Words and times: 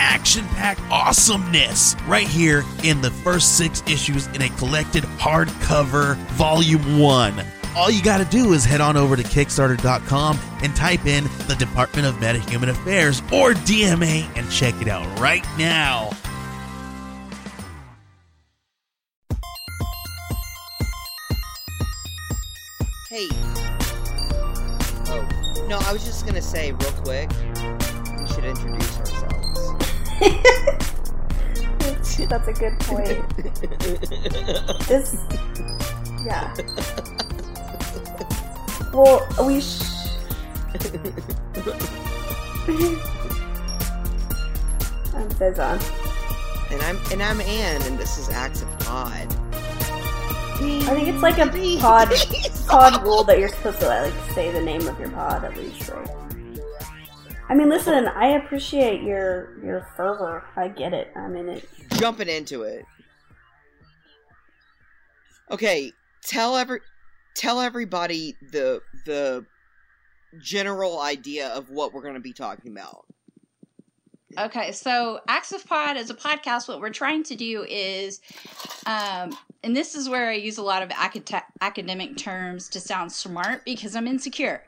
action 0.00 0.44
packed 0.48 0.80
awesomeness 0.90 1.94
right 2.06 2.26
here 2.26 2.64
in 2.82 3.02
the 3.02 3.10
first 3.10 3.58
six 3.58 3.82
issues 3.86 4.26
in 4.28 4.42
a 4.42 4.48
collected 4.56 5.04
hardcover 5.04 6.16
volume 6.32 6.98
one. 6.98 7.44
All 7.76 7.90
you 7.90 8.02
got 8.02 8.18
to 8.18 8.24
do 8.24 8.52
is 8.52 8.64
head 8.64 8.80
on 8.80 8.96
over 8.96 9.14
to 9.14 9.22
Kickstarter.com 9.22 10.38
and 10.62 10.74
type 10.74 11.06
in 11.06 11.24
the 11.46 11.54
Department 11.58 12.06
of 12.06 12.14
Metahuman 12.16 12.70
Affairs 12.70 13.20
or 13.32 13.52
DMA 13.52 14.26
and 14.36 14.50
check 14.50 14.74
it 14.80 14.88
out 14.88 15.06
right 15.20 15.44
now. 15.56 16.10
Hey. 23.08 23.28
Oh. 25.08 25.66
No, 25.68 25.78
I 25.78 25.92
was 25.92 26.04
just 26.04 26.26
gonna 26.26 26.40
say 26.40 26.72
real 26.72 26.92
quick, 27.04 27.28
we 27.30 28.26
should 28.28 28.44
introduce 28.44 28.98
ourselves. 28.98 29.29
That's 32.28 32.48
a 32.48 32.52
good 32.52 32.78
point. 32.80 33.28
this, 34.86 35.16
yeah. 36.24 36.54
Well, 38.92 39.26
we. 39.46 39.60
Sh- 39.60 39.82
I'm 45.14 45.28
Fizon. 45.30 45.80
and 46.70 46.82
I'm 46.82 46.98
and 47.10 47.22
I'm 47.22 47.40
Ann, 47.40 47.82
and 47.82 47.98
this 47.98 48.18
is 48.18 48.28
Acts 48.28 48.62
of 48.62 48.68
Pod. 48.80 49.26
I 50.62 50.94
think 50.94 51.08
it's 51.08 51.22
like 51.22 51.38
a 51.38 51.46
pod 51.78 52.08
pod 52.68 53.02
rule 53.02 53.24
that 53.24 53.38
you're 53.38 53.48
supposed 53.48 53.80
to 53.80 53.86
like 53.86 54.12
say 54.34 54.50
the 54.52 54.60
name 54.60 54.86
of 54.86 55.00
your 55.00 55.08
pod 55.10 55.42
at 55.44 55.56
least, 55.56 55.88
right? 55.88 56.06
I 57.50 57.54
mean, 57.54 57.68
listen, 57.68 58.06
I 58.06 58.28
appreciate 58.36 59.02
your 59.02 59.58
your 59.64 59.88
fervor. 59.96 60.44
I 60.54 60.68
get 60.68 60.94
it. 60.94 61.12
I 61.16 61.26
mean, 61.26 61.48
it. 61.48 61.68
Jumping 61.94 62.28
into 62.28 62.62
it. 62.62 62.84
Okay, 65.50 65.92
tell 66.22 66.56
every 66.56 66.78
tell 67.34 67.60
everybody 67.60 68.36
the 68.52 68.80
the 69.04 69.44
general 70.40 71.00
idea 71.00 71.48
of 71.48 71.70
what 71.70 71.92
we're 71.92 72.02
going 72.02 72.14
to 72.14 72.20
be 72.20 72.32
talking 72.32 72.70
about. 72.70 73.04
Okay, 74.38 74.70
so 74.70 75.18
Acts 75.26 75.50
of 75.50 75.66
Pod 75.66 75.96
is 75.96 76.08
a 76.08 76.14
podcast. 76.14 76.68
What 76.68 76.80
we're 76.80 76.90
trying 76.90 77.24
to 77.24 77.34
do 77.34 77.66
is, 77.68 78.20
um, 78.86 79.36
and 79.64 79.74
this 79.74 79.96
is 79.96 80.08
where 80.08 80.30
I 80.30 80.34
use 80.34 80.58
a 80.58 80.62
lot 80.62 80.84
of 80.84 80.90
acad- 80.90 81.42
academic 81.60 82.16
terms 82.16 82.68
to 82.68 82.78
sound 82.78 83.10
smart 83.10 83.64
because 83.64 83.96
I'm 83.96 84.06
insecure. 84.06 84.62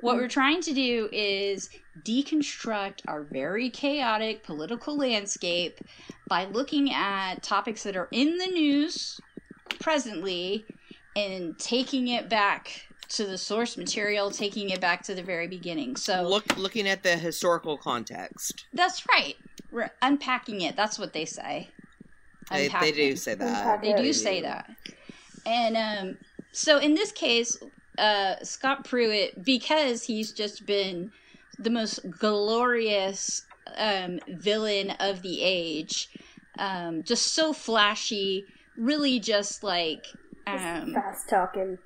What 0.00 0.16
we're 0.16 0.28
trying 0.28 0.60
to 0.62 0.72
do 0.72 1.08
is 1.12 1.70
deconstruct 2.04 3.00
our 3.08 3.22
very 3.22 3.68
chaotic 3.70 4.44
political 4.44 4.96
landscape 4.96 5.80
by 6.28 6.44
looking 6.44 6.92
at 6.92 7.42
topics 7.42 7.82
that 7.82 7.96
are 7.96 8.08
in 8.12 8.38
the 8.38 8.46
news 8.46 9.20
presently 9.80 10.64
and 11.16 11.58
taking 11.58 12.08
it 12.08 12.28
back 12.28 12.88
to 13.08 13.26
the 13.26 13.38
source 13.38 13.76
material, 13.76 14.30
taking 14.30 14.70
it 14.70 14.80
back 14.80 15.02
to 15.02 15.14
the 15.14 15.22
very 15.22 15.48
beginning. 15.48 15.96
So 15.96 16.22
Look 16.22 16.56
looking 16.56 16.86
at 16.86 17.02
the 17.02 17.16
historical 17.16 17.76
context. 17.76 18.66
that's 18.72 19.04
right. 19.08 19.36
We're 19.72 19.90
unpacking 20.02 20.60
it. 20.60 20.76
That's 20.76 20.98
what 20.98 21.12
they 21.12 21.24
say. 21.24 21.70
They, 22.50 22.68
they 22.68 22.92
do 22.92 23.16
say 23.16 23.34
that. 23.34 23.82
They 23.82 23.94
do 23.94 24.12
say 24.12 24.40
that. 24.42 24.70
And 25.44 25.76
um, 25.76 26.18
so 26.52 26.78
in 26.78 26.94
this 26.94 27.12
case, 27.12 27.58
uh, 27.98 28.36
Scott 28.42 28.84
Pruitt, 28.84 29.44
because 29.44 30.04
he's 30.04 30.32
just 30.32 30.64
been 30.66 31.10
the 31.58 31.70
most 31.70 32.00
glorious 32.10 33.42
um, 33.76 34.20
villain 34.28 34.92
of 35.00 35.22
the 35.22 35.42
age, 35.42 36.08
um, 36.58 37.02
just 37.02 37.34
so 37.34 37.52
flashy, 37.52 38.44
really 38.76 39.20
just 39.20 39.62
like. 39.62 40.06
Um, 40.46 40.94
Fast 40.94 41.28
talking. 41.28 41.78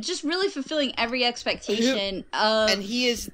just 0.00 0.24
really 0.24 0.48
fulfilling 0.48 0.92
every 0.98 1.24
expectation 1.24 2.24
of 2.34 2.68
And 2.68 2.82
he 2.82 3.06
is 3.06 3.30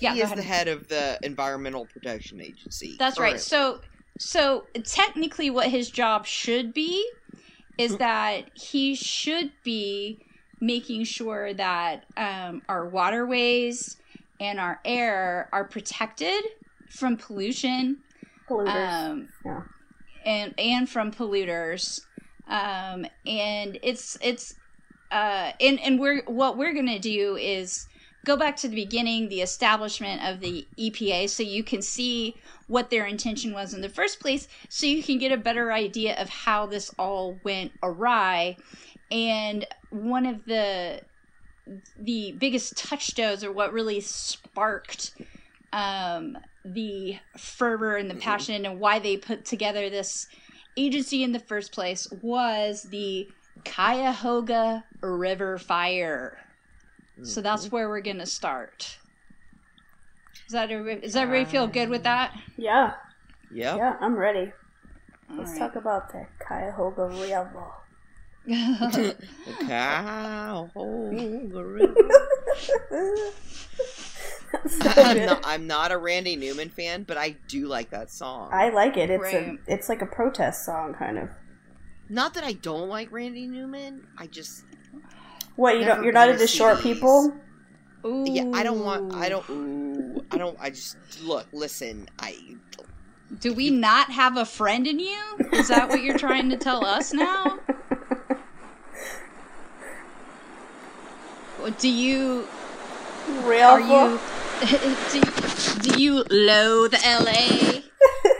yeah 0.00 0.14
he 0.14 0.20
is 0.20 0.26
ahead. 0.26 0.38
the 0.38 0.42
head 0.42 0.68
of 0.68 0.88
the 0.88 1.18
Environmental 1.22 1.86
Protection 1.86 2.40
Agency. 2.40 2.96
That's 2.98 3.18
right. 3.18 3.38
So 3.38 3.80
so 4.18 4.64
technically 4.84 5.50
what 5.50 5.68
his 5.68 5.90
job 5.90 6.24
should 6.24 6.72
be 6.72 7.06
is 7.78 7.96
that 7.98 8.50
he 8.54 8.94
should 8.94 9.52
be 9.64 10.20
making 10.60 11.04
sure 11.04 11.54
that 11.54 12.04
um, 12.16 12.62
our 12.68 12.88
waterways 12.88 13.96
and 14.40 14.58
our 14.58 14.80
air 14.84 15.48
are 15.52 15.64
protected 15.64 16.42
from 16.88 17.16
pollution 17.16 17.98
Polluters. 18.48 19.10
um, 19.10 19.28
yeah. 19.44 19.62
and 20.24 20.54
and 20.58 20.88
from 20.88 21.12
polluters 21.12 22.00
um, 22.50 23.06
and 23.26 23.78
it's 23.82 24.18
it's 24.20 24.54
uh, 25.10 25.52
and 25.60 25.80
and 25.80 25.98
we're 25.98 26.22
what 26.24 26.58
we're 26.58 26.74
gonna 26.74 26.98
do 26.98 27.36
is 27.36 27.86
go 28.24 28.36
back 28.36 28.56
to 28.56 28.68
the 28.68 28.74
beginning, 28.76 29.28
the 29.28 29.40
establishment 29.40 30.22
of 30.22 30.40
the 30.40 30.66
EPA, 30.78 31.28
so 31.28 31.42
you 31.42 31.64
can 31.64 31.80
see 31.80 32.36
what 32.66 32.90
their 32.90 33.06
intention 33.06 33.52
was 33.52 33.72
in 33.72 33.80
the 33.80 33.88
first 33.88 34.20
place, 34.20 34.46
so 34.68 34.86
you 34.86 35.02
can 35.02 35.18
get 35.18 35.32
a 35.32 35.36
better 35.36 35.72
idea 35.72 36.20
of 36.20 36.28
how 36.28 36.66
this 36.66 36.90
all 36.98 37.38
went 37.44 37.72
awry. 37.82 38.56
And 39.10 39.66
one 39.90 40.26
of 40.26 40.44
the 40.44 41.00
the 41.98 42.32
biggest 42.38 42.76
touchstones, 42.76 43.44
or 43.44 43.52
what 43.52 43.72
really 43.72 44.00
sparked 44.00 45.12
um, 45.72 46.36
the 46.64 47.18
fervor 47.36 47.96
and 47.96 48.10
the 48.10 48.16
passion, 48.16 48.64
and 48.66 48.80
why 48.80 48.98
they 48.98 49.16
put 49.16 49.44
together 49.44 49.88
this 49.88 50.26
agency 50.76 51.22
in 51.22 51.32
the 51.32 51.38
first 51.38 51.72
place, 51.72 52.08
was 52.22 52.84
the 52.84 53.28
Cuyahoga 53.64 54.84
River 55.00 55.58
Fire. 55.58 56.38
So 57.22 57.40
that's 57.40 57.70
where 57.70 57.88
we're 57.88 58.00
gonna 58.00 58.26
start. 58.26 58.98
Is 60.46 60.52
that 60.52 60.70
everybody, 60.70 61.02
does 61.02 61.16
everybody 61.16 61.50
feel 61.50 61.66
good 61.66 61.88
with 61.88 62.04
that? 62.04 62.32
Yeah. 62.56 62.94
Yeah. 63.52 63.76
Yeah, 63.76 63.96
I'm 64.00 64.16
ready. 64.16 64.52
Let's 65.28 65.52
All 65.52 65.58
talk 65.58 65.76
about 65.76 66.10
the 66.12 66.26
Cuyahoga 66.44 67.06
River. 67.06 67.70
Right. 68.46 69.16
The 69.46 69.54
Cuyahoga 69.64 70.70
oh, 70.76 71.62
River. 71.62 71.94
So 74.66 74.90
I'm 74.96 75.26
not, 75.26 75.40
I'm 75.44 75.66
not 75.66 75.92
a 75.92 75.96
Randy 75.96 76.34
Newman 76.36 76.70
fan, 76.70 77.04
but 77.04 77.16
I 77.16 77.36
do 77.46 77.66
like 77.66 77.90
that 77.90 78.10
song. 78.10 78.50
I 78.52 78.70
like 78.70 78.96
it. 78.96 79.08
It's 79.08 79.22
Right. 79.22 79.34
a 79.34 79.58
it's 79.72 79.88
like 79.88 80.02
a 80.02 80.06
protest 80.06 80.64
song 80.66 80.94
kind 80.94 81.18
of. 81.18 81.28
Not 82.08 82.34
that 82.34 82.42
I 82.42 82.54
don't 82.54 82.88
like 82.88 83.12
Randy 83.12 83.46
Newman. 83.46 84.06
I 84.18 84.26
just 84.26 84.64
What 85.54 85.78
you 85.78 85.84
don't 85.84 86.02
you're 86.02 86.12
not 86.12 86.28
into 86.28 86.46
short 86.48 86.78
CDs. 86.78 86.82
people? 86.82 87.32
Ooh. 88.04 88.24
yeah. 88.26 88.50
I 88.52 88.62
don't 88.62 88.80
want. 88.84 89.14
I 89.14 89.28
don't. 89.28 89.48
Ooh, 89.50 90.24
I 90.30 90.38
don't. 90.38 90.56
I 90.60 90.70
just 90.70 90.96
look. 91.22 91.46
Listen. 91.52 92.08
I. 92.18 92.36
Do 93.38 93.52
we 93.52 93.70
not 93.70 94.10
have 94.10 94.36
a 94.36 94.44
friend 94.44 94.86
in 94.88 94.98
you? 94.98 95.20
Is 95.52 95.68
that 95.68 95.88
what 95.88 96.02
you're 96.02 96.18
trying 96.18 96.50
to 96.50 96.56
tell 96.56 96.84
us 96.84 97.12
now? 97.12 97.60
Do 101.78 101.88
you 101.90 102.46
Real 103.44 103.68
are 103.68 103.80
you 103.80 104.18
do, 105.12 105.20
do 105.80 106.00
you 106.02 106.24
loathe 106.30 106.94
LA? 107.04 107.80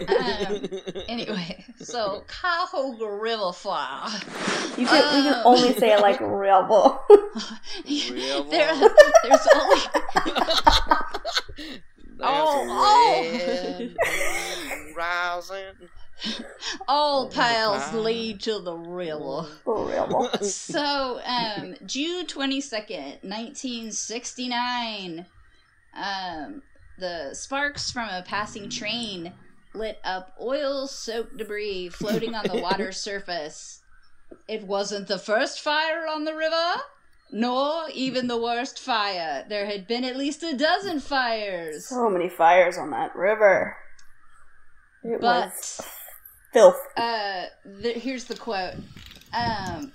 um, 0.09 0.69
anyway, 1.09 1.65
so 1.81 2.25
Cuyahoga 2.27 3.07
River 3.11 3.53
Fire. 3.53 4.11
You 4.77 4.87
can 4.87 5.17
you 5.17 5.31
can 5.31 5.35
Um. 5.35 5.43
only 5.47 5.73
say 5.75 5.93
it 5.93 6.01
like 6.01 6.21
rebel. 6.21 7.01
River. 7.87 8.49
there, 8.51 8.75
there's 8.75 9.47
only 9.55 9.81
Oh, 12.23 12.67
oh. 12.69 13.89
Rising. 14.95 15.75
All 16.89 17.29
paths 17.29 17.93
lead 17.95 18.41
to 18.43 18.59
the 18.61 18.75
river. 18.75 19.47
rebel. 19.67 20.29
So, 20.43 21.21
um, 21.25 21.75
June 21.87 22.27
22nd, 22.27 23.23
1969, 23.23 25.27
um, 25.95 26.63
the 26.99 27.35
sparks 27.35 27.91
from 27.91 28.09
a 28.09 28.23
passing 28.23 28.69
train 28.69 29.33
lit 29.75 29.99
up 30.05 30.35
oil 30.41 30.87
soaked 30.87 31.37
debris 31.37 31.89
floating 31.89 32.35
on 32.35 32.45
the 32.47 32.59
water's 32.63 32.99
surface. 32.99 33.83
It 34.49 34.65
wasn't 34.65 35.09
the 35.09 35.19
first 35.19 35.61
fire 35.61 36.07
on 36.07 36.25
the 36.25 36.35
river, 36.35 36.83
nor 37.33 37.89
even 37.93 38.29
the 38.29 38.41
worst 38.41 38.79
fire. 38.79 39.45
There 39.49 39.67
had 39.67 39.87
been 39.87 40.05
at 40.05 40.17
least 40.17 40.43
a 40.43 40.57
dozen 40.57 41.01
fires. 41.01 41.87
So 41.87 42.09
many 42.11 42.29
fires 42.29 42.79
on 42.79 42.91
that 42.91 43.15
river. 43.17 43.77
It 45.03 45.21
But 45.21 45.47
was 45.47 45.81
filth. 46.53 46.77
uh 46.97 47.45
the, 47.65 47.93
here's 47.93 48.25
the 48.25 48.37
quote 48.37 48.75
um 49.33 49.93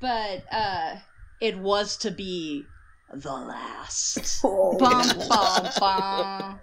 but 0.00 0.42
uh 0.52 0.96
it 1.40 1.56
was 1.58 1.96
to 1.96 2.10
be 2.10 2.64
the 3.14 3.32
last 3.32 4.40
Oh, 4.44 4.76
bum, 4.78 5.08
bum, 5.28 5.68
bum. 5.80 6.60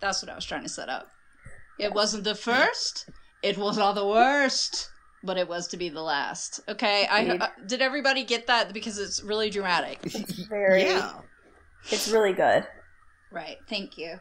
that's 0.00 0.22
what 0.22 0.30
i 0.30 0.34
was 0.34 0.44
trying 0.44 0.62
to 0.62 0.68
set 0.68 0.88
up 0.88 1.08
it 1.78 1.92
wasn't 1.94 2.24
the 2.24 2.34
first 2.34 3.08
it 3.42 3.56
was 3.56 3.78
not 3.78 3.94
the 3.94 4.06
worst 4.06 4.90
but 5.22 5.36
it 5.38 5.48
was 5.48 5.68
to 5.68 5.76
be 5.76 5.88
the 5.88 6.02
last 6.02 6.60
okay 6.68 7.06
i 7.10 7.26
uh, 7.28 7.48
did 7.66 7.80
everybody 7.80 8.24
get 8.24 8.46
that 8.46 8.72
because 8.72 8.98
it's 8.98 9.22
really 9.22 9.48
dramatic 9.50 9.98
It's 10.04 10.32
very. 10.48 10.82
Yeah. 10.84 11.12
It's 11.90 12.08
really 12.10 12.34
good. 12.34 12.66
Right. 13.32 13.56
Thank 13.68 13.96
you. 13.96 14.20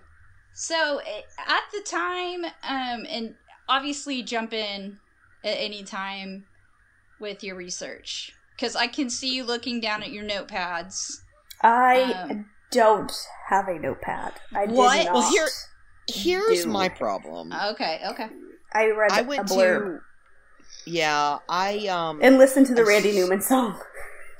So 0.53 0.99
at 0.99 1.63
the 1.71 1.81
time, 1.85 2.45
um, 2.63 3.05
and 3.09 3.35
obviously 3.67 4.23
jump 4.23 4.53
in 4.53 4.97
at 5.43 5.55
any 5.57 5.83
time 5.83 6.45
with 7.19 7.43
your 7.43 7.55
research 7.55 8.31
because 8.55 8.75
I 8.75 8.87
can 8.87 9.09
see 9.09 9.33
you 9.33 9.43
looking 9.43 9.79
down 9.79 10.03
at 10.03 10.11
your 10.11 10.23
notepads. 10.25 11.11
I 11.61 12.01
Um, 12.13 12.49
don't 12.71 13.11
have 13.47 13.67
a 13.67 13.79
notepad. 13.79 14.33
I 14.53 14.65
did 14.65 14.75
What? 14.75 15.05
not. 15.05 15.13
Well, 15.13 15.31
here- 15.31 15.47
Here's 16.11 16.63
Dude. 16.63 16.67
my 16.73 16.89
problem. 16.89 17.53
Okay. 17.53 18.01
Okay. 18.07 18.29
I 18.73 18.87
read 18.87 19.11
I 19.11 19.19
a 19.19 19.23
went 19.23 19.47
blurb 19.47 19.99
to. 19.99 19.99
Yeah, 20.85 21.37
I 21.47 21.85
um. 21.87 22.19
and 22.23 22.39
listened 22.39 22.65
to 22.67 22.73
the 22.73 22.81
I 22.81 22.85
Randy 22.85 23.09
s- 23.09 23.15
Newman 23.15 23.41
song. 23.41 23.79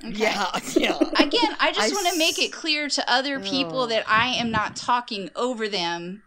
Okay. 0.05 0.17
Yeah, 0.17 0.49
yeah. 0.75 0.97
Again, 1.17 1.55
I 1.59 1.71
just 1.73 1.93
want 1.93 2.07
to 2.09 2.17
make 2.17 2.39
it 2.39 2.51
clear 2.53 2.87
to 2.89 3.11
other 3.11 3.39
people 3.39 3.81
Oh. 3.81 3.87
that 3.87 4.05
I 4.07 4.27
am 4.35 4.49
not 4.51 4.75
talking 4.75 5.29
over 5.35 5.67
them. 5.67 6.23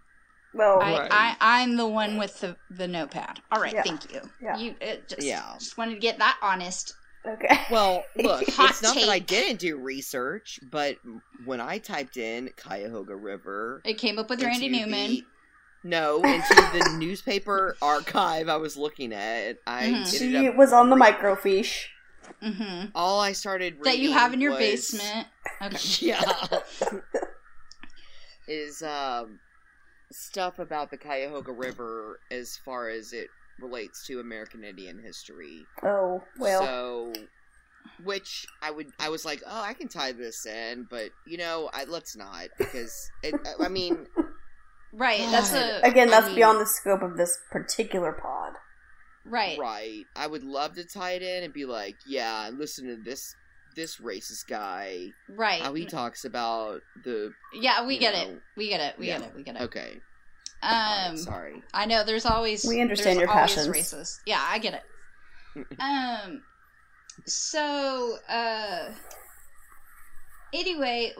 Well, 0.54 0.80
I, 0.82 0.92
Right. 0.98 1.08
I, 1.10 1.36
I'm 1.40 1.76
the 1.76 1.86
one 1.86 2.18
with 2.18 2.40
the, 2.40 2.56
the 2.70 2.86
notepad. 2.86 3.40
All 3.50 3.60
right, 3.60 3.72
Yeah. 3.72 3.82
thank 3.82 4.12
you. 4.12 4.20
Yeah. 4.42 4.58
You 4.58 4.74
it 4.80 5.08
just, 5.08 5.22
Yeah. 5.22 5.42
just 5.58 5.78
wanted 5.78 5.94
to 5.94 6.00
get 6.00 6.18
that 6.18 6.36
honest. 6.42 6.92
okay. 7.26 7.60
Well, 7.70 8.04
look, 8.16 8.46
Hot 8.50 8.70
it's 8.70 8.82
not 8.82 8.94
that 8.96 9.08
I 9.08 9.18
didn't 9.20 9.60
do 9.60 9.78
research, 9.78 10.60
but 10.70 10.96
when 11.46 11.60
I 11.62 11.78
typed 11.78 12.18
in 12.18 12.50
Cuyahoga 12.58 13.16
River, 13.16 13.80
It 13.86 13.94
came 13.94 14.18
up 14.18 14.28
with 14.28 14.42
Randy 14.42 14.68
Newman. 14.68 15.10
the- 15.10 15.24
no, 15.84 16.16
into 16.22 16.54
the 16.54 16.94
newspaper 16.98 17.76
archive 17.82 18.48
I 18.50 18.56
was 18.58 18.76
looking 18.76 19.12
at, 19.14 19.56
I 19.66 19.86
Mhm. 19.86 20.18
She 20.18 20.46
up 20.48 20.56
was 20.56 20.72
on 20.74 20.90
the 20.90 20.96
microfiche. 20.96 21.86
Hmm 22.42 22.86
all 22.94 23.20
I 23.20 23.32
started 23.32 23.74
reading 23.78 23.84
That 23.84 23.98
you 23.98 24.12
have 24.12 24.32
in 24.34 24.40
your 24.40 24.50
was- 24.52 24.58
basement. 24.60 25.28
Okay. 25.62 25.78
Yeah. 26.06 26.22
is 28.48 28.82
um 28.82 29.38
stuff 30.10 30.58
about 30.58 30.90
the 30.90 30.96
Cuyahoga 30.98 31.52
River 31.52 32.18
as 32.30 32.56
far 32.64 32.88
as 32.88 33.12
it 33.12 33.28
relates 33.60 34.06
to 34.06 34.20
American 34.20 34.64
Indian 34.64 35.00
history. 35.02 35.64
Oh 35.82 36.22
well. 36.38 36.62
So 36.62 37.12
which 38.04 38.46
I 38.62 38.70
would 38.70 38.88
I 38.98 39.08
was 39.08 39.24
like, 39.24 39.42
"Oh, 39.46 39.62
I 39.62 39.74
can 39.74 39.88
tie 39.88 40.12
this 40.12 40.44
in," 40.46 40.86
but 40.90 41.10
you 41.26 41.38
know, 41.38 41.70
I 41.72 41.84
let's 41.84 42.16
not 42.16 42.48
because 42.58 43.10
it 43.22 43.34
I 43.60 43.68
mean, 43.68 44.06
Right. 44.92 45.20
That's 45.30 45.52
a 45.54 45.80
Again, 45.84 46.08
I 46.08 46.10
that's 46.12 46.26
mean- 46.26 46.36
beyond 46.36 46.60
the 46.60 46.66
scope 46.66 47.02
of 47.02 47.16
this 47.16 47.38
particular 47.50 48.12
pod. 48.12 48.54
Right. 49.24 49.58
right. 49.58 50.04
I 50.16 50.26
would 50.26 50.44
love 50.44 50.74
to 50.74 50.84
tie 50.84 51.12
it 51.12 51.22
in 51.22 51.44
and 51.44 51.52
be 51.52 51.64
like, 51.64 51.96
"Yeah, 52.06 52.50
listen 52.52 52.86
to 52.86 52.96
this 52.96 53.34
this 53.74 53.96
racist 53.96 54.46
guy 54.48 55.12
Right. 55.30 55.62
how 55.62 55.72
he 55.72 55.86
talks 55.86 56.24
about 56.26 56.82
the 57.04 57.32
yeah, 57.54 57.86
we 57.86 57.98
get 57.98 58.14
know, 58.14 58.34
it. 58.34 58.42
We 58.56 58.68
get 58.68 58.80
it. 58.80 58.98
We 58.98 59.06
yeah. 59.08 59.18
get 59.18 59.28
it. 59.28 59.34
We 59.36 59.42
get 59.42 59.56
it. 59.56 59.62
okay." 59.62 60.00
Um 60.62 60.70
Alright, 60.72 61.18
sorry. 61.18 61.62
I 61.74 61.86
know 61.86 62.04
there's 62.04 62.26
always 62.26 62.64
We 62.64 62.80
understand 62.80 63.18
your 63.18 63.28
always 63.30 63.54
passions. 63.54 63.68
Racist. 63.76 64.20
Yeah, 64.26 64.44
I 64.46 64.58
get 64.58 64.74
it. 64.74 65.66
um 65.80 66.42
so 67.26 68.16
uh 68.28 68.90
anyway 70.52 71.12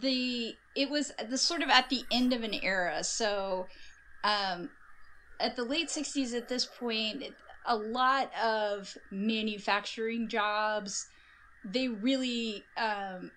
the 0.00 0.54
it 0.74 0.90
was 0.90 1.12
the 1.28 1.38
sort 1.38 1.62
of 1.62 1.68
at 1.68 1.88
the 1.88 2.02
end 2.10 2.32
of 2.32 2.42
an 2.42 2.54
era 2.62 3.02
so 3.04 3.66
um 4.24 4.70
at 5.40 5.56
the 5.56 5.64
late 5.64 5.90
60s 5.90 6.34
at 6.34 6.48
this 6.48 6.66
point 6.66 7.22
a 7.64 7.76
lot 7.76 8.34
of 8.36 8.96
manufacturing 9.10 10.28
jobs 10.28 11.06
they 11.64 11.88
really 11.88 12.68
um 12.76 13.32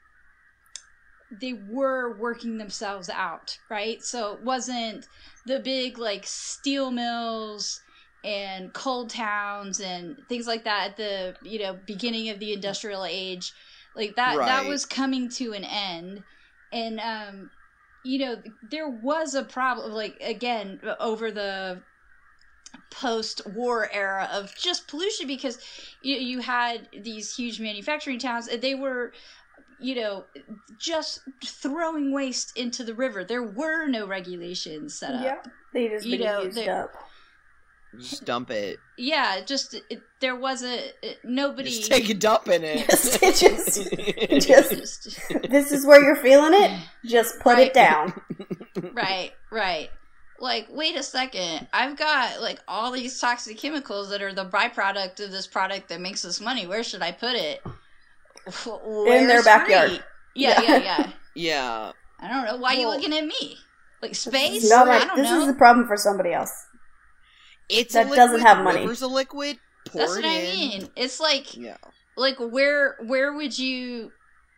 they 1.31 1.53
were 1.53 2.17
working 2.17 2.57
themselves 2.57 3.09
out 3.09 3.57
right? 3.69 4.01
So 4.03 4.33
it 4.33 4.41
wasn't 4.41 5.07
the 5.45 5.59
big 5.59 5.97
like 5.97 6.25
steel 6.25 6.91
mills 6.91 7.81
and 8.23 8.73
coal 8.73 9.07
towns 9.07 9.79
and 9.79 10.19
things 10.29 10.47
like 10.47 10.63
that 10.63 10.91
at 10.91 10.97
the 10.97 11.37
you 11.41 11.59
know 11.59 11.73
beginning 11.73 12.29
of 12.29 12.39
the 12.39 12.53
industrial 12.53 13.05
age. 13.05 13.53
Like 13.95 14.15
that 14.17 14.45
that 14.45 14.65
was 14.65 14.85
coming 14.85 15.29
to 15.31 15.53
an 15.53 15.63
end. 15.63 16.23
And 16.71 16.99
um 16.99 17.49
you 18.05 18.19
know 18.19 18.41
there 18.69 18.87
was 18.87 19.33
a 19.33 19.43
problem 19.43 19.91
like 19.91 20.15
again 20.21 20.79
over 20.99 21.31
the 21.31 21.81
post-war 22.91 23.89
era 23.91 24.29
of 24.31 24.55
just 24.55 24.87
pollution 24.87 25.27
because 25.27 25.57
you, 26.01 26.15
you 26.15 26.39
had 26.39 26.87
these 27.03 27.35
huge 27.35 27.59
manufacturing 27.59 28.19
towns 28.19 28.47
and 28.47 28.61
they 28.61 28.75
were 28.75 29.11
you 29.79 29.95
know 29.95 30.25
just 30.77 31.21
throwing 31.43 32.13
waste 32.13 32.57
into 32.57 32.83
the 32.83 32.93
river. 32.93 33.23
There 33.23 33.43
were 33.43 33.87
no 33.87 34.07
regulations 34.07 34.99
set 34.99 35.15
up. 35.15 35.23
Yeah, 35.23 35.51
they 35.73 35.89
just 35.89 36.05
You 36.05 36.19
know, 36.19 36.43
used 36.43 36.67
up. 36.67 36.93
Just 37.99 38.25
dump 38.25 38.51
it. 38.51 38.77
yeah 38.97 39.41
just 39.45 39.73
it, 39.73 40.01
there 40.21 40.35
was 40.35 40.63
a 40.63 40.91
it, 41.01 41.19
nobody 41.23 41.69
Just 41.69 41.91
take 41.91 42.09
a 42.09 42.13
dump 42.13 42.47
in 42.47 42.63
it. 42.63 42.89
Just- 42.89 43.19
just- 43.21 43.91
just- 44.47 45.03
Just- 45.03 45.19
This 45.49 45.71
is 45.71 45.85
where 45.85 46.03
you're 46.03 46.15
feeling 46.15 46.53
it. 46.53 46.79
Just 47.05 47.39
put 47.39 47.55
Right. 47.55 47.67
it 47.67 47.73
down. 47.73 48.13
right 48.93 49.31
right 49.51 49.89
like 50.39 50.67
wait 50.69 50.97
a 50.97 51.03
second 51.03 51.65
i've 51.71 51.95
got 51.97 52.41
like 52.41 52.59
all 52.67 52.91
these 52.91 53.17
toxic 53.21 53.57
chemicals 53.57 54.09
that 54.09 54.21
are 54.21 54.33
the 54.33 54.43
byproduct 54.45 55.23
of 55.23 55.31
this 55.31 55.47
product 55.47 55.87
that 55.87 56.01
makes 56.01 56.25
us 56.25 56.41
money 56.41 56.67
where 56.67 56.83
should 56.83 57.01
i 57.01 57.09
put 57.09 57.35
it 57.35 57.61
In 58.45 59.27
their 59.27 59.43
backyard. 59.43 59.89
free? 59.91 59.99
yeah 60.35 60.61
Yeah. 60.61 60.69
yeah 60.77 60.77
yeah 60.83 61.09
yeah. 61.35 61.91
i 62.19 62.27
don't 62.27 62.45
know 62.45 62.57
why 62.57 62.73
you 62.73 62.87
Well- 62.87 62.97
looking 62.97 63.13
at 63.17 63.25
me 63.25 63.57
like 64.01 64.13
space 64.13 64.69
No, 64.69 64.83
not 64.83 64.87
i 64.89 64.99
don't 64.99 65.07
know. 65.09 65.15
this 65.23 65.31
know 65.31 65.41
is 65.43 65.47
a 65.49 65.53
problem 65.53 65.87
for 65.87 65.95
somebody 65.97 66.33
else. 66.33 66.51
It's 67.69 67.93
That 67.93 68.07
a 68.07 68.09
liquid. 68.09 68.17
doesn't 68.17 68.41
have 68.41 68.63
money. 68.63 68.81
River's 68.81 69.01
a 69.01 69.07
liquid. 69.07 69.57
That's 69.93 70.15
it 70.17 70.23
what 70.23 70.25
i 70.25 70.41
mean 70.41 70.89
it's 70.95 71.19
like 71.19 71.55
Yeah. 71.55 71.77
like 72.17 72.37
where 72.39 72.95
where 73.05 73.31
would 73.31 73.57
you 73.59 74.11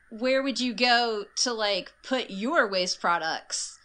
where 0.09 0.41
would 0.41 0.57
you 0.57 0.73
go 0.73 1.25
to 1.43 1.51
like 1.53 1.91
put 2.01 2.29
your 2.29 2.69
waste 2.69 3.01
products 3.01 3.77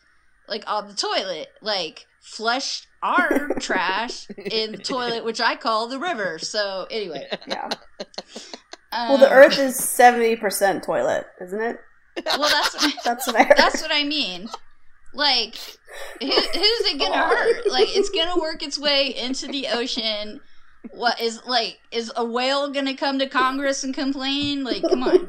like 0.49 0.62
on 0.69 0.87
the 0.87 0.95
toilet 0.95 1.49
like 1.61 2.07
flush 2.21 2.87
our 3.02 3.49
trash 3.59 4.29
in 4.38 4.71
the 4.71 4.79
toilet 4.79 5.25
which 5.25 5.41
i 5.41 5.57
call 5.57 5.88
the 5.88 5.99
river 5.99 6.38
so 6.38 6.87
anyway 6.93 7.26
Yeah. 7.49 7.69
um, 8.93 9.09
Well, 9.09 9.19
the 9.19 9.31
Earth 9.31 9.59
is 9.59 9.76
seventy 9.76 10.37
percent 10.37 10.85
toilet, 10.85 11.26
isn't 11.41 11.61
it? 11.61 11.76
well 12.25 12.49
that's 12.49 12.75
what 12.81 12.95
That's 13.05 13.26
what 13.26 13.35
I 13.37 13.43
heard. 13.43 13.57
that's 13.57 13.83
what 13.83 13.91
i 13.93 14.05
mean 14.05 14.49
like 15.14 15.57
who, 16.21 16.26
who's 16.26 16.40
it 16.54 16.99
gonna 16.99 17.16
hurt 17.28 17.71
like 17.71 17.88
it's 17.97 18.09
gonna 18.11 18.40
work 18.40 18.62
its 18.62 18.78
way 18.78 19.14
into 19.14 19.47
the 19.47 19.66
ocean 19.69 20.40
what 20.90 21.21
is 21.21 21.40
like 21.47 21.78
is 21.90 22.11
a 22.16 22.25
whale 22.25 22.71
gonna 22.71 22.97
come 22.97 23.19
to 23.19 23.28
congress 23.28 23.85
and 23.85 23.95
complain 23.95 24.64
like 24.64 24.83
come 24.83 25.02
on 25.02 25.26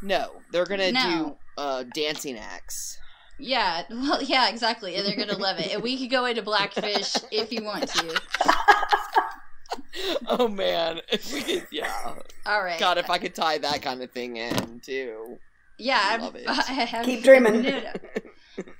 No, 0.00 0.42
they're 0.52 0.64
gonna 0.66 0.92
No. 0.92 1.36
do 1.56 1.62
uh 1.62 1.84
dancing 1.92 2.38
acts. 2.38 2.98
Yeah, 3.40 3.82
well, 3.90 4.22
yeah, 4.22 4.48
exactly, 4.48 4.94
and 4.94 5.04
they're 5.06 5.16
gonna 5.16 5.36
love 5.38 5.58
it. 5.58 5.72
And 5.72 5.82
we 5.82 5.98
could 5.98 6.10
go 6.10 6.24
into 6.24 6.42
Blackfish 6.42 7.14
if 7.30 7.52
you 7.52 7.64
want 7.64 7.88
to. 7.88 8.20
oh 10.28 10.48
man, 10.48 11.00
if 11.12 11.32
we 11.32 11.42
could, 11.42 11.66
yeah. 11.70 12.14
All 12.46 12.62
right. 12.62 12.78
God, 12.80 12.98
if 12.98 13.10
I 13.10 13.18
could 13.18 13.34
tie 13.34 13.58
that 13.58 13.82
kind 13.82 14.02
of 14.02 14.10
thing 14.12 14.36
in 14.36 14.80
too. 14.80 15.38
Yeah, 15.78 16.00
I've- 16.02 16.22
love 16.22 16.34
it. 16.36 16.48
I 16.48 16.52
have, 16.72 17.04
Keep 17.06 17.22
dreaming. 17.24 17.62
No, 17.62 17.70
no. 17.80 17.92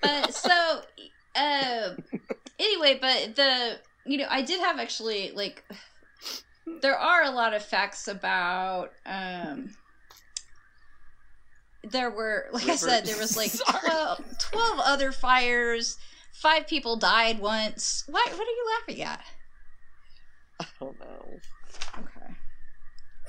But 0.02 0.35
so, 0.35 0.83
uh, 1.37 1.90
anyway, 2.59 2.99
but 3.00 3.37
the 3.37 3.78
you 4.07 4.19
know 4.19 4.26
I 4.28 4.43
did 4.43 4.61
have 4.61 4.78
actually 4.78 5.31
like 5.33 5.64
there 6.83 6.97
are 6.99 7.23
a 7.23 7.31
lot 7.31 7.55
of 7.55 7.64
facts 7.64 8.09
about 8.09 8.90
um 9.07 9.71
there 11.85 12.11
were, 12.11 12.47
like 12.52 12.69
I 12.69 12.75
said, 12.76 13.07
there 13.07 13.17
was 13.17 13.37
like 13.37 13.52
12, 13.83 14.21
12 14.50 14.81
other 14.81 15.12
fires. 15.12 15.97
Five 16.33 16.67
people 16.67 16.97
died 16.97 17.38
once. 17.40 18.05
what 18.09 18.28
What 18.31 18.40
are 18.40 18.50
you 18.50 18.67
laughing 18.78 19.02
at? 19.02 19.25
I 20.61 20.67
don't 20.81 20.99
know. 21.00 21.25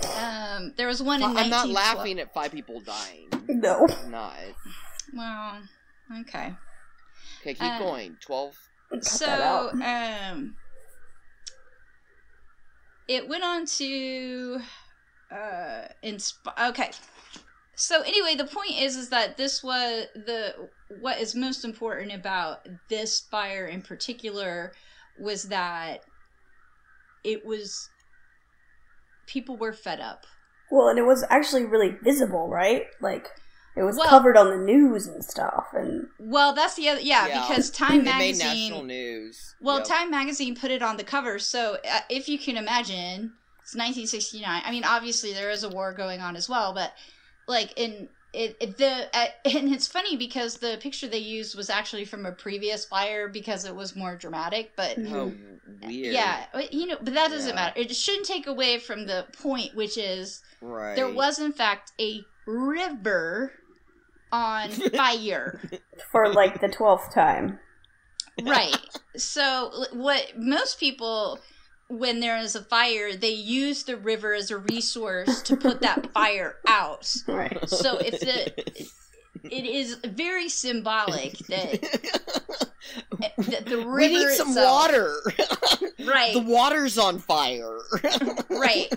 Okay. 0.01 0.13
Um, 0.20 0.74
there 0.77 0.88
was 0.88 1.01
one 1.01 1.22
in 1.22 1.38
I'm 1.38 1.50
not 1.50 1.70
laughing 1.70 2.20
at 2.20 2.34
five 2.34 2.51
people 2.51 2.79
dying. 2.79 3.29
No. 3.48 3.88
I'm 4.03 4.12
not. 4.12 4.36
Well, 5.13 5.62
okay. 6.22 6.53
Okay, 7.41 7.53
keep 7.53 7.62
Uh, 7.63 7.79
going. 7.79 8.18
Twelve. 8.22 8.56
So 9.01 9.70
um 9.84 10.56
it 13.08 13.27
went 13.27 13.44
on 13.44 13.65
to 13.65 14.60
uh 15.32 15.82
insp- 16.03 16.70
okay 16.70 16.91
so 17.75 18.01
anyway 18.01 18.36
the 18.36 18.46
point 18.46 18.72
is 18.79 18.96
is 18.96 19.10
that 19.10 19.38
this 19.38 19.63
was 19.63 20.06
the 20.15 20.53
what 21.01 21.20
is 21.20 21.36
most 21.36 21.63
important 21.65 22.12
about 22.12 22.68
this 22.88 23.20
fire 23.20 23.65
in 23.68 23.82
particular 23.82 24.74
was 25.20 25.44
that 25.44 26.03
it 27.24 27.46
was 27.46 27.89
people 29.29 29.55
were 29.57 29.74
fed 29.74 30.00
up 30.00 30.25
Well, 30.71 30.88
and 30.89 31.00
it 31.00 31.05
was 31.05 31.24
actually 31.29 31.65
really 31.65 31.95
visible, 32.03 32.48
right? 32.50 32.83
Like 33.01 33.27
it 33.77 33.83
was 33.83 33.95
Well- 33.98 34.09
covered 34.09 34.36
on 34.38 34.50
the 34.50 34.57
news 34.74 35.07
and 35.07 35.24
stuff, 35.24 35.67
and 35.74 36.07
well 36.19 36.53
that's 36.53 36.75
the 36.75 36.89
other 36.89 37.01
yeah, 37.01 37.27
Yeah. 37.27 37.41
because 37.48 37.69
time 37.69 38.00
It 38.01 38.03
made 38.05 38.12
magazine 38.38 38.69
national 38.71 38.83
news. 38.83 39.55
Well, 39.62 39.77
Yep. 39.79 39.88
Time 39.88 40.09
Magazine 40.12 40.55
put 40.55 40.71
it 40.71 40.81
on 40.81 40.98
the 40.98 41.03
cover, 41.03 41.38
so 41.39 41.77
uh, 41.89 42.00
if 42.09 42.27
you 42.29 42.38
can 42.39 42.57
imagine, 42.57 43.33
it's 43.62 43.75
1969. 43.75 44.62
I 44.65 44.71
mean, 44.71 44.83
obviously 44.83 45.33
there 45.33 45.50
is 45.51 45.63
a 45.63 45.69
war 45.69 45.93
going 45.93 46.21
on 46.21 46.36
as 46.36 46.48
well, 46.50 46.74
but 46.74 46.93
like 47.48 47.74
in 47.77 48.09
it, 48.33 48.57
it 48.62 48.77
the 48.77 49.07
uh, 49.13 49.25
and 49.57 49.74
it's 49.74 49.88
funny 49.88 50.17
because 50.17 50.57
the 50.57 50.77
picture 50.81 51.07
they 51.07 51.17
used 51.17 51.55
was 51.55 51.69
actually 51.69 52.05
from 52.05 52.25
a 52.25 52.31
previous 52.31 52.86
fire 52.86 53.27
because 53.27 53.65
it 53.65 53.75
was 53.75 53.95
more 53.95 54.15
dramatic. 54.15 54.74
But 54.75 54.98
Oh, 55.12 55.33
weird. 55.65 56.13
yeah, 56.13 56.45
you 56.71 56.88
know, 56.88 56.98
but 57.01 57.13
that 57.13 57.29
doesn't 57.31 57.50
Yeah. 57.50 57.55
matter. 57.55 57.79
It 57.79 57.95
shouldn't 57.95 58.25
take 58.27 58.48
away 58.48 58.79
from 58.79 59.05
the 59.05 59.27
point, 59.41 59.75
which 59.75 59.98
is 59.98 60.41
Right. 60.62 60.95
there 60.95 61.09
was 61.13 61.39
in 61.39 61.51
fact 61.53 61.91
a 62.00 62.25
river 62.45 63.53
on 64.31 64.69
fire. 64.95 65.62
for 66.12 66.27
like 66.29 66.62
the 66.62 66.67
twelfth 66.69 67.13
time. 67.13 67.59
right 68.41 68.77
so 69.17 69.71
what 69.93 70.33
most 70.38 70.79
people 70.79 71.39
when 71.89 72.19
there 72.19 72.38
is 72.38 72.55
a 72.55 72.62
fire 72.63 73.15
they 73.15 73.31
use 73.31 73.84
the 73.84 73.98
river 73.98 74.34
as 74.34 74.51
a 74.51 74.58
resource 74.58 75.41
to 75.41 75.58
put 75.58 75.81
that 75.81 76.12
fire 76.13 76.55
out 76.67 77.12
Right. 77.27 77.67
so 77.69 77.98
if 77.98 78.19
the 78.19 78.53
it 79.43 79.65
is 79.65 79.96
very 80.05 80.50
symbolic 80.50 81.38
that, 81.48 81.81
that 83.38 83.65
the 83.65 83.77
river 83.77 83.96
we 83.96 84.08
need 84.10 84.29
some 84.36 84.50
itself- 84.50 84.81
water. 84.91 85.13
right 86.05 86.34
the 86.34 86.43
water's 86.46 86.98
on 86.98 87.19
fire. 87.19 87.77
right 88.50 88.93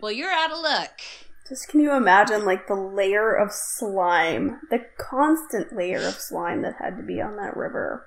well 0.00 0.12
you're 0.12 0.30
out 0.30 0.52
of 0.52 0.58
luck 0.58 1.00
Just 1.48 1.68
can 1.68 1.80
you 1.80 1.92
imagine 1.92 2.44
like 2.44 2.66
the 2.68 2.74
layer 2.74 3.34
of 3.34 3.50
slime, 3.52 4.60
the 4.70 4.80
constant 5.00 5.74
layer 5.74 6.06
of 6.06 6.14
slime 6.14 6.62
that 6.62 6.74
had 6.78 6.96
to 6.98 7.02
be 7.02 7.20
on 7.22 7.36
that 7.36 7.56
river? 7.56 8.04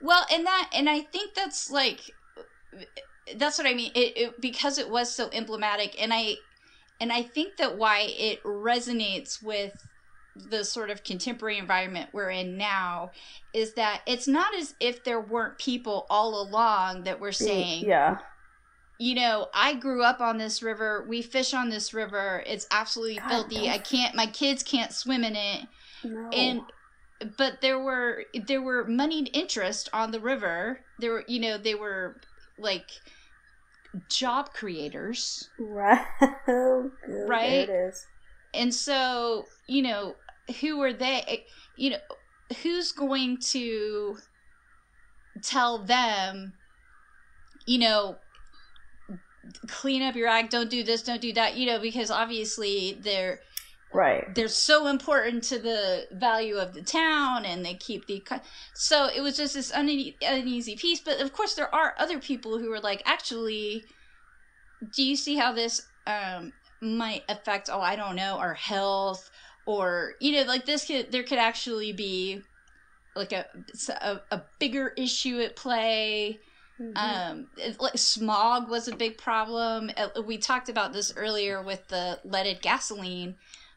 Well, 0.00 0.24
and 0.32 0.44
that, 0.46 0.70
and 0.74 0.88
I 0.88 1.00
think 1.00 1.34
that's 1.34 1.70
like, 1.70 2.10
that's 3.36 3.58
what 3.58 3.66
I 3.66 3.74
mean. 3.74 3.92
It, 3.94 4.16
it 4.16 4.40
because 4.40 4.78
it 4.78 4.88
was 4.88 5.14
so 5.14 5.28
emblematic, 5.32 6.00
and 6.02 6.12
I, 6.12 6.36
and 7.00 7.12
I 7.12 7.22
think 7.22 7.56
that 7.56 7.76
why 7.76 8.06
it 8.08 8.42
resonates 8.44 9.42
with 9.42 9.72
the 10.50 10.64
sort 10.64 10.90
of 10.90 11.04
contemporary 11.04 11.58
environment 11.58 12.10
we're 12.12 12.30
in 12.30 12.56
now 12.56 13.12
is 13.52 13.74
that 13.74 14.00
it's 14.04 14.26
not 14.26 14.52
as 14.56 14.74
if 14.80 15.04
there 15.04 15.20
weren't 15.20 15.58
people 15.58 16.06
all 16.10 16.42
along 16.42 17.04
that 17.04 17.20
were 17.20 17.32
saying, 17.32 17.84
yeah, 17.84 18.18
you 18.98 19.14
know, 19.14 19.48
I 19.54 19.74
grew 19.74 20.02
up 20.02 20.20
on 20.20 20.38
this 20.38 20.62
river. 20.62 21.04
We 21.08 21.22
fish 21.22 21.54
on 21.54 21.68
this 21.68 21.94
river. 21.94 22.42
It's 22.46 22.66
absolutely 22.70 23.18
God, 23.18 23.28
filthy. 23.28 23.68
I 23.68 23.78
can't. 23.78 24.14
My 24.14 24.26
kids 24.26 24.62
can't 24.62 24.92
swim 24.92 25.24
in 25.24 25.36
it 25.36 25.66
no. 26.04 26.28
and 26.30 26.60
but 27.36 27.60
there 27.60 27.78
were 27.78 28.24
there 28.46 28.62
were 28.62 28.84
moneyed 28.84 29.30
interest 29.32 29.88
on 29.92 30.10
the 30.10 30.20
river 30.20 30.80
there 30.98 31.12
were 31.12 31.24
you 31.26 31.40
know 31.40 31.56
they 31.56 31.74
were 31.74 32.16
like 32.58 32.90
job 34.08 34.52
creators 34.52 35.50
right, 35.58 36.04
oh, 36.48 36.90
Right? 37.06 37.66
There 37.66 37.86
it 37.86 37.88
is. 37.88 38.06
and 38.52 38.74
so 38.74 39.46
you 39.68 39.82
know 39.82 40.16
who 40.60 40.80
are 40.82 40.92
they 40.92 41.22
eh, 41.26 41.36
you 41.76 41.90
know 41.90 41.98
who's 42.62 42.92
going 42.92 43.38
to 43.38 44.16
tell 45.42 45.84
them 45.84 46.54
you 47.66 47.78
know 47.78 48.16
clean 49.68 50.02
up 50.02 50.14
your 50.16 50.28
act 50.28 50.50
don't 50.50 50.70
do 50.70 50.82
this 50.82 51.02
don't 51.02 51.20
do 51.20 51.32
that 51.32 51.56
you 51.56 51.66
know 51.66 51.78
because 51.78 52.10
obviously 52.10 52.98
they're 53.02 53.40
Right. 53.94 54.34
they're 54.34 54.48
so 54.48 54.88
important 54.88 55.44
to 55.44 55.58
the 55.58 56.08
value 56.12 56.56
of 56.56 56.74
the 56.74 56.82
town 56.82 57.44
and 57.44 57.64
they 57.64 57.74
keep 57.74 58.06
the 58.06 58.22
so 58.74 59.08
it 59.14 59.20
was 59.20 59.36
just 59.36 59.54
this 59.54 59.72
une- 59.72 60.14
uneasy 60.20 60.74
peace 60.76 61.00
but 61.00 61.20
of 61.20 61.32
course 61.32 61.54
there 61.54 61.72
are 61.74 61.94
other 61.98 62.18
people 62.18 62.58
who 62.58 62.72
are 62.72 62.80
like 62.80 63.02
actually 63.06 63.86
do 64.94 65.02
you 65.04 65.16
see 65.16 65.36
how 65.36 65.52
this 65.52 65.88
um 66.06 66.52
might 66.80 67.22
affect 67.28 67.70
oh 67.72 67.80
i 67.80 67.96
don't 67.96 68.16
know 68.16 68.36
our 68.38 68.54
health 68.54 69.30
or 69.64 70.14
you 70.20 70.32
know 70.32 70.42
like 70.42 70.66
this 70.66 70.84
could 70.86 71.10
there 71.12 71.22
could 71.22 71.38
actually 71.38 71.92
be 71.92 72.44
like 73.14 73.32
a 73.32 73.46
a, 74.02 74.20
a 74.32 74.42
bigger 74.58 74.88
issue 74.96 75.40
at 75.40 75.54
play 75.56 76.40
Mhm. 76.80 76.96
um 76.96 77.46
it- 77.56 77.80
like 77.80 77.96
smog 77.96 78.68
was 78.68 78.88
a 78.88 78.96
big 78.96 79.16
problem 79.18 79.90
Uh, 79.96 80.20
we 80.26 80.36
talked 80.38 80.68
about 80.68 80.92
this 80.92 81.12
earlier 81.16 81.62
with 81.62 81.86
the 81.88 82.18
leaded 82.24 82.60
gasoline 82.60 83.36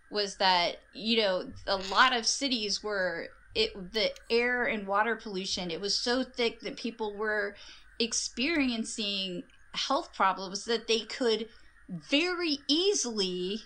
was 0.09 0.35
that 0.37 0.77
you 0.93 1.17
know 1.17 1.45
a 1.65 1.77
lot 1.91 2.15
of 2.15 2.25
cities 2.25 2.83
were 2.83 3.27
it 3.55 3.93
the 3.93 4.11
air 4.29 4.65
and 4.65 4.87
water 4.87 5.15
pollution 5.15 5.71
it 5.71 5.81
was 5.81 5.97
so 5.97 6.23
thick 6.23 6.59
that 6.61 6.77
people 6.77 7.15
were 7.15 7.55
experiencing 7.99 9.43
health 9.73 10.13
problems 10.13 10.65
that 10.65 10.87
they 10.87 10.99
could 10.99 11.47
very 11.89 12.59
easily 12.67 13.59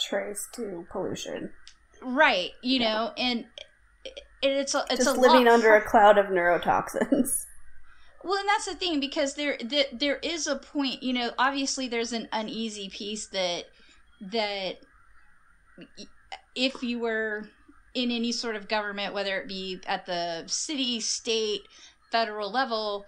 Trace 0.00 0.48
to 0.54 0.86
pollution. 0.90 1.50
right 2.02 2.50
you 2.62 2.80
know 2.80 3.12
and 3.16 3.46
it's 4.42 4.74
a, 4.74 4.84
it's 4.90 5.04
Just 5.04 5.16
a 5.16 5.20
living 5.20 5.46
lot 5.46 5.54
under 5.54 5.74
a 5.74 5.82
cloud 5.82 6.18
of 6.18 6.26
neurotoxins. 6.26 7.46
Well, 8.26 8.38
and 8.38 8.48
that's 8.48 8.64
the 8.64 8.74
thing 8.74 9.00
because 9.00 9.34
there, 9.34 9.58
there 9.62 9.84
there 9.92 10.16
is 10.16 10.46
a 10.46 10.56
point. 10.56 11.02
You 11.02 11.12
know, 11.12 11.32
obviously 11.38 11.88
there's 11.88 12.14
an 12.14 12.26
uneasy 12.32 12.88
peace 12.88 13.26
that 13.26 13.66
that 14.32 14.78
if 16.54 16.82
you 16.82 16.98
were 16.98 17.48
in 17.94 18.10
any 18.10 18.32
sort 18.32 18.56
of 18.56 18.68
government, 18.68 19.14
whether 19.14 19.38
it 19.38 19.48
be 19.48 19.80
at 19.86 20.06
the 20.06 20.44
city, 20.46 21.00
state, 21.00 21.62
federal 22.10 22.50
level, 22.50 23.06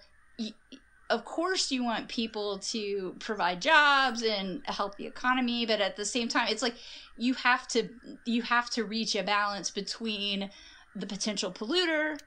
of 1.09 1.25
course 1.25 1.71
you 1.71 1.83
want 1.83 2.07
people 2.07 2.59
to 2.59 3.15
provide 3.19 3.61
jobs 3.61 4.23
and 4.23 4.61
help 4.65 4.97
the 4.97 5.05
economy, 5.05 5.65
but 5.65 5.81
at 5.81 5.95
the 5.95 6.05
same 6.05 6.27
time, 6.27 6.47
it's 6.49 6.61
like 6.61 6.75
you 7.17 7.33
have 7.33 7.67
to 7.69 7.89
you 8.25 8.41
have 8.43 8.69
to 8.69 8.83
reach 8.83 9.15
a 9.15 9.23
balance 9.23 9.69
between 9.69 10.49
the 10.95 11.05
potential 11.05 11.51
polluter 11.51 12.17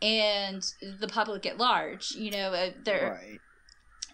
and 0.00 0.74
the 0.98 1.08
public 1.08 1.46
at 1.46 1.58
large 1.58 2.12
you 2.12 2.30
know 2.30 2.52
uh, 2.52 2.70
there 2.84 3.20
right. 3.22 3.40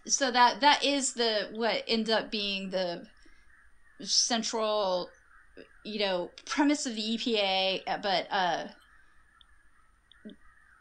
so 0.07 0.31
that 0.31 0.61
that 0.61 0.85
is 0.85 1.15
the 1.15 1.49
what 1.53 1.83
ends 1.89 2.11
up 2.11 2.31
being 2.31 2.71
the 2.71 3.07
central 4.01 5.09
you 5.85 5.99
know 5.99 6.31
premise 6.47 6.87
of 6.87 6.95
the 6.95 7.03
EPA 7.03 7.83
uh, 7.87 7.99
but 7.99 8.27
uh 8.31 8.67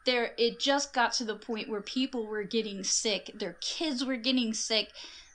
there 0.05 0.31
it 0.38 0.60
just 0.60 0.93
got 0.93 1.12
to 1.13 1.25
the 1.25 1.36
point 1.36 1.69
where 1.69 1.81
people 1.81 2.27
were 2.27 2.43
getting 2.43 2.84
sick 2.84 3.31
their 3.36 3.57
kids 3.62 4.05
were 4.05 4.15
getting 4.15 4.53
sick 4.53 4.89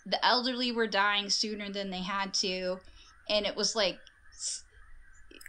the 0.06 0.24
elderly 0.24 0.72
were 0.72 0.86
dying 0.86 1.30
sooner 1.30 1.70
than 1.70 1.90
they 1.90 2.02
had 2.02 2.32
to 2.34 2.78
and 3.28 3.46
it 3.46 3.56
was 3.56 3.76
like 3.76 3.98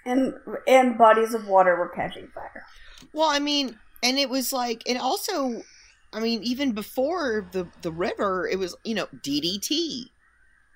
And 0.05 0.33
and 0.67 0.97
bodies 0.97 1.33
of 1.33 1.47
water 1.47 1.75
were 1.75 1.89
catching 1.89 2.27
fire. 2.27 2.65
Well, 3.13 3.29
I 3.29 3.39
mean, 3.39 3.77
and 4.01 4.17
it 4.17 4.29
was 4.29 4.51
like, 4.51 4.83
and 4.87 4.97
also, 4.97 5.63
I 6.11 6.19
mean, 6.19 6.43
even 6.43 6.73
before 6.73 7.47
the 7.51 7.67
the 7.81 7.91
river, 7.91 8.47
it 8.51 8.59
was 8.59 8.75
you 8.83 8.95
know 8.95 9.07
DDT. 9.21 10.09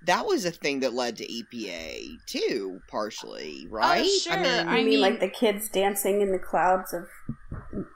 That 0.08 0.26
was 0.26 0.46
a 0.46 0.52
thing 0.52 0.80
that 0.80 0.94
led 0.94 1.18
to 1.18 1.26
EPA 1.28 2.26
too, 2.26 2.82
partially, 2.88 3.68
right? 3.70 4.04
Oh, 4.06 4.20
sure. 4.20 4.38
You 4.38 4.46
I 4.46 4.76
mean, 4.78 4.86
mean- 4.86 5.02
like 5.02 5.20
the 5.20 5.30
kids 5.30 5.70
dancing 5.70 6.22
in 6.22 6.32
the 6.32 6.40
clouds 6.40 6.94
of 6.94 7.08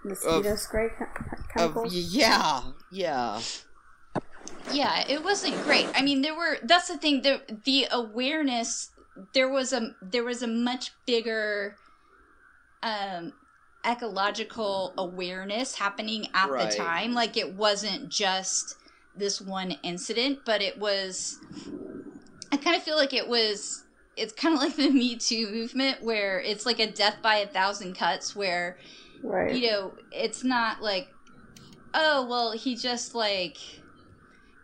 mosquito 0.04 0.52
Of- 0.54 0.60
spray 0.60 0.90
chem- 0.98 1.08
of, 1.34 1.50
chemicals? 1.74 1.94
yeah, 1.96 2.62
yeah, 2.92 3.42
yeah 4.72 5.04
it 5.10 5.24
wasn't 5.24 5.56
great 5.64 5.88
i 5.96 6.02
mean 6.04 6.22
there 6.22 6.36
were 6.36 6.58
that's 6.64 6.88
the 6.88 6.98
thing 6.98 7.22
the 7.24 7.42
the 7.66 7.88
awareness 7.92 8.92
there 9.34 9.50
was 9.50 9.74
a 9.74 9.96
there 10.02 10.24
was 10.24 10.44
a 10.44 10.48
much 10.48 10.92
bigger 11.08 11.76
um 12.84 13.34
ecological 13.86 14.94
awareness 14.98 15.76
happening 15.76 16.28
at 16.36 16.50
Right. 16.50 16.70
the 16.70 16.78
time 16.78 17.14
like 17.14 17.36
it 17.38 17.56
wasn't 17.56 18.10
just 18.10 18.76
this 19.16 19.42
one 19.42 19.72
incident 19.84 20.40
but 20.46 20.62
it 20.62 20.78
was 20.78 21.40
i 22.52 22.58
kind 22.58 22.76
of 22.76 22.84
feel 22.84 22.98
like 22.98 23.14
it 23.14 23.28
was 23.28 23.84
it's 24.16 24.34
kind 24.34 24.54
of 24.56 24.62
like 24.62 24.76
the 24.76 24.90
me 24.92 25.18
too 25.18 25.48
movement 25.52 26.04
where 26.04 26.40
it's 26.42 26.66
like 26.66 26.80
a 26.80 26.92
death 26.92 27.18
by 27.22 27.36
a 27.38 27.48
thousand 27.48 27.96
cuts 27.96 28.36
where 28.36 28.78
Right. 29.24 29.56
you 29.56 29.70
know, 29.70 29.96
it's 30.12 30.44
not 30.44 30.82
like, 30.82 31.10
oh, 31.94 32.26
well, 32.28 32.52
he 32.54 32.76
just 32.76 33.14
like 33.14 33.58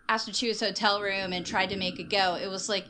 asked 0.09 0.27
her 0.27 0.33
to 0.33 0.47
his 0.47 0.59
hotel 0.61 1.01
room 1.01 1.33
and 1.33 1.45
tried 1.45 1.69
to 1.69 1.77
make 1.77 1.99
a 1.99 2.03
go. 2.03 2.35
It 2.35 2.47
was 2.47 2.69
like, 2.69 2.87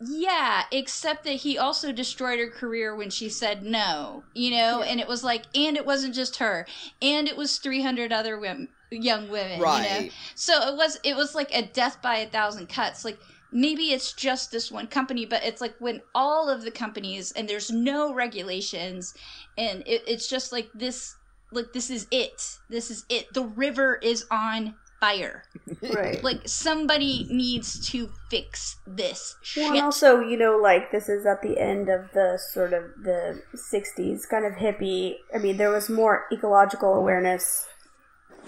yeah, 0.00 0.64
except 0.72 1.24
that 1.24 1.32
he 1.34 1.56
also 1.58 1.92
destroyed 1.92 2.38
her 2.40 2.50
career 2.50 2.94
when 2.94 3.10
she 3.10 3.28
said 3.28 3.62
no, 3.62 4.24
you 4.34 4.50
know, 4.50 4.82
and 4.82 5.00
it 5.00 5.06
was 5.08 5.22
like, 5.22 5.44
and 5.54 5.76
it 5.76 5.86
wasn't 5.86 6.14
just 6.14 6.36
her, 6.36 6.66
and 7.00 7.28
it 7.28 7.36
was 7.36 7.58
300 7.58 8.12
other 8.12 8.38
women, 8.38 8.68
young 8.92 9.28
women, 9.28 9.58
you 9.58 10.06
know? 10.06 10.08
So 10.34 10.68
it 10.68 10.76
was, 10.76 10.98
it 11.02 11.16
was 11.16 11.34
like 11.34 11.54
a 11.54 11.62
death 11.62 12.00
by 12.02 12.18
a 12.18 12.26
thousand 12.28 12.68
cuts. 12.68 13.04
Like, 13.04 13.18
maybe 13.52 13.92
it's 13.92 14.12
just 14.12 14.50
this 14.50 14.70
one 14.70 14.86
company, 14.86 15.26
but 15.26 15.44
it's 15.44 15.60
like 15.60 15.74
when 15.78 16.00
all 16.14 16.48
of 16.48 16.62
the 16.62 16.70
companies 16.70 17.32
and 17.32 17.48
there's 17.48 17.70
no 17.70 18.14
regulations 18.14 19.14
and 19.58 19.82
it, 19.86 20.02
it's 20.06 20.28
just 20.28 20.52
like 20.52 20.68
this 20.74 21.16
like 21.52 21.72
this 21.74 21.90
is 21.90 22.06
it 22.10 22.58
this 22.70 22.90
is 22.90 23.04
it 23.10 23.32
the 23.34 23.44
river 23.44 23.96
is 23.96 24.24
on 24.30 24.74
fire 25.02 25.42
right. 25.94 26.22
like 26.22 26.40
somebody 26.46 27.26
needs 27.28 27.88
to 27.90 28.08
fix 28.30 28.76
this 28.86 29.34
shit 29.42 29.64
Well, 29.64 29.72
and 29.72 29.82
also, 29.82 30.20
you 30.20 30.36
know, 30.36 30.56
like 30.56 30.92
this 30.92 31.08
is 31.08 31.26
at 31.26 31.42
the 31.42 31.58
end 31.58 31.88
of 31.88 32.12
the 32.14 32.38
sort 32.52 32.72
of 32.72 32.84
the 33.02 33.42
'60s, 33.52 34.28
kind 34.30 34.46
of 34.46 34.52
hippie. 34.52 35.16
I 35.34 35.38
mean, 35.38 35.56
there 35.56 35.70
was 35.70 35.90
more 35.90 36.26
ecological 36.32 36.94
awareness, 36.94 37.66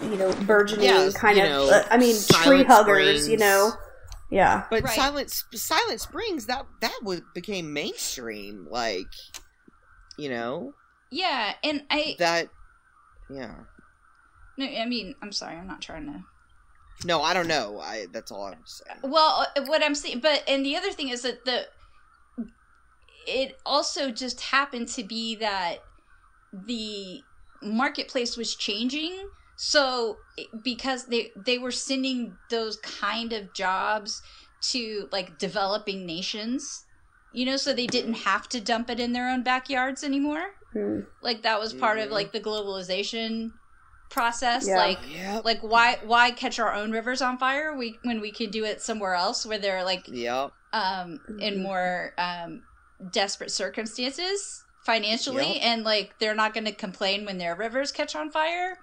you 0.01 0.15
know, 0.17 0.33
burgeoning, 0.45 0.85
Yeah, 0.85 1.09
kind 1.15 1.37
of. 1.37 1.45
know, 1.49 1.69
uh, 1.69 1.83
I 1.89 1.97
mean, 1.97 2.15
tree 2.15 2.63
Silent 2.63 2.67
huggers, 2.67 3.27
you 3.27 3.37
know. 3.37 3.71
Yeah, 4.31 4.63
But 4.69 4.83
Right. 4.83 4.93
Silent 4.93 5.31
Silent 5.53 6.01
Springs 6.01 6.47
that 6.47 6.65
that 6.81 6.99
was 7.03 7.21
became 7.33 7.71
mainstream. 7.73 8.67
Like, 8.69 9.07
you 10.17 10.29
know 10.29 10.73
yeah 11.11 11.53
and 11.63 11.83
i 11.89 12.15
that. 12.19 12.49
Yeah. 13.29 13.53
no 14.57 14.65
i 14.65 14.85
mean 14.85 15.13
i'm 15.21 15.31
sorry 15.31 15.55
i'm 15.57 15.67
not 15.67 15.81
trying 15.81 16.05
to 16.05 16.23
No, 17.03 17.21
I 17.21 17.33
don't 17.33 17.47
know. 17.49 17.79
I 17.81 18.07
that's 18.11 18.31
all 18.31 18.45
I'm 18.45 18.63
saying. 18.65 18.99
Well, 19.03 19.45
uh, 19.55 19.65
what 19.65 19.83
I'm 19.83 19.95
saying, 19.95 20.21
but 20.21 20.43
and 20.47 20.65
the 20.65 20.77
other 20.77 20.91
thing 20.91 21.09
is 21.09 21.23
that 21.23 21.43
the 21.43 21.67
it 23.27 23.57
also 23.65 24.11
just 24.11 24.39
happened 24.39 24.87
to 24.89 25.03
be 25.03 25.35
that 25.35 25.79
the 26.53 27.21
marketplace 27.61 28.37
was 28.37 28.55
changing. 28.55 29.27
So 29.55 30.19
because 30.61 31.05
they 31.05 31.31
they 31.35 31.57
were 31.57 31.71
sending 31.71 32.37
those 32.49 32.77
kind 32.77 33.31
of 33.33 33.53
jobs 33.53 34.21
to 34.71 35.07
like 35.11 35.37
developing 35.37 36.05
nations, 36.05 36.85
you 37.31 37.45
know, 37.45 37.57
so 37.57 37.73
they 37.73 37.87
didn't 37.87 38.15
have 38.15 38.49
to 38.49 38.59
dump 38.59 38.89
it 38.89 38.99
in 38.99 39.13
their 39.13 39.29
own 39.29 39.43
backyards 39.43 40.03
anymore. 40.03 40.43
Hmm. 40.73 41.01
Like 41.21 41.43
that 41.43 41.59
was 41.59 41.73
part 41.73 41.99
of 41.99 42.09
Mhm. 42.09 42.11
like 42.11 42.31
the 42.31 42.41
globalization 42.41 43.53
process. 44.09 44.67
Yeah. 44.67 44.77
Like 44.77 44.99
Yep. 45.07 45.45
like 45.45 45.61
why 45.61 45.99
why 46.03 46.31
catch 46.31 46.59
our 46.59 46.73
own 46.73 46.91
rivers 46.91 47.21
on 47.21 47.37
fire 47.37 47.75
we 47.77 47.99
when 48.03 48.19
we 48.21 48.31
could 48.31 48.51
do 48.51 48.65
it 48.65 48.81
somewhere 48.81 49.15
else 49.15 49.45
where 49.45 49.57
they're 49.57 49.83
like 49.83 50.05
Yep. 50.07 50.51
um 50.73 51.19
in 51.39 51.55
Mhm. 51.55 51.61
more 51.61 52.13
um 52.17 52.63
desperate 53.09 53.51
circumstances 53.51 54.63
financially 54.81 55.53
Yep. 55.55 55.63
and 55.63 55.83
like 55.83 56.19
they're 56.19 56.35
not 56.35 56.53
going 56.53 56.65
to 56.65 56.71
complain 56.71 57.25
when 57.25 57.37
their 57.39 57.55
rivers 57.55 57.91
catch 57.91 58.15
on 58.15 58.29
fire 58.29 58.77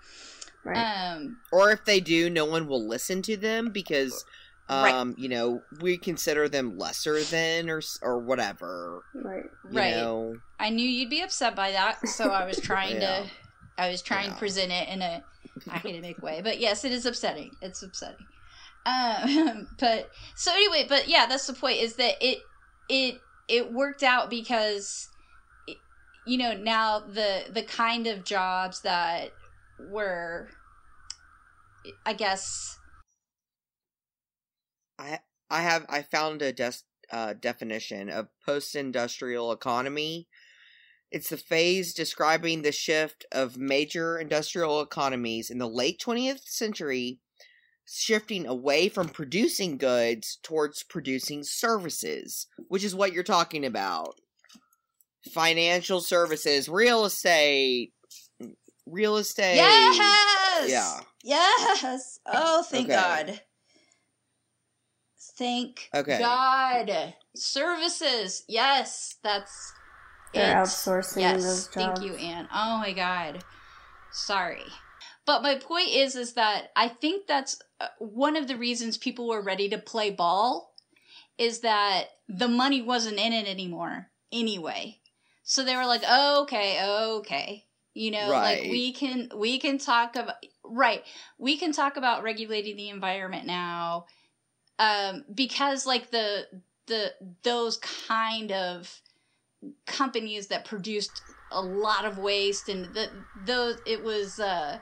right. 0.64 1.12
um 1.14 1.37
Or 1.52 1.71
if 1.71 1.85
they 1.85 2.00
do, 2.00 2.31
no 2.31 2.45
one 2.45 2.67
will 2.67 2.86
listen 2.86 3.23
to 3.23 3.36
them 3.36 3.71
because, 3.71 4.25
Right. 4.71 4.95
um, 4.95 5.15
you 5.19 5.28
know, 5.28 5.63
we 5.80 5.99
consider 5.99 6.49
them 6.49 6.78
lesser 6.78 7.23
than 7.25 7.69
or 7.69 7.82
or 8.00 8.19
whatever. 8.21 9.02
right. 9.15 9.45
You 9.71 9.78
right 9.78 9.91
know? 9.91 10.36
i 10.60 10.71
knew 10.71 10.89
you'd 10.89 11.10
be 11.10 11.21
upset 11.23 11.56
by 11.56 11.73
that 11.73 12.06
so 12.08 12.30
i 12.30 12.47
was 12.47 12.58
trying 12.71 13.00
Yeah. 13.00 13.25
to 13.25 13.30
i 13.78 13.91
was 13.91 14.00
trying 14.00 14.30
to 14.30 14.36
present 14.36 14.71
it 14.71 14.89
in 14.89 15.02
a 15.02 15.23
academic 15.71 16.23
way 16.23 16.41
but 16.43 16.60
yes 16.60 16.84
it 16.84 16.93
is 16.93 17.04
upsetting 17.04 17.50
it's 17.60 17.82
upsetting 17.82 18.26
um 18.86 19.67
but 19.80 20.08
so 20.36 20.52
anyway 20.52 20.86
but 20.89 21.08
yeah 21.08 21.26
that's 21.26 21.47
the 21.49 21.52
point 21.52 21.78
is 21.78 21.97
that 21.97 22.15
it 22.21 22.39
it 22.89 23.21
it 23.49 23.73
worked 23.73 24.02
out 24.04 24.30
because 24.30 25.08
you 26.26 26.39
know 26.39 26.54
now 26.54 27.00
the 27.00 27.45
the 27.52 27.63
kind 27.63 28.06
of 28.06 28.25
jobs 28.25 28.80
that 28.82 29.30
were 29.91 30.49
i 32.06 32.12
guess 32.12 32.78
I 34.99 35.21
I 35.50 35.62
have 35.62 35.84
I 35.88 36.02
found 36.02 36.42
a 36.42 36.52
des- 36.52 36.84
uh, 37.10 37.34
definition 37.34 38.08
of 38.08 38.28
post-industrial 38.45 39.52
economy. 39.52 40.28
It's 41.10 41.28
the 41.28 41.36
phase 41.36 41.92
describing 41.92 42.62
the 42.62 42.73
shift 42.73 43.26
of 43.30 43.58
major 43.58 44.18
industrial 44.18 44.80
economies 44.80 45.50
in 45.50 45.58
the 45.58 45.68
late 45.68 46.00
20th 46.04 46.49
century 46.49 47.18
shifting 47.84 48.47
away 48.47 48.88
from 48.88 49.08
producing 49.08 49.76
goods 49.76 50.38
towards 50.42 50.84
producing 50.84 51.42
services, 51.42 52.47
which 52.68 52.84
is 52.84 52.95
what 52.95 53.12
you're 53.12 53.23
talking 53.23 53.66
about. 53.66 54.14
Financial 55.34 56.00
services, 56.00 56.68
real 56.68 57.04
estate, 57.04 57.92
real 58.86 59.16
estate. 59.18 59.56
yes 59.56 60.71
Yeah. 60.71 61.00
Yes. 61.23 62.21
Oh 62.26 62.63
thank 62.63 62.89
Okay. 62.89 62.95
god. 62.95 63.41
Thank 65.39 65.89
Okay. 65.95 66.19
god. 66.19 67.15
Services. 67.35 68.45
Yes 68.49 69.17
that's 69.23 69.73
They're 70.35 70.50
it. 70.52 70.56
outsourcing 70.56 71.21
yes. 71.21 71.43
those 71.45 71.69
thank 71.69 72.02
you 72.02 72.15
anne 72.15 72.49
oh 72.52 72.78
my 72.78 72.93
god. 72.93 73.45
Sorry. 74.11 74.65
But 75.25 75.43
my 75.43 75.56
point 75.56 75.89
is 75.89 76.17
is 76.17 76.35
that 76.35 76.71
i 76.76 76.89
think 76.89 77.26
that's 77.26 77.61
uh, 77.80 77.87
one 77.99 78.37
of 78.37 78.49
the 78.49 78.56
reasons 78.56 78.99
people 78.99 79.28
were 79.28 79.43
ready 79.43 79.69
to 79.69 79.78
play 79.78 80.11
ball 80.11 80.75
is 81.39 81.61
that 81.61 82.06
the 82.28 82.49
money 82.49 82.82
wasn't 82.82 83.19
in 83.19 83.32
it 83.32 83.47
anymore 83.47 84.08
anyway. 84.32 84.99
So 85.45 85.65
they 85.65 85.76
were 85.76 85.87
like 85.87 86.02
oh, 86.06 86.43
okay 86.43 86.82
okay. 87.19 87.65
You 87.95 88.11
know 88.11 88.28
like 88.30 88.63
we 88.63 88.93
can 88.93 89.28
we 89.37 89.58
can 89.58 89.78
talk 89.78 90.17
about 90.17 90.35
right. 90.73 91.02
We 91.39 91.56
can 91.56 91.73
talk 91.73 91.97
about 91.97 92.23
regulating 92.23 92.76
the 92.76 92.89
environment 92.89 93.47
now 93.47 94.06
um 94.78 95.25
because 95.35 95.87
like 95.87 96.11
the 96.11 96.47
the 96.87 97.13
those 97.43 97.76
kind 97.76 98.50
of 98.52 99.00
companies 99.87 100.49
that 100.49 100.65
produced 100.65 101.23
a 101.50 101.61
lot 101.63 102.04
of 102.04 102.19
waste 102.19 102.69
and 102.69 102.95
the, 102.95 103.25
those 103.35 103.78
it 103.87 104.02
was 104.02 104.41
uh 104.41 104.78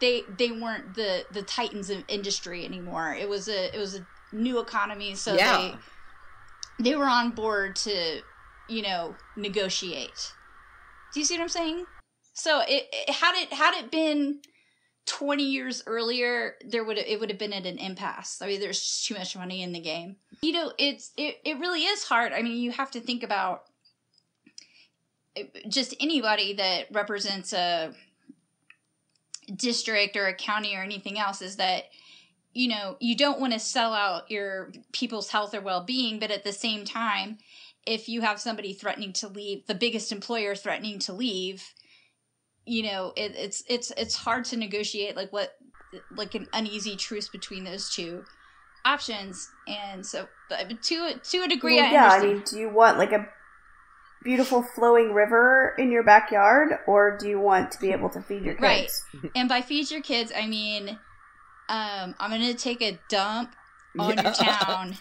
they 0.00 0.26
they 0.36 0.50
weren't 0.50 0.94
the 0.94 1.26
the 1.30 1.42
titans 1.42 1.90
of 1.90 2.04
industry 2.08 2.64
anymore. 2.64 3.14
It 3.14 3.28
was 3.28 3.48
a 3.48 3.74
it 3.74 3.78
was 3.78 3.94
a 3.94 4.06
new 4.32 4.58
economy 4.60 5.14
so 5.14 5.36
Yeah. 5.36 5.76
they 6.78 6.84
they 6.84 6.96
were 6.96 7.06
on 7.06 7.30
board 7.30 7.76
to 7.76 8.22
you 8.66 8.82
know 8.82 9.18
negotiate. 9.36 10.34
Do 11.12 11.20
you 11.20 11.26
see 11.26 11.36
what 11.36 11.42
i'm 11.42 11.48
saying? 11.48 11.86
So 12.34 12.60
it, 12.60 12.86
it 12.92 13.10
had 13.14 13.34
it 13.36 13.52
had 13.52 13.74
it 13.74 13.90
been 13.90 14.40
20 15.08 15.42
years 15.42 15.82
earlier 15.86 16.54
there 16.64 16.84
would 16.84 16.98
it 16.98 17.18
would 17.18 17.30
have 17.30 17.38
been 17.38 17.52
at 17.52 17.66
an 17.66 17.78
impasse. 17.78 18.40
I 18.42 18.46
mean 18.46 18.60
there's 18.60 18.80
just 18.80 19.06
too 19.06 19.14
much 19.14 19.36
money 19.36 19.62
in 19.62 19.72
the 19.72 19.80
game. 19.80 20.16
You 20.42 20.52
know 20.52 20.72
it's 20.78 21.12
it, 21.16 21.38
it 21.44 21.58
really 21.58 21.82
is 21.82 22.04
hard. 22.04 22.32
I 22.32 22.42
mean 22.42 22.58
you 22.58 22.70
have 22.72 22.90
to 22.92 23.00
think 23.00 23.22
about 23.22 23.64
eh, 25.34 25.44
just 25.68 25.94
anybody 25.98 26.52
that 26.54 26.86
represents 26.92 27.52
a 27.52 27.94
district 29.54 30.16
or 30.16 30.26
a 30.26 30.34
county 30.34 30.76
or 30.76 30.82
anything 30.82 31.18
else 31.18 31.40
is 31.40 31.56
that 31.56 31.84
you 32.52 32.68
know 32.68 32.96
you 33.00 33.16
don't 33.16 33.40
want 33.40 33.54
to 33.54 33.58
sell 33.58 33.94
out 33.94 34.30
your 34.30 34.70
people's 34.92 35.30
health 35.30 35.54
or 35.54 35.60
well-being 35.60 36.18
but 36.18 36.30
at 36.30 36.44
the 36.44 36.52
same 36.52 36.84
time 36.84 37.38
if 37.86 38.10
you 38.10 38.20
have 38.20 38.38
somebody 38.38 38.74
threatening 38.74 39.12
to 39.12 39.26
leave 39.26 39.66
the 39.66 39.74
biggest 39.74 40.12
employer 40.12 40.54
threatening 40.54 40.98
to 40.98 41.14
leave 41.14 41.72
you 42.68 42.82
know 42.82 43.12
it, 43.16 43.32
it's 43.34 43.62
it's 43.68 43.90
it's 43.96 44.14
hard 44.14 44.44
to 44.44 44.56
negotiate 44.56 45.16
like 45.16 45.32
what 45.32 45.56
like 46.14 46.34
an 46.34 46.46
uneasy 46.52 46.96
truce 46.96 47.28
between 47.28 47.64
those 47.64 47.90
two 47.90 48.24
options 48.84 49.50
and 49.66 50.04
so 50.04 50.28
but 50.48 50.82
to 50.82 51.14
to 51.22 51.38
a 51.42 51.48
degree 51.48 51.76
Well, 51.76 51.86
I 51.86 51.92
yeah, 51.92 52.08
I 52.10 52.22
mean, 52.22 52.42
do 52.48 52.58
you 52.58 52.68
want 52.68 52.98
like 52.98 53.12
a 53.12 53.26
beautiful 54.22 54.62
flowing 54.62 55.12
river 55.12 55.74
in 55.78 55.90
your 55.90 56.02
backyard, 56.02 56.78
or 56.86 57.16
do 57.18 57.28
you 57.28 57.40
want 57.40 57.72
to 57.72 57.80
be 57.80 57.92
able 57.92 58.10
to 58.10 58.20
feed 58.20 58.44
your 58.44 58.54
kids? 58.54 58.62
Right. 59.14 59.30
and 59.34 59.48
by 59.48 59.62
feed 59.62 59.90
your 59.90 60.02
kids 60.02 60.32
i 60.36 60.46
mean 60.46 60.90
um 61.68 62.14
i'm 62.20 62.30
gonna 62.30 62.54
take 62.54 62.82
a 62.82 63.00
dump 63.08 63.54
on 63.98 64.16
your 64.22 64.32
town 64.34 64.96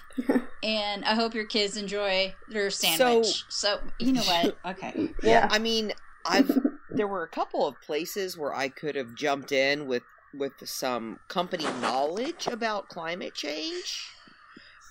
and 0.63 1.06
I 1.06 1.13
hope 1.13 1.34
your 1.34 1.45
kids 1.45 1.77
enjoy 1.77 2.34
their 2.49 2.69
sandwich. 2.69 3.45
So, 3.49 3.80
you 3.99 4.13
know 4.13 4.21
what? 4.21 4.58
Okay. 4.65 5.10
Yeah. 5.23 5.47
I 5.49 5.60
mean, 5.60 5.93
I've 6.25 6.49
there 6.89 7.08
were 7.08 7.23
a 7.23 7.28
couple 7.30 7.65
of 7.67 7.80
places 7.82 8.38
where 8.38 8.54
I 8.54 8.69
could 8.69 8.95
have 8.95 9.13
jumped 9.15 9.52
in 9.52 9.88
with 9.88 10.04
with 10.34 10.54
some 10.65 11.19
company 11.30 11.63
knowledge 11.82 12.47
about 12.47 12.89
climate 12.89 13.34
change, 13.34 14.08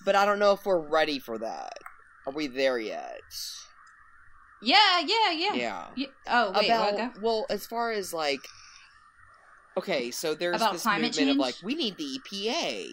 but 0.03 0.15
I 0.15 0.25
don't 0.25 0.39
know 0.39 0.53
if 0.53 0.65
we're 0.65 0.79
ready 0.89 1.19
for 1.19 1.37
that. 1.37 1.73
Are 2.25 2.33
we 2.33 2.47
there 2.47 2.77
yet? 2.79 3.21
Yeah, 4.61 4.99
yeah, 4.99 5.31
yeah. 5.31 5.53
Yeah. 5.53 5.85
Y- 5.95 6.07
Oh, 6.27 6.51
wait. 6.55 6.69
about 6.69 7.21
well, 7.21 7.45
as 7.49 7.65
far 7.67 7.91
as 7.91 8.13
like, 8.13 8.41
okay, 9.77 10.11
so 10.11 10.33
there's 10.33 10.55
About 10.61 10.73
this 10.73 10.85
movement 10.85 11.07
of 11.07 11.13
change? 11.15 11.37
like 11.37 11.55
we 11.63 11.75
need 11.75 11.97
the 11.97 12.19
EPA 12.19 12.87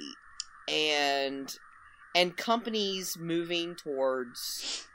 and 0.68 1.58
and 2.14 2.36
companies 2.36 3.16
moving 3.18 3.74
towards 3.74 4.86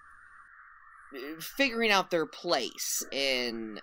uh, 1.14 1.42
figuring 1.42 1.92
out 1.92 2.12
their 2.12 2.26
place 2.26 3.04
in 3.12 3.80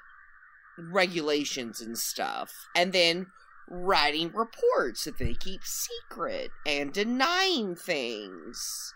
regulations 0.79 1.81
and 1.81 1.97
stuff, 1.99 2.51
and 2.75 2.93
then 2.93 3.27
writing 3.69 4.33
reports 4.33 5.05
that 5.05 5.19
they 5.19 5.35
keep 5.35 5.61
secret 5.65 6.51
and 6.67 6.93
denying 6.93 7.75
things. 7.75 8.95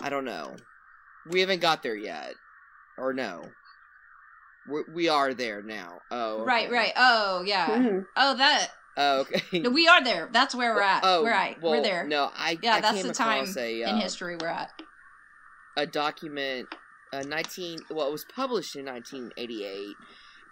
I 0.00 0.08
don't 0.10 0.24
know. 0.24 0.56
We 1.30 1.40
haven't 1.40 1.60
got 1.60 1.82
there 1.82 1.94
yet, 1.96 2.34
or 2.98 3.12
no. 3.12 3.44
We, 4.70 4.82
we 4.92 5.08
are 5.08 5.34
there 5.34 5.62
now. 5.62 5.98
Oh, 6.10 6.44
Right, 6.44 6.66
okay. 6.66 6.74
right. 6.74 6.92
Oh, 6.96 7.42
yeah. 7.44 7.66
Mhm. 7.68 8.04
Oh, 8.16 8.36
that. 8.36 8.68
Oh, 8.96 9.20
okay. 9.20 9.60
No, 9.60 9.70
we 9.70 9.88
are 9.88 10.02
there. 10.04 10.28
That's 10.32 10.54
where 10.54 10.74
we're 10.74 10.82
at. 10.82 11.00
Oh, 11.04 11.22
we're 11.22 11.30
at. 11.30 11.60
well, 11.62 11.72
we're 11.72 11.82
there. 11.82 12.06
No, 12.06 12.30
I 12.36 12.58
Yeah, 12.62 12.74
I 12.74 12.80
that's 12.80 12.96
came 12.98 13.06
the 13.08 13.14
time 13.14 13.46
a, 13.56 13.82
in 13.82 13.88
uh, 13.88 14.00
history 14.00 14.36
we're 14.40 14.48
at. 14.48 14.70
a 15.76 15.86
document, 15.86 16.68
a 17.12 17.24
nineteen. 17.24 17.78
Well, 17.90 18.06
it 18.08 18.12
was 18.12 18.24
published 18.34 18.76
in 18.76 18.84
nineteen 18.84 19.30
eighty 19.36 19.64
eight, 19.64 19.96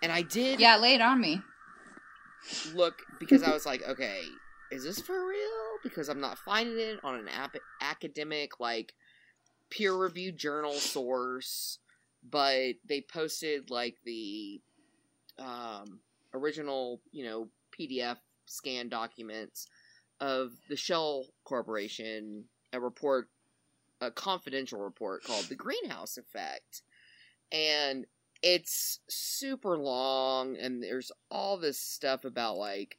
and 0.02 0.12
I 0.12 0.22
did 0.22 0.60
Yeah, 0.60 0.76
lay 0.76 0.94
it 0.94 1.00
on 1.00 1.20
me. 1.20 1.42
look 2.74 3.02
because 3.18 3.42
I 3.42 3.52
was 3.52 3.66
like, 3.66 3.86
okay, 3.88 4.22
is 4.70 4.84
this 4.84 5.00
for 5.00 5.26
real? 5.26 5.78
Because 5.82 6.08
I'm 6.08 6.20
not 6.20 6.38
finding 6.38 6.78
it 6.78 7.00
on 7.04 7.14
an 7.16 7.28
ap- 7.28 7.56
academic 7.80 8.60
like 8.60 8.94
peer 9.70 9.94
reviewed 9.94 10.36
journal 10.36 10.74
source, 10.74 11.78
but 12.28 12.74
they 12.88 13.00
posted 13.00 13.70
like 13.70 13.96
the 14.04 14.60
um, 15.38 16.00
original, 16.34 17.00
you 17.12 17.24
know, 17.24 17.48
PDF 17.78 18.16
scan 18.46 18.88
documents 18.88 19.66
of 20.20 20.50
the 20.68 20.76
Shell 20.76 21.26
Corporation, 21.44 22.44
a 22.72 22.80
report, 22.80 23.28
a 24.00 24.10
confidential 24.10 24.80
report 24.80 25.24
called 25.24 25.46
the 25.48 25.54
Greenhouse 25.54 26.18
Effect, 26.18 26.82
and 27.52 28.06
it's 28.42 29.00
super 29.08 29.76
long 29.76 30.56
and 30.56 30.82
there's 30.82 31.12
all 31.30 31.56
this 31.58 31.78
stuff 31.78 32.24
about 32.24 32.56
like 32.56 32.96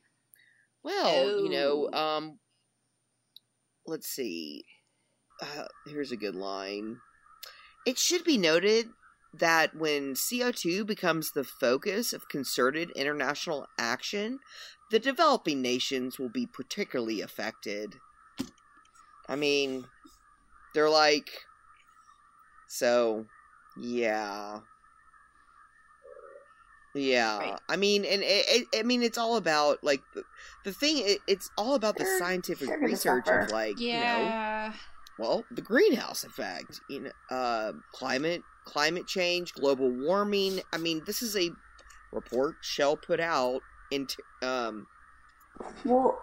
well 0.83 1.41
you 1.43 1.49
know 1.49 1.89
Oh. 1.91 1.97
um 1.97 2.39
let's 3.87 4.07
see 4.07 4.63
uh, 5.41 5.65
here's 5.87 6.11
a 6.11 6.17
good 6.17 6.35
line 6.35 6.97
it 7.85 7.97
should 7.97 8.23
be 8.23 8.37
noted 8.37 8.89
that 9.33 9.75
when 9.75 10.13
CO2 10.13 10.85
becomes 10.85 11.31
the 11.31 11.43
focus 11.43 12.13
of 12.13 12.27
concerted 12.29 12.91
international 12.91 13.65
action, 13.79 14.39
the 14.91 14.99
developing 14.99 15.61
nations 15.61 16.19
will 16.19 16.29
be 16.29 16.45
particularly 16.45 17.21
affected. 17.21 17.95
I 19.27 19.35
mean, 19.35 19.85
they're 20.73 20.89
like, 20.89 21.29
so, 22.67 23.25
yeah. 23.79 24.59
Yeah, 26.93 27.37
Right. 27.37 27.59
I 27.69 27.77
mean, 27.77 28.03
and 28.03 28.21
it, 28.21 28.45
it, 28.73 28.79
I 28.79 28.83
mean, 28.83 29.01
it's 29.01 29.17
all 29.17 29.37
about 29.37 29.83
like 29.83 30.01
the, 30.13 30.23
the 30.65 30.73
thing. 30.73 30.97
It, 30.99 31.19
it's 31.27 31.49
all 31.57 31.75
about 31.75 31.97
the 31.97 32.03
They're- 32.03 32.19
scientific 32.19 32.67
they're 32.67 32.79
research 32.79 33.25
suffer. 33.25 33.39
of 33.39 33.51
like 33.51 33.79
you 33.79 33.93
know 33.93 33.99
Yeah. 33.99 34.73
well, 35.17 35.45
the 35.51 35.61
greenhouse 35.61 36.23
effect, 36.23 36.81
you 36.89 36.99
know, 37.01 37.11
uh, 37.35 37.71
climate, 37.93 38.41
climate 38.65 39.07
change, 39.07 39.53
global 39.53 39.89
warming. 39.89 40.61
I 40.73 40.77
mean, 40.77 41.01
this 41.05 41.21
is 41.21 41.37
a 41.37 41.51
report 42.11 42.55
Shell 42.61 42.97
put 42.97 43.19
out 43.21 43.61
into, 43.89 44.17
um, 44.41 44.87
Well, 45.85 46.21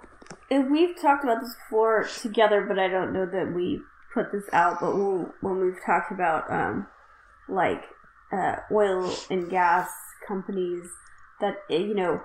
we've 0.50 1.00
talked 1.00 1.24
about 1.24 1.40
this 1.40 1.54
before 1.54 2.04
together, 2.20 2.64
but 2.68 2.78
I 2.78 2.88
don't 2.88 3.12
know 3.14 3.24
that 3.26 3.54
we 3.54 3.81
put 4.12 4.33
this 4.33 4.44
out. 4.52 4.81
But 4.81 4.94
when, 4.96 5.33
when 5.40 5.61
we've 5.61 5.78
talked 5.85 6.12
about 6.12 6.50
um, 6.50 6.87
like 7.48 7.85
uh, 8.33 8.57
oil 8.73 9.14
and 9.31 9.51
gas 9.51 9.88
companies, 10.27 10.85
that 11.41 11.57
eh, 11.71 11.77
you 11.79 11.95
know 11.95 12.21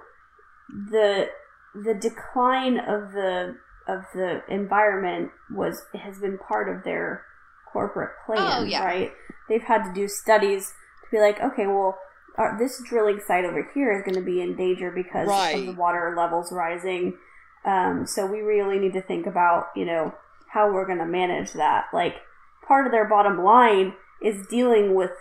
the 0.69 1.27
the 1.75 1.93
decline 1.93 2.77
of 2.79 3.11
the 3.13 3.55
of 3.87 4.01
the 4.13 4.41
environment 4.49 5.31
was 5.51 5.81
has 5.93 6.19
been 6.19 6.37
part 6.37 6.69
of 6.75 6.83
their 6.83 7.23
corporate 7.71 8.11
plan, 8.25 8.39
Oh, 8.39 8.63
yeah. 8.63 8.83
right? 8.83 9.11
They've 9.49 9.63
had 9.63 9.83
to 9.83 9.93
do 9.93 10.07
studies 10.07 10.73
to 11.03 11.11
be 11.11 11.19
like, 11.19 11.41
okay, 11.41 11.65
well, 11.67 11.97
our, 12.37 12.57
this 12.57 12.81
drilling 12.87 13.19
site 13.27 13.45
over 13.45 13.67
here 13.73 13.91
is 13.91 14.03
going 14.05 14.15
to 14.15 14.25
be 14.25 14.41
in 14.41 14.55
danger 14.55 14.89
because 14.91 15.27
of 15.55 15.65
the 15.65 15.71
water 15.73 16.13
levels 16.15 16.51
rising. 16.51 17.17
Um, 17.65 18.05
so 18.05 18.25
we 18.25 18.39
really 18.41 18.79
need 18.79 18.93
to 18.93 19.01
think 19.01 19.25
about, 19.25 19.67
you 19.75 19.85
know, 19.85 20.13
how 20.53 20.71
we're 20.71 20.85
going 20.85 20.99
to 20.99 21.05
manage 21.05 21.53
that. 21.53 21.85
Like, 21.91 22.15
part 22.67 22.85
of 22.85 22.91
their 22.91 23.07
bottom 23.09 23.43
line 23.43 23.93
is 24.21 24.45
dealing 24.47 24.93
with 24.95 25.11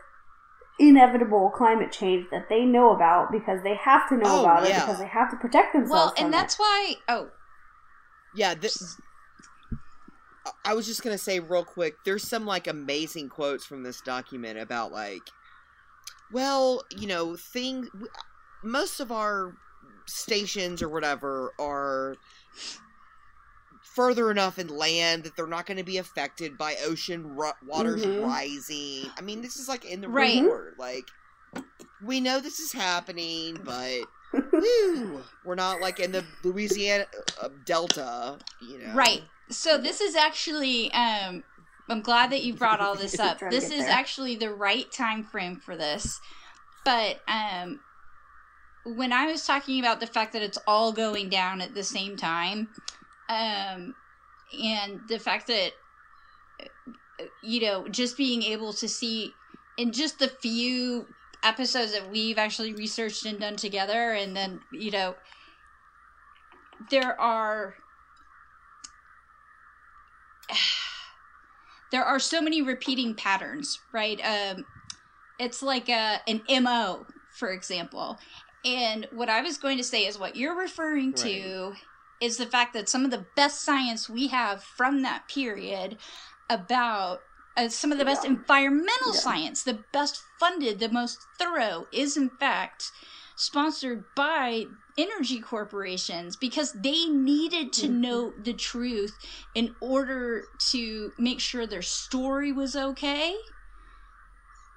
inevitable 0.78 1.50
climate 1.50 1.92
change 1.92 2.26
that 2.30 2.48
they 2.48 2.64
know 2.64 2.94
about 2.94 3.30
because 3.30 3.62
they 3.62 3.74
have 3.76 4.08
to 4.08 4.16
know 4.16 4.38
Oh, 4.38 4.40
about 4.40 4.64
it 4.64 4.74
because 4.74 4.98
they 4.98 5.06
have 5.06 5.30
to 5.30 5.36
protect 5.36 5.72
themselves. 5.72 5.90
Well, 5.90 6.14
from 6.14 6.24
and 6.26 6.34
it. 6.34 6.36
that's 6.36 6.58
why. 6.58 6.94
Oh, 7.08 7.28
yeah, 8.34 8.54
this. 8.54 9.00
I 10.64 10.74
was 10.74 10.86
just 10.86 11.02
gonna 11.02 11.18
say 11.18 11.38
real 11.40 11.64
quick. 11.64 11.94
There's 12.04 12.26
some 12.26 12.46
like 12.46 12.66
amazing 12.66 13.28
quotes 13.28 13.64
from 13.64 13.82
this 13.82 14.00
document 14.00 14.58
about 14.58 14.92
like, 14.92 15.22
well, 16.32 16.82
you 16.96 17.06
know, 17.06 17.36
things. 17.36 17.88
Most 18.64 19.00
of 19.00 19.10
our 19.12 19.54
stations 20.06 20.82
or 20.82 20.88
whatever 20.88 21.52
are 21.58 22.16
further 23.94 24.30
enough 24.30 24.58
inland 24.58 25.24
that 25.24 25.36
they're 25.36 25.46
not 25.46 25.66
going 25.66 25.76
to 25.76 25.82
be 25.84 25.98
affected 25.98 26.56
by 26.56 26.76
ocean 26.84 27.26
ru- 27.26 27.52
waters 27.62 28.02
Mhm. 28.04 28.24
rising. 28.24 29.10
I 29.18 29.20
mean, 29.22 29.42
this 29.42 29.56
is 29.56 29.68
like 29.68 29.84
in 29.84 30.00
the 30.00 30.08
Right. 30.08 30.40
report. 30.42 30.78
Like, 30.78 31.10
we 32.00 32.20
know 32.20 32.40
this 32.40 32.58
is 32.60 32.72
happening, 32.72 33.60
but 33.64 34.06
woo, 34.52 35.22
we're 35.44 35.54
not 35.54 35.80
like 35.80 36.00
in 36.00 36.12
the 36.12 36.24
Louisiana 36.42 37.06
uh, 37.40 37.48
Delta, 37.64 38.38
you 38.60 38.78
know. 38.78 38.94
right. 38.94 39.22
So 39.50 39.76
this 39.78 40.00
is 40.00 40.14
actually. 40.14 40.92
Um, 40.92 41.44
I'm 41.88 42.00
glad 42.00 42.30
that 42.30 42.42
you 42.42 42.54
brought 42.54 42.80
all 42.80 42.94
this 42.94 43.18
up. 43.20 43.38
This 43.50 43.70
is 43.70 43.84
there. 43.84 43.90
actually 43.90 44.36
the 44.36 44.54
right 44.54 44.90
time 44.90 45.24
frame 45.24 45.60
for 45.60 45.76
this. 45.76 46.20
But 46.84 47.20
um, 47.28 47.80
when 48.84 49.12
I 49.12 49.26
was 49.26 49.44
talking 49.46 49.78
about 49.78 50.00
the 50.00 50.06
fact 50.06 50.32
that 50.32 50.42
it's 50.42 50.58
all 50.66 50.92
going 50.92 51.28
down 51.28 51.60
at 51.60 51.74
the 51.74 51.82
same 51.84 52.16
time, 52.16 52.68
um, 53.28 53.94
and 54.62 55.00
the 55.08 55.18
fact 55.18 55.46
that 55.46 55.72
you 57.42 57.60
know 57.60 57.86
just 57.88 58.16
being 58.16 58.42
able 58.42 58.72
to 58.72 58.88
see 58.88 59.32
in 59.76 59.92
just 59.92 60.18
the 60.18 60.28
few 60.28 61.06
episodes 61.42 61.92
that 61.92 62.10
we've 62.10 62.38
actually 62.38 62.72
researched 62.74 63.24
and 63.26 63.40
done 63.40 63.56
together, 63.56 64.12
and 64.12 64.36
then 64.36 64.60
you 64.72 64.90
know 64.90 65.14
there 66.90 67.20
are 67.20 67.74
there 71.90 72.04
are 72.04 72.18
so 72.18 72.40
many 72.40 72.62
repeating 72.62 73.14
patterns, 73.14 73.78
right? 73.92 74.20
Um, 74.24 74.64
it's 75.38 75.62
like 75.62 75.88
a 75.88 76.20
an 76.26 76.42
mo, 76.62 77.06
for 77.38 77.50
example. 77.50 78.18
And 78.64 79.08
what 79.12 79.28
I 79.28 79.42
was 79.42 79.58
going 79.58 79.76
to 79.78 79.84
say 79.84 80.06
is 80.06 80.18
what 80.18 80.36
you're 80.36 80.56
referring 80.56 81.14
to 81.14 81.72
is 82.22 82.36
the 82.36 82.46
fact 82.46 82.72
that 82.74 82.88
some 82.88 83.04
of 83.04 83.10
the 83.10 83.26
best 83.36 83.64
science 83.64 84.08
we 84.08 84.28
have 84.28 84.62
from 84.64 85.02
that 85.02 85.28
period 85.28 85.98
about 86.48 87.24
uh, 87.56 87.68
some 87.68 87.92
of 87.92 87.98
the 87.98 88.04
best 88.04 88.24
environmental 88.24 89.12
Yeah. 89.12 89.20
science, 89.20 89.62
the 89.64 89.84
best 89.92 90.24
funded, 90.38 90.78
the 90.78 90.88
most 90.88 91.28
thorough, 91.38 91.86
is 91.92 92.16
in 92.16 92.30
fact 92.30 92.92
sponsored 93.36 94.04
by 94.14 94.68
energy 94.96 95.40
corporations 95.40 96.36
because 96.36 96.72
they 96.74 97.06
needed 97.06 97.72
to 97.74 97.88
Mhm. 97.88 98.00
know 98.00 98.34
the 98.38 98.54
truth 98.54 99.18
in 99.54 99.76
order 99.80 100.48
to 100.58 101.12
make 101.18 101.40
sure 101.40 101.66
their 101.66 101.82
story 101.82 102.52
was 102.52 102.76
okay. 102.76 103.36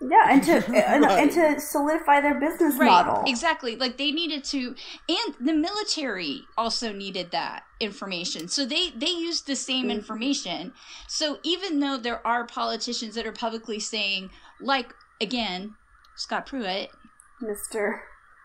Yeah, 0.01 0.27
and 0.29 0.43
to 0.43 0.51
and, 0.87 1.03
Right. 1.03 1.19
and 1.23 1.31
to 1.31 1.59
solidify 1.61 2.21
their 2.21 2.39
business 2.39 2.75
right 2.75 2.89
model. 3.05 3.23
exactly 3.25 3.75
like 3.77 3.97
they 3.97 4.11
needed 4.11 4.43
to 4.45 4.75
and 5.07 5.35
the 5.39 5.53
military 5.53 6.41
also 6.57 6.91
needed 6.91 7.31
that 7.31 7.63
information 7.79 8.47
so 8.49 8.65
they 8.65 8.89
they 8.95 9.09
used 9.09 9.47
the 9.47 9.55
same 9.55 9.87
Mhm. 9.87 9.91
information 9.91 10.73
so 11.07 11.39
even 11.43 11.79
though 11.79 11.97
there 11.97 12.25
are 12.27 12.45
politicians 12.45 13.15
that 13.15 13.25
are 13.25 13.31
publicly 13.31 13.79
saying 13.79 14.29
like 14.59 14.93
again 15.21 15.75
scott 16.15 16.45
pruitt 16.45 16.89
Mr. 17.41 17.99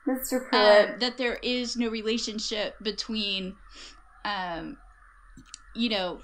Mr. 0.09 0.49
Pruitt. 0.49 0.91
um, 0.91 0.99
that 1.01 1.19
there 1.19 1.39
is 1.43 1.77
no 1.77 1.89
relationship 1.89 2.75
between 2.83 3.57
um 4.25 4.77
you 5.75 5.89
know 5.91 6.21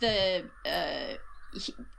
the 0.00 0.44
uh 0.66 1.14
hu- 1.14 1.18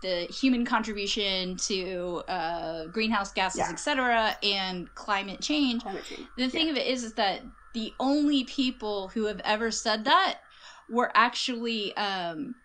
the 0.02 0.26
human 0.30 0.64
contribution 0.66 1.58
to 1.58 2.22
uh 2.28 2.86
greenhouse 2.88 3.32
gases 3.34 3.60
Yeah. 3.60 3.70
etc 3.72 4.38
and 4.44 4.94
climate 4.94 5.42
change 5.42 5.82
Climate 5.82 6.06
change. 6.06 6.28
the 6.38 6.50
thing 6.50 6.70
of 6.70 6.78
it 6.78 6.86
is, 6.88 7.04
is 7.04 7.14
that 7.16 7.42
the 7.74 7.94
only 8.00 8.44
people 8.46 9.08
who 9.10 9.26
have 9.26 9.42
ever 9.44 9.72
said 9.72 10.06
that 10.06 10.40
were 10.88 11.12
actually 11.14 11.96
um, 11.98 12.56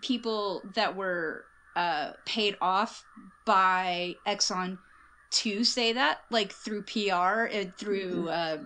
people 0.00 0.70
that 0.74 0.94
were 0.96 1.46
uh, 1.74 2.12
paid 2.24 2.56
off 2.60 3.04
by 3.44 4.16
Exxon 4.26 4.78
to 5.32 5.64
say 5.64 5.92
that, 5.94 6.20
like 6.30 6.52
through 6.52 6.82
PR 6.82 7.44
and 7.50 7.74
through 7.74 8.28
uh, 8.28 8.58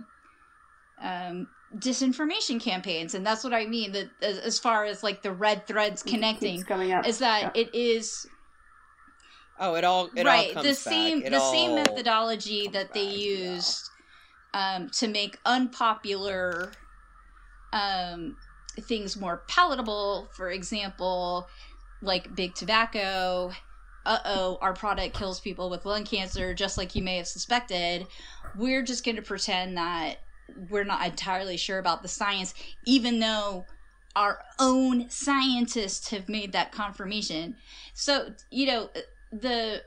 um, 1.00 1.48
disinformation 1.76 2.60
campaigns, 2.60 3.14
and 3.14 3.24
that's 3.24 3.44
what 3.44 3.52
I 3.52 3.66
mean. 3.66 3.92
That 3.92 4.10
as, 4.22 4.38
as 4.38 4.58
far 4.58 4.84
as 4.84 5.02
like 5.02 5.22
the 5.22 5.32
red 5.32 5.66
threads 5.66 6.02
connecting, 6.02 6.62
coming 6.62 6.92
up. 6.92 7.06
is 7.06 7.18
that 7.18 7.56
Yeah. 7.56 7.62
it 7.62 7.74
is 7.74 8.26
Oh, 9.62 9.74
it 9.74 9.84
all 9.84 10.08
it 10.16 10.26
all 10.26 10.32
right 10.32 10.54
comes 10.54 10.66
the 10.66 10.74
same 10.74 11.22
the 11.22 11.38
same 11.38 11.74
methodology 11.74 12.68
that 12.68 12.94
they 12.94 13.04
back, 13.06 13.14
yeah. 13.14 13.54
used 13.54 13.90
um, 14.54 14.88
to 14.90 15.06
make 15.06 15.38
unpopular 15.44 16.72
um, 17.72 18.36
things 18.80 19.18
more 19.18 19.42
palatable 19.48 20.28
for 20.34 20.50
example 20.50 21.46
like 22.00 22.34
big 22.34 22.54
tobacco 22.54 23.52
uh-oh 24.06 24.56
our 24.62 24.72
product 24.72 25.14
kills 25.14 25.40
people 25.40 25.68
with 25.68 25.84
lung 25.84 26.04
cancer 26.04 26.54
just 26.54 26.78
like 26.78 26.94
you 26.94 27.02
may 27.02 27.18
have 27.18 27.28
suspected 27.28 28.06
we're 28.56 28.82
just 28.82 29.04
going 29.04 29.16
to 29.16 29.22
pretend 29.22 29.76
that 29.76 30.16
we're 30.70 30.84
not 30.84 31.04
entirely 31.06 31.56
sure 31.56 31.78
about 31.78 32.02
the 32.02 32.08
science 32.08 32.54
even 32.86 33.20
though 33.20 33.64
our 34.16 34.40
own 34.58 35.08
scientists 35.08 36.10
have 36.10 36.28
made 36.28 36.52
that 36.52 36.72
confirmation 36.72 37.56
so 37.94 38.32
you 38.50 38.66
know 38.66 38.90
the 39.32 39.82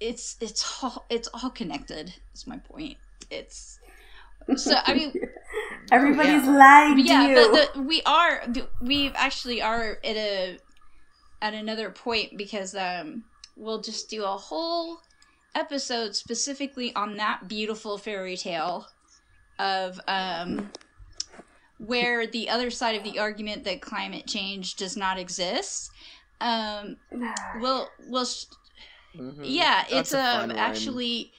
it's 0.00 0.36
it's 0.40 0.82
all 0.82 1.04
it's 1.10 1.28
all 1.28 1.50
connected 1.50 2.14
is 2.34 2.46
my 2.46 2.58
point 2.58 2.96
it's 3.30 3.78
so 4.56 4.76
i 4.84 4.94
mean 4.94 5.12
Everybody's 5.92 6.44
yeah. 6.44 6.56
lying 6.56 6.96
to 6.96 7.02
yeah 7.02 7.28
you. 7.28 7.34
but 7.34 7.74
the, 7.74 7.82
we 7.82 8.02
are 8.06 8.42
we 8.80 9.10
actually 9.14 9.62
are 9.62 9.98
at 10.04 10.16
a 10.16 10.58
at 11.42 11.54
another 11.54 11.90
point 11.90 12.36
because 12.36 12.74
um 12.74 13.24
we'll 13.56 13.80
just 13.80 14.08
do 14.10 14.24
a 14.24 14.28
whole 14.28 15.00
episode 15.54 16.16
specifically 16.16 16.94
on 16.94 17.16
that 17.16 17.48
beautiful 17.48 17.96
fairy 17.98 18.36
tale 18.36 18.86
of 19.58 20.00
um 20.08 20.70
where 21.78 22.26
the 22.26 22.48
other 22.48 22.70
side 22.70 22.96
of 22.96 23.02
the 23.04 23.18
argument 23.18 23.64
that 23.64 23.80
climate 23.82 24.26
change 24.26 24.76
does 24.76 24.96
not 24.96 25.18
exist 25.18 25.90
um 26.40 26.96
we'll 27.60 27.88
we'll 28.08 28.24
sh- 28.24 28.44
Mhm. 29.16 29.42
yeah 29.44 29.84
That's 29.90 30.12
it's 30.12 30.14
a 30.14 30.20
um 30.20 30.50
actually 30.56 31.32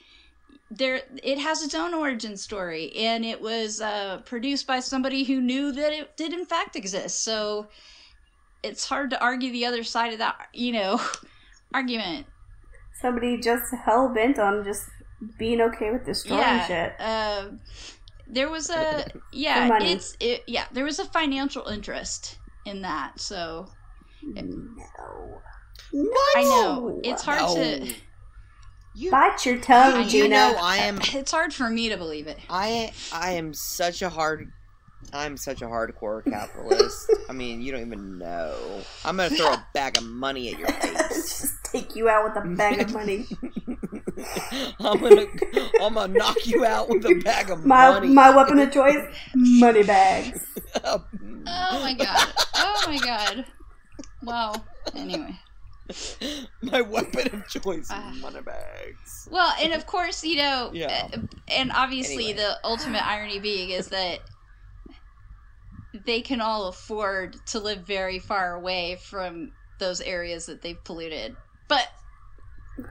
there 0.70 1.02
it 1.22 1.38
has 1.38 1.62
its 1.62 1.74
own 1.74 1.92
origin 1.92 2.36
story 2.36 2.90
and 2.96 3.24
it 3.24 3.40
was 3.40 3.80
uh 3.80 4.22
produced 4.24 4.66
by 4.66 4.80
somebody 4.80 5.24
who 5.24 5.40
knew 5.40 5.72
that 5.72 5.92
it 5.92 6.16
did 6.16 6.32
in 6.32 6.46
fact 6.46 6.74
exist 6.74 7.22
so 7.22 7.68
it's 8.62 8.86
hard 8.88 9.10
to 9.10 9.22
argue 9.22 9.52
the 9.52 9.66
other 9.66 9.84
side 9.84 10.12
of 10.14 10.18
that 10.18 10.48
you 10.54 10.72
know 10.72 11.00
argument 11.74 12.26
Somebody 13.00 13.38
just 13.38 13.64
hell 13.84 14.08
bent 14.14 14.38
on 14.38 14.64
just 14.64 14.84
being 15.38 15.60
okay 15.60 15.90
with 15.90 16.06
destroying 16.06 16.40
yeah 16.40 16.66
shit. 16.66 16.92
uh, 16.98 17.44
there 18.28 18.48
was 18.50 18.70
a 18.70 19.06
yeah 19.32 19.68
money. 19.68 19.92
it's 19.92 20.16
it 20.20 20.42
yeah 20.46 20.64
there 20.72 20.84
was 20.84 20.98
a 20.98 21.04
financial 21.06 21.66
interest 21.68 22.38
in 22.64 22.82
that 22.82 23.18
so 23.20 23.66
No. 24.22 25.40
i 26.36 26.42
know 26.42 27.00
it's 27.04 27.22
hard 27.22 27.40
No. 27.40 27.54
to 27.54 27.94
You, 28.94 29.10
Bite 29.10 29.44
your 29.44 29.58
tongue, 29.58 30.04
you 30.04 30.08
Gina. 30.08 30.28
know 30.28 30.56
I 30.60 30.78
am 30.78 30.98
it's 31.14 31.30
hard 31.30 31.52
for 31.52 31.68
me 31.68 31.88
to 31.90 31.96
believe 31.96 32.26
it 32.26 32.38
I 32.50 32.92
I 33.12 33.32
am 33.32 33.52
such 33.54 34.02
a 34.02 34.08
hard 34.08 34.50
I'm 35.12 35.36
such 35.36 35.62
a 35.62 35.66
hardcore 35.66 36.24
capitalist. 36.24 37.12
I 37.28 37.32
mean, 37.32 37.60
you 37.62 37.70
don't 37.70 37.82
even 37.82 38.18
know. 38.18 38.56
I'm 39.04 39.18
gonna 39.18 39.30
throw 39.30 39.52
a 39.52 39.66
bag 39.72 39.98
of 39.98 40.04
money 40.04 40.52
at 40.52 40.58
your 40.58 40.66
face. 40.80 41.40
just 41.42 41.64
take 41.64 41.94
you 41.94 42.08
out 42.08 42.24
with 42.24 42.44
a 42.44 42.48
bag 42.56 42.80
of 42.80 42.92
money. 42.92 43.24
I'm 44.80 44.98
gonna 45.00 45.26
I'm 45.82 45.94
gonna 45.94 46.08
knock 46.12 46.46
you 46.46 46.64
out 46.64 46.88
with 46.88 47.04
a 47.06 47.14
bag 47.24 47.50
of 47.50 47.64
My 47.66 47.90
money. 47.90 48.08
my 48.08 48.30
weapon 48.34 48.58
of 48.60 48.72
choice, 48.72 49.04
money 49.34 49.82
bags. 49.82 50.44
oh 50.84 51.02
my 51.46 51.94
god 51.98 52.32
oh 52.56 52.84
my 52.86 52.98
god 52.98 53.44
wow 54.22 54.54
anyway 54.94 55.36
My 56.62 56.80
weapon 56.80 57.32
of 57.32 57.48
choice, 57.48 57.86
Ah. 57.90 58.12
money 58.20 58.40
bags. 58.40 59.28
Well, 59.30 59.54
and 59.62 59.72
of 59.72 59.86
course, 59.86 60.24
you 60.24 60.34
know, 60.36 60.70
Yeah. 60.74 61.08
uh, 61.14 61.18
and 61.46 61.70
obviously 61.70 62.30
Anyway. 62.30 62.38
the 62.38 62.58
ultimate 62.64 63.06
irony 63.06 63.38
being 63.38 63.70
is 63.70 63.86
that 63.90 64.18
they 66.04 66.20
can 66.22 66.40
all 66.40 66.66
afford 66.66 67.36
to 67.46 67.60
live 67.60 67.86
very 67.86 68.18
far 68.18 68.54
away 68.54 68.96
from 69.00 69.52
those 69.78 70.00
areas 70.00 70.46
that 70.46 70.60
they've 70.60 70.82
polluted. 70.82 71.36
But 71.68 71.86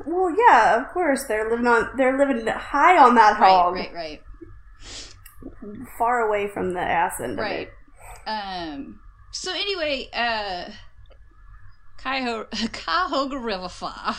Well, 0.05 0.35
yeah, 0.47 0.81
of 0.81 0.89
course 0.93 1.25
they're 1.25 1.49
living 1.49 1.67
on. 1.67 1.89
They're 1.97 2.17
living 2.17 2.45
high 2.47 2.97
on 2.97 3.15
that 3.15 3.39
right, 3.39 3.49
hog, 3.49 3.73
right, 3.75 3.93
right, 3.93 4.21
right. 5.61 5.87
far 5.97 6.21
away 6.27 6.47
from 6.47 6.73
the 6.73 6.79
ass 6.81 7.19
end 7.19 7.37
right. 7.37 7.69
Um. 8.25 8.99
So 9.31 9.51
anyway, 9.51 10.09
uh, 10.13 10.69
Cuyahoga, 12.01 12.47
Cuyahoga 12.71 13.37
River 13.37 13.69
Fire. 13.69 14.15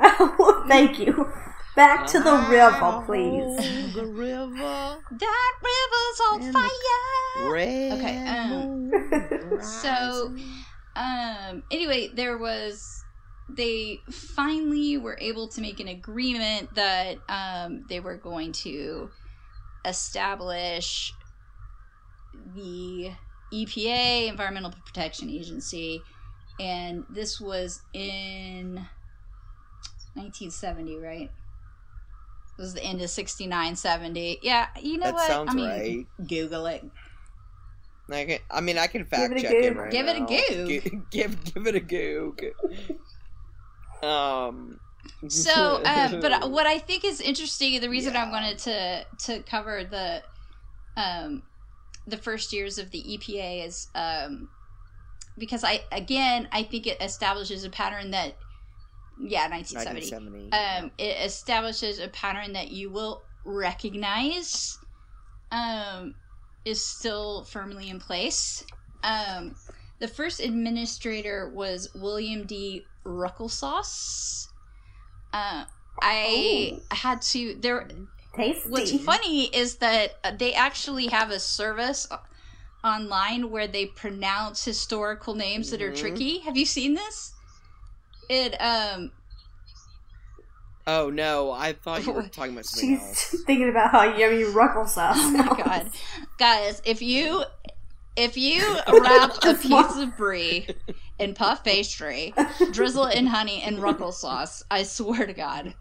of. 0.00 0.64
Thank 0.68 0.98
you. 0.98 1.30
Back 1.76 2.06
to 2.08 2.18
the 2.20 2.36
river, 2.50 3.02
please. 3.06 3.94
The 3.94 4.04
river. 4.04 4.98
That 5.12 5.52
river's 5.62 6.20
on 6.32 6.42
And 6.42 6.52
fire. 6.52 7.52
Red 7.52 7.92
Okay, 7.92 8.26
um, 8.26 9.62
so- 9.62 10.34
um 10.96 11.62
anyway 11.70 12.10
there 12.12 12.36
was 12.36 12.97
they 13.48 14.02
finally 14.10 14.96
were 14.98 15.16
able 15.20 15.48
to 15.48 15.60
make 15.60 15.80
an 15.80 15.88
agreement 15.88 16.74
that 16.74 17.22
um 17.28 17.84
they 17.86 18.00
were 18.00 18.16
going 18.16 18.52
to 18.52 19.10
establish 19.84 21.16
the 22.34 23.10
EPA 23.52 24.28
Environmental 24.28 24.72
Protection 24.84 25.30
Agency 25.30 26.04
and 26.58 27.04
this 27.08 27.40
was 27.40 27.82
in 27.92 28.74
1970 30.14 30.98
right 30.98 31.30
this 32.56 32.64
was 32.64 32.74
the 32.74 32.82
end 32.82 33.00
of 33.00 33.08
69 33.08 33.76
70 33.76 34.40
yeah 34.42 34.66
you 34.80 34.98
know 34.98 35.06
that 35.06 35.14
what 35.14 35.28
sounds 35.28 35.52
i 35.52 35.54
mean 35.54 35.68
right. 35.68 36.06
google 36.26 36.66
it 36.66 36.84
I, 38.10 38.24
can, 38.24 38.38
I 38.50 38.60
mean, 38.62 38.78
I 38.78 38.86
can 38.86 39.04
fact 39.04 39.34
it 39.34 39.38
a 39.38 39.42
check 39.42 39.52
it 39.52 39.74
go. 39.74 39.80
right 39.80 39.92
Give 39.92 40.06
it 40.08 40.16
a 40.16 40.20
now. 40.20 40.26
go. 40.26 40.66
Gi- 40.66 41.02
Give, 41.10 41.44
give 41.44 41.66
it 41.66 41.74
a 41.74 41.80
go. 41.80 42.34
Um. 44.02 44.80
So, 45.28 45.82
uh, 45.84 46.08
but 46.20 46.50
what 46.50 46.66
I 46.66 46.78
think 46.78 47.04
is 47.04 47.20
interesting, 47.20 47.80
the 47.80 47.88
reason 47.90 48.16
I 48.16 48.30
wanted 48.30 48.58
to 48.60 49.04
to 49.26 49.42
cover 49.42 49.84
the 49.84 50.22
um 50.96 51.42
the 52.06 52.16
first 52.16 52.52
years 52.52 52.78
of 52.78 52.90
the 52.90 52.98
EPA 53.18 53.66
is 53.66 53.88
um 53.94 54.48
because 55.36 55.64
I 55.64 55.84
again 55.92 56.48
I 56.52 56.62
think 56.62 56.86
it 56.86 57.00
establishes 57.00 57.64
a 57.64 57.70
pattern 57.70 58.10
that 58.12 58.38
yeah 59.16 59.48
1970 59.48 60.10
1970. 60.10 60.84
um 60.84 60.90
it 60.98 61.24
establishes 61.26 61.98
a 61.98 62.08
pattern 62.08 62.54
that 62.54 62.70
you 62.70 62.90
will 62.90 63.26
recognize 63.44 64.78
um 65.52 66.14
is 66.64 66.84
still 66.84 67.44
firmly 67.44 67.88
in 67.88 67.98
place 68.00 68.64
um 69.02 69.54
the 70.00 70.08
first 70.08 70.40
administrator 70.40 71.50
was 71.52 71.90
William 71.94 72.46
D. 72.46 72.88
Ruckelsauce. 73.08 74.48
Uh, 75.32 75.64
I 76.00 76.80
had 76.92 77.22
to. 77.22 77.54
There, 77.58 77.88
Tasty. 78.36 78.68
what's 78.70 79.04
funny 79.04 79.46
is 79.46 79.76
that 79.76 80.18
uh, 80.22 80.32
they 80.38 80.54
actually 80.54 81.06
have 81.08 81.30
a 81.30 81.40
service 81.40 82.06
online 82.84 83.50
where 83.50 83.66
they 83.66 83.86
pronounce 83.86 84.64
historical 84.64 85.34
names 85.34 85.70
that 85.70 85.82
are 85.82 85.90
Mhm. 85.90 85.96
tricky. 85.98 86.38
Have 86.40 86.56
you 86.56 86.66
seen 86.66 86.94
this? 86.94 87.32
It 88.28 88.54
um, 88.60 89.10
Oh 90.86 91.10
no, 91.10 91.50
I 91.50 91.72
thought 91.74 92.06
you 92.06 92.12
were 92.12 92.22
talking 92.32 92.52
about 92.52 92.64
something 92.66 92.90
She's 92.90 93.00
else. 93.00 93.42
thinking 93.46 93.68
about 93.68 93.90
how 93.90 94.16
yummy 94.16 94.44
ruckle 94.44 94.86
sauce. 94.86 95.16
Oh 95.18 95.30
my 95.32 95.48
god, 95.56 95.90
guys! 96.38 96.80
If 96.84 97.02
you 97.02 97.44
if 98.16 98.36
you 98.36 98.78
wrap 98.88 99.32
a 99.44 99.54
piece 99.54 99.96
of 99.96 100.16
brie 100.16 100.66
in 101.18 101.34
puff 101.34 101.64
pastry, 101.64 102.34
drizzle 102.72 103.06
in 103.06 103.26
honey 103.26 103.62
and 103.62 103.80
ruckle 103.80 104.12
sauce, 104.12 104.62
I 104.70 104.82
swear 104.84 105.26
to 105.26 105.32
God, 105.32 105.74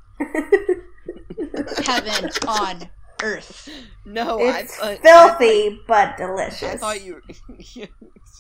heaven 1.86 2.30
on 2.48 2.90
earth. 3.24 3.70
No, 4.06 4.40
It's 4.40 4.80
I, 4.82 4.92
I, 4.92 4.96
filthy 4.98 5.80
but 5.88 6.18
delicious. 6.18 6.64
I, 6.64 6.74
I 6.74 6.78
thought 6.78 7.04
you. 7.04 7.22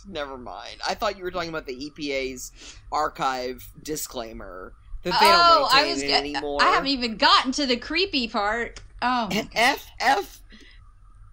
Never 0.07 0.37
mind. 0.37 0.77
I 0.87 0.93
thought 0.93 1.17
you 1.17 1.23
were 1.23 1.31
talking 1.31 1.49
about 1.49 1.65
the 1.65 1.75
EPA's 1.75 2.51
archive 2.91 3.67
disclaimer 3.83 4.73
that 5.03 5.19
they 5.19 5.25
oh, 5.25 5.67
don't 5.71 5.75
I 5.75 5.87
was 5.87 6.01
it 6.01 6.11
anymore. 6.11 6.61
I 6.61 6.71
haven't 6.71 6.89
even 6.89 7.17
gotten 7.17 7.51
to 7.53 7.65
the 7.65 7.77
creepy 7.77 8.27
part. 8.27 8.79
Oh. 9.01 9.29
F 9.53 9.85
F. 9.99 10.39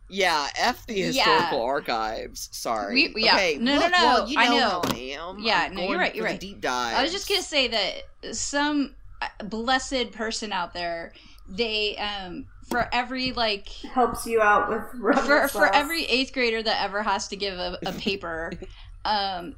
Yeah, 0.08 0.48
F 0.56 0.86
the 0.86 0.94
Yeah. 0.94 1.08
historical 1.10 1.62
archives. 1.62 2.48
Sorry. 2.52 3.12
We- 3.14 3.24
yeah. 3.24 3.34
Okay, 3.34 3.56
No, 3.58 3.74
no, 3.76 3.80
look, 3.80 3.92
no, 3.92 3.98
well, 4.04 4.28
you 4.28 4.36
know 4.36 4.42
I 4.42 4.48
know. 4.48 4.68
how 4.68 4.82
I 4.84 4.98
am. 4.98 5.38
Yeah, 5.40 5.62
I'm 5.62 5.74
no, 5.74 5.88
you're 5.88 5.98
right, 5.98 6.14
you're 6.14 6.24
right. 6.24 6.38
Deep 6.40 6.60
dive. 6.60 6.96
I 6.96 7.02
was 7.02 7.12
just 7.12 7.28
gonna 7.28 7.42
say 7.42 7.68
that 7.68 8.34
some 8.36 8.94
uh, 9.22 9.28
blessed 9.44 10.12
person 10.12 10.52
out 10.52 10.74
there, 10.74 11.12
they 11.48 11.96
um 11.96 12.46
for 12.68 12.88
every 12.92 13.32
like 13.32 13.68
helps 13.68 14.26
you 14.26 14.40
out 14.40 14.68
with 14.70 14.82
for 15.00 15.12
sauce. 15.14 15.52
for 15.52 15.74
every 15.74 16.04
eighth 16.04 16.32
grader 16.32 16.62
that 16.62 16.82
ever 16.82 17.02
has 17.02 17.28
to 17.28 17.36
give 17.36 17.58
a, 17.58 17.78
a 17.86 17.92
paper, 17.92 18.52
um, 19.04 19.54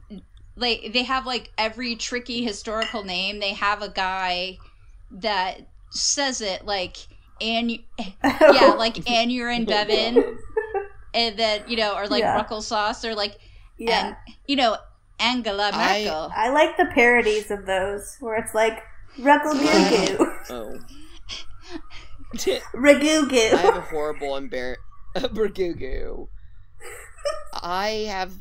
like 0.56 0.90
they 0.92 1.02
have 1.04 1.26
like 1.26 1.52
every 1.58 1.96
tricky 1.96 2.44
historical 2.44 3.04
name. 3.04 3.40
They 3.40 3.52
have 3.52 3.82
a 3.82 3.88
guy 3.88 4.58
that 5.10 5.68
says 5.90 6.40
it 6.40 6.64
like 6.66 6.96
and 7.40 7.70
yeah, 8.24 8.74
like 8.78 9.08
and 9.10 9.30
you're 9.32 9.50
in 9.50 9.64
Bevan, 9.64 10.38
and 11.14 11.38
then 11.38 11.62
you 11.68 11.76
know, 11.76 11.94
or 11.96 12.06
like 12.08 12.22
Yeah. 12.22 12.34
Ruckle 12.34 12.62
sauce, 12.62 13.04
or 13.04 13.14
like 13.14 13.36
yeah. 13.78 14.08
and 14.08 14.16
you 14.46 14.56
know 14.56 14.76
Angela 15.18 15.70
I- 15.72 16.04
Merkel. 16.04 16.32
I 16.34 16.48
like 16.50 16.76
the 16.76 16.86
parodies 16.94 17.50
of 17.50 17.66
those 17.66 18.16
where 18.20 18.36
it's 18.36 18.54
like 18.54 18.82
ruckle 19.18 19.52
goo 19.54 20.16
goo, 20.16 20.32
Oh. 20.50 20.78
ragoo 22.74 23.32
I 23.32 23.56
have 23.56 23.76
a 23.76 23.80
horrible 23.80 24.28
embar 24.32 24.76
Bergugu. 25.16 26.28
I 27.62 28.06
have 28.08 28.32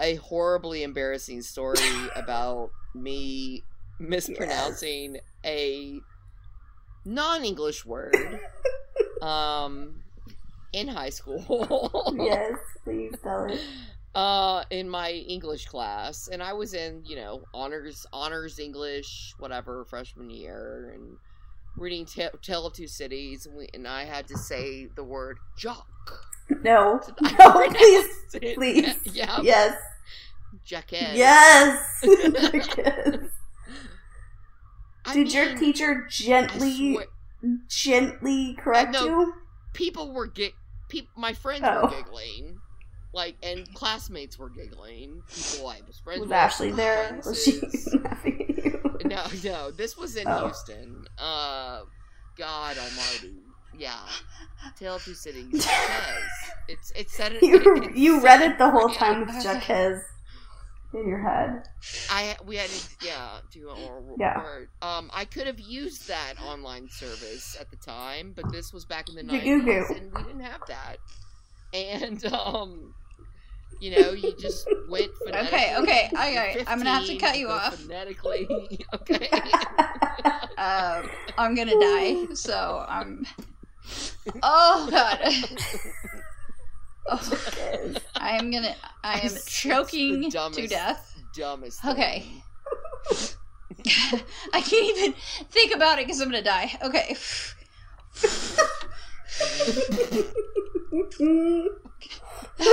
a 0.00 0.16
horribly 0.16 0.82
embarrassing 0.82 1.42
story 1.42 1.78
about 2.16 2.70
me 2.94 3.62
mispronouncing 4.00 5.18
a 5.44 6.00
non-English 7.08 7.84
word 7.86 8.14
um 9.22 10.02
in 10.72 10.86
high 10.88 11.08
school. 11.10 12.14
Yes, 12.16 12.58
please 12.84 13.14
tell 13.22 13.46
it. 13.46 13.60
uh 14.14 14.62
in 14.70 14.88
my 14.88 15.10
english 15.36 15.64
class 15.66 16.28
and 16.32 16.42
i 16.42 16.52
was 16.52 16.72
in 16.74 17.02
you 17.04 17.14
know 17.16 17.42
honors 17.52 18.06
honors 18.12 18.58
english 18.58 19.34
whatever 19.38 19.84
freshman 19.84 20.30
year 20.30 20.90
and 20.94 21.16
reading 21.76 22.04
Ta- 22.06 22.36
tale 22.42 22.66
of 22.66 22.72
two 22.72 22.86
cities 22.86 23.44
and, 23.46 23.54
we, 23.56 23.68
and 23.74 23.86
i 23.86 24.04
had 24.04 24.26
to 24.26 24.36
say 24.36 24.88
the 24.96 25.04
word 25.04 25.36
jock 25.56 25.86
No, 26.62 27.00
no, 27.38 27.68
please, 27.70 28.08
it. 28.34 28.54
please. 28.56 28.96
yeah 29.20 29.40
yes, 29.42 29.76
jacket 30.64 31.14
yes. 31.14 31.78
Yes. 32.02 33.22
I 35.08 35.14
Did 35.14 35.32
your 35.32 35.56
teacher 35.56 36.06
gently, 36.10 36.94
swear- 36.94 37.06
gently 37.68 38.54
correct 38.58 38.92
no. 38.92 39.04
you? 39.06 39.34
people 39.74 40.12
were 40.12 40.26
gi- 40.28 40.54
peop- 40.88 41.08
my 41.16 41.32
friends 41.32 41.64
Oh. 41.66 41.82
were 41.82 41.90
giggling 41.90 42.58
like 43.12 43.36
and 43.42 43.72
classmates 43.74 44.38
were 44.38 44.50
giggling 44.50 45.22
people 45.34 45.68
i 45.68 45.80
was 45.86 45.98
friends 45.98 46.20
Was 46.20 46.28
with 46.28 46.32
Ashley 46.36 46.72
there? 46.72 47.20
Was 47.24 47.42
she 47.44 47.60
laughing 47.98 48.46
at 48.48 48.64
you? 48.64 48.98
No, 49.04 49.24
no, 49.44 49.70
this 49.70 49.96
was 49.96 50.16
in 50.16 50.26
Oh. 50.28 50.44
Houston. 50.46 51.06
Uh, 51.16 51.82
God 52.36 52.76
Almighty. 52.76 53.36
Yeah, 53.76 53.96
Tale 54.78 54.96
of 54.96 55.04
Two 55.04 55.14
Cities. 55.14 55.66
It's 56.68 56.90
it 56.92 57.08
said 57.08 57.32
it. 57.32 57.42
You 57.42 57.60
it 57.84 57.96
you 57.96 58.20
read 58.20 58.42
it 58.42 58.58
the 58.58 58.70
whole 58.70 58.88
time 58.90 59.20
with 59.24 59.42
Jaquez 59.42 60.02
in 60.94 61.08
your 61.08 61.20
head. 61.20 61.62
I 62.10 62.36
we 62.46 62.56
had 62.56 62.68
to 62.68 63.06
yeah 63.06 63.38
do 63.52 63.68
a 63.68 63.74
or, 63.74 64.02
Yeah. 64.18 64.38
word. 64.42 64.68
Um, 64.82 65.10
I 65.12 65.24
could 65.24 65.46
have 65.46 65.60
used 65.60 66.08
that 66.08 66.34
online 66.42 66.88
service 66.90 67.56
at 67.60 67.70
the 67.70 67.76
time, 67.76 68.32
but 68.34 68.50
this 68.50 68.72
was 68.72 68.84
back 68.84 69.08
in 69.08 69.14
the 69.14 69.22
nineties, 69.22 69.90
and 69.90 70.12
we 70.12 70.22
didn't 70.22 70.40
have 70.40 70.62
that. 70.66 70.96
And 71.74 72.24
um, 72.32 72.94
you 73.80 73.90
know, 73.90 74.12
you 74.12 74.34
just 74.38 74.66
went 74.88 75.10
phonetically. 75.24 75.58
Okay, 75.58 75.76
okay, 75.78 76.08
You're 76.32 76.42
okay, 76.42 76.64
I'm 76.66 76.78
gonna 76.78 76.90
have 76.90 77.06
to 77.06 77.16
cut 77.16 77.38
you 77.38 77.48
off. 77.48 77.76
Phonetically, 77.76 78.80
okay. 78.94 79.28
Um, 80.58 81.08
I'm 81.38 81.54
gonna 81.54 81.78
die, 81.78 82.34
so 82.34 82.84
I'm. 82.88 83.24
Oh 84.42 84.88
god. 84.90 85.20
Oh, 87.10 87.94
I 88.16 88.36
am 88.36 88.50
gonna. 88.50 88.74
I 89.02 89.20
am 89.20 89.32
choking 89.46 90.30
to 90.30 90.66
death. 90.66 91.14
Dumbest. 91.34 91.84
Okay. 91.84 92.26
I 94.52 94.60
can't 94.60 94.98
even 94.98 95.14
think 95.50 95.74
about 95.74 95.98
it 95.98 96.06
because 96.06 96.20
I'm 96.20 96.30
gonna 96.30 96.42
die. 96.42 96.70
Okay. 96.82 97.16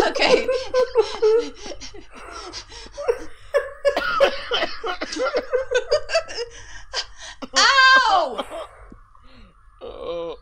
Okay. 0.07 0.47
Ow! 7.57 8.45
Oh. 9.81 10.37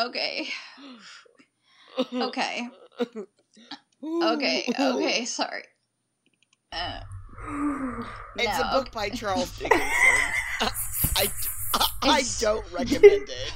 Okay. 0.00 0.48
Okay. 2.12 2.68
Okay. 4.02 4.64
Okay. 4.80 5.24
Sorry. 5.26 5.62
Uh, 6.72 7.00
It's 8.36 8.58
no. 8.58 8.64
a 8.64 8.70
book 8.72 8.90
by 8.92 9.10
Charles 9.10 9.50
Dickinson. 9.58 9.82
I, 10.62 10.70
I, 11.16 11.26
I 12.02 12.22
don't 12.40 12.64
recommend 12.72 13.28
it. 13.28 13.52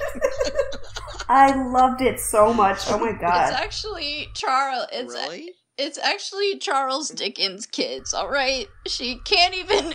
I 1.29 1.55
loved 1.71 2.01
it 2.03 2.19
so 2.19 2.53
much. 2.53 2.77
Oh 2.91 2.99
my 2.99 3.13
god! 3.13 3.49
It's 3.49 3.57
god. 3.57 3.63
actually 3.63 4.27
Charles. 4.35 4.85
It's 4.91 5.13
really? 5.15 5.53
it's 5.79 5.97
actually 5.97 6.59
Charles 6.59 7.09
Dickens' 7.09 7.65
kids. 7.65 8.13
All 8.13 8.29
right, 8.29 8.67
she 8.85 9.17
can't 9.25 9.55
even 9.55 9.93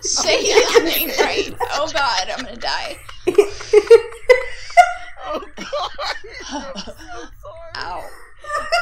say 0.00 0.42
his 0.42 0.84
name 0.84 1.10
right. 1.20 1.54
Oh 1.72 1.90
God, 1.92 2.30
I'm 2.30 2.44
gonna 2.46 2.56
die. 2.56 2.96
Oh 5.34 5.40
god. 5.56 5.90
I'm 6.50 6.76
so 6.76 6.94
sorry. 6.94 7.72
Ow. 7.76 8.04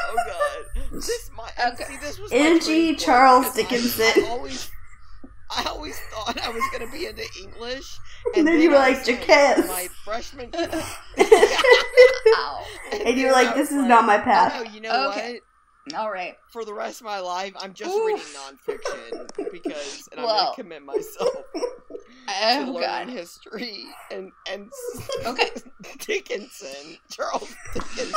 Oh 0.08 0.16
god. 0.26 0.82
This 0.92 1.30
my 1.36 1.50
Okay. 1.72 1.84
see 1.84 1.96
this 1.98 2.18
was 2.18 2.30
my 2.32 2.38
N.G. 2.38 2.96
Charles 2.96 3.52
Dickinson. 3.54 4.24
I, 4.24 4.28
always 4.28 4.70
I 5.50 5.64
always 5.64 5.98
thought 6.12 6.40
I 6.42 6.48
was 6.50 6.62
gonna 6.72 6.90
be 6.90 7.06
into 7.06 7.24
English. 7.42 7.98
And 8.36 8.46
then 8.46 8.60
you 8.60 8.70
were 8.70 8.76
I 8.76 8.90
like, 8.92 9.06
"Jaquez." 9.06 9.68
My 9.68 9.88
freshman 10.04 10.50
Ow. 10.54 10.98
and 13.04 13.18
you 13.18 13.26
were 13.26 13.32
like, 13.32 13.54
"This 13.54 13.70
is 13.70 13.82
not 13.84 14.04
my 14.06 14.18
Oh, 14.18 14.22
path." 14.22 14.64
no, 14.64 14.70
you 14.70 14.80
know 14.80 15.10
Okay. 15.10 15.34
what? 15.34 15.42
All 15.94 16.10
right. 16.10 16.34
For 16.52 16.64
the 16.64 16.74
rest 16.74 17.00
of 17.00 17.06
my 17.06 17.20
life, 17.20 17.54
I'm 17.58 17.74
just 17.74 17.96
Oof. 17.96 18.06
reading 18.06 18.22
nonfiction 18.34 19.50
because, 19.50 20.08
and 20.12 20.20
I'm 20.20 20.26
gonna 20.26 20.52
commit 20.54 20.84
myself 20.84 21.28
to 21.54 21.64
Oh 22.28 22.72
learning 22.72 22.80
God. 22.80 23.08
history 23.08 23.86
and 24.10 24.32
and 24.50 24.70
Okay. 25.26 25.48
Dickinson, 25.98 26.98
Charles 27.10 27.54
Dickinson. 27.74 28.14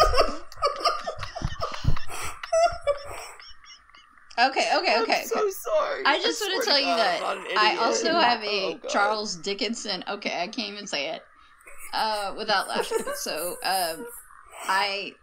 Okay. 4.40 4.68
Okay. 4.78 5.02
Okay. 5.02 5.22
I'm 5.22 5.28
so 5.28 5.50
sorry. 5.50 6.04
I 6.06 6.20
just 6.20 6.42
want 6.42 6.64
to 6.64 6.70
tell 6.70 6.80
you 6.80 6.86
God, 6.86 6.98
that 6.98 7.22
I'm 7.24 7.38
not 7.44 7.52
an 7.52 7.58
I 7.58 7.76
also 7.78 8.18
have 8.20 8.44
a 8.44 8.80
Oh, 8.84 8.90
Charles 8.90 9.36
Dickinson. 9.36 10.04
Okay, 10.10 10.42
I 10.42 10.48
can't 10.48 10.74
even 10.74 10.88
say 10.88 11.10
it 11.10 11.24
uh, 11.94 12.34
without 12.36 12.68
laughing. 12.68 12.98
So, 13.16 13.58
um, 13.64 14.06
I 14.64 15.14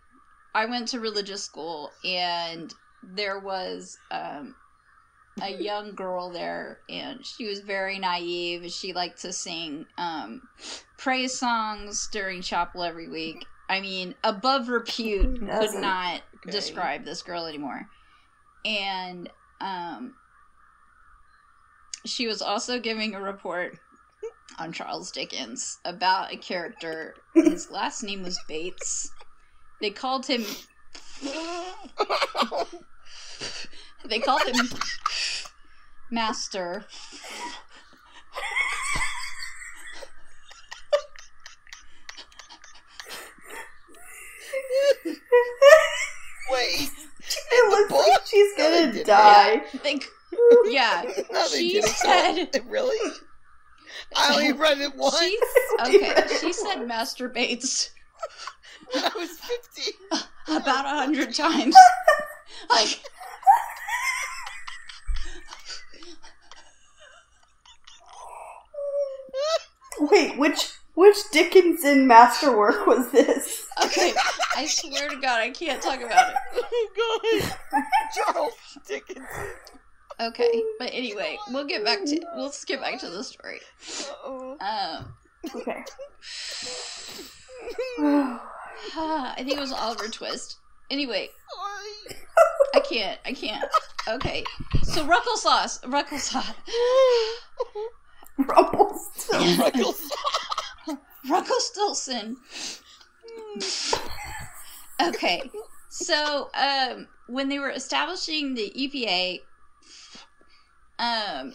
I 0.54 0.66
went 0.66 0.88
to 0.88 1.00
religious 1.00 1.44
school, 1.44 1.94
and 2.04 2.74
there 3.02 3.38
was 3.38 3.98
um, 4.10 4.56
a 5.40 5.50
young 5.62 5.94
girl 5.94 6.30
there, 6.30 6.80
and 6.88 7.24
she 7.24 7.46
was 7.46 7.60
very 7.60 7.98
naive. 7.98 8.70
She 8.70 8.92
liked 8.92 9.22
to 9.22 9.32
sing 9.32 9.86
um, 9.98 10.42
praise 10.96 11.38
songs 11.38 12.08
during 12.08 12.42
chapel 12.42 12.82
every 12.82 13.08
week. 13.08 13.46
I 13.68 13.80
mean, 13.80 14.16
above 14.24 14.68
repute 14.68 15.40
could 15.58 15.74
not 15.74 16.22
Okay. 16.34 16.50
describe 16.50 17.04
this 17.04 17.22
girl 17.22 17.46
anymore. 17.46 17.88
And 18.64 19.30
um, 19.60 20.14
she 22.04 22.26
was 22.26 22.42
also 22.42 22.78
giving 22.80 23.14
a 23.14 23.20
report 23.20 23.78
on 24.58 24.72
Charles 24.72 25.12
Dickens 25.12 25.78
about 25.84 26.32
a 26.32 26.36
character. 26.36 27.16
His 27.34 27.70
last 27.70 28.02
name 28.02 28.22
was 28.22 28.38
Bates. 28.48 29.12
They 29.80 29.90
called 29.90 30.26
him. 30.26 30.44
They 34.06 34.18
called 34.18 34.42
him 34.42 34.66
Master. 36.10 36.84
Wait. 46.50 46.90
It 47.52 47.70
looks 47.70 47.92
like 48.08 48.26
she's 48.26 48.52
gonna 48.56 48.92
didn't. 48.92 49.06
die. 49.06 49.62
They, 49.84 50.00
yeah, 50.64 51.02
No, 51.30 51.48
they 51.48 51.58
she 51.58 51.72
didn't. 51.74 51.90
said. 51.90 52.48
really? 52.66 53.12
I 54.16 54.34
only 54.34 54.52
read 54.52 54.78
it 54.80 54.96
once 54.96 55.16
She, 55.20 55.38
okay, 55.80 56.12
she 56.40 56.52
said 56.52 56.86
Master 56.88 57.28
Bates 57.28 57.90
when 58.92 59.04
I 59.04 59.10
was 59.16 59.30
15. 59.30 59.94
about 60.48 60.84
a 60.84 60.88
hundred 60.90 61.34
times. 61.34 61.74
Like, 62.68 63.00
Wait, 70.00 70.36
which 70.38 70.72
which 70.94 71.16
Dickinson 71.32 72.06
masterwork 72.06 72.86
was 72.86 73.10
this? 73.12 73.66
okay, 73.84 74.12
I 74.56 74.66
swear 74.66 75.08
to 75.08 75.16
God, 75.16 75.40
I 75.40 75.50
can't 75.50 75.80
talk 75.80 76.02
about 76.02 76.30
it. 76.30 76.36
Oh, 76.54 77.40
God. 77.72 77.84
Charles 78.14 78.52
Dickens. 78.86 79.24
Okay, 80.20 80.62
but 80.78 80.90
anyway, 80.92 81.38
we'll 81.50 81.66
get 81.66 81.84
back 81.84 82.04
to 82.04 82.20
we'll 82.34 82.52
get 82.66 82.80
back 82.80 82.98
to 83.00 83.08
the 83.08 83.24
story. 83.24 83.60
Oh. 84.24 84.56
Um, 84.60 85.14
Okay. 85.54 85.84
I 88.96 89.34
think 89.38 89.52
it 89.52 89.60
was 89.60 89.72
Oliver 89.72 90.08
Twist. 90.08 90.56
Anyway, 90.90 91.28
I 92.74 92.80
can't, 92.80 93.18
I 93.24 93.32
can't. 93.32 93.64
Okay, 94.08 94.44
so 94.82 95.06
Ruckle 95.06 95.36
sauce, 95.36 95.84
Ruckle 95.86 96.18
sauce, 96.18 96.50
Rumpelstiltskin. 98.38 99.56
Freckles. 99.56 100.10
Ruckelstilson. 101.28 102.36
Okay, 105.00 105.50
so 105.88 106.50
um, 106.54 107.06
when 107.28 107.48
they 107.48 107.58
were 107.58 107.70
establishing 107.70 108.54
the 108.54 108.72
EPA, 108.76 109.40
um, 110.98 111.54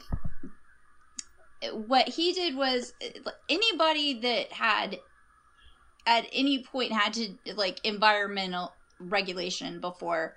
what 1.88 2.08
he 2.10 2.34
did 2.34 2.56
was 2.56 2.94
anybody 3.50 4.20
that 4.22 4.52
had 4.52 5.00
at 6.06 6.28
any 6.32 6.64
point 6.64 6.92
had 6.92 7.14
to 7.14 7.34
like 7.56 7.80
environmental 7.84 8.74
regulation 9.00 9.80
before 9.80 10.36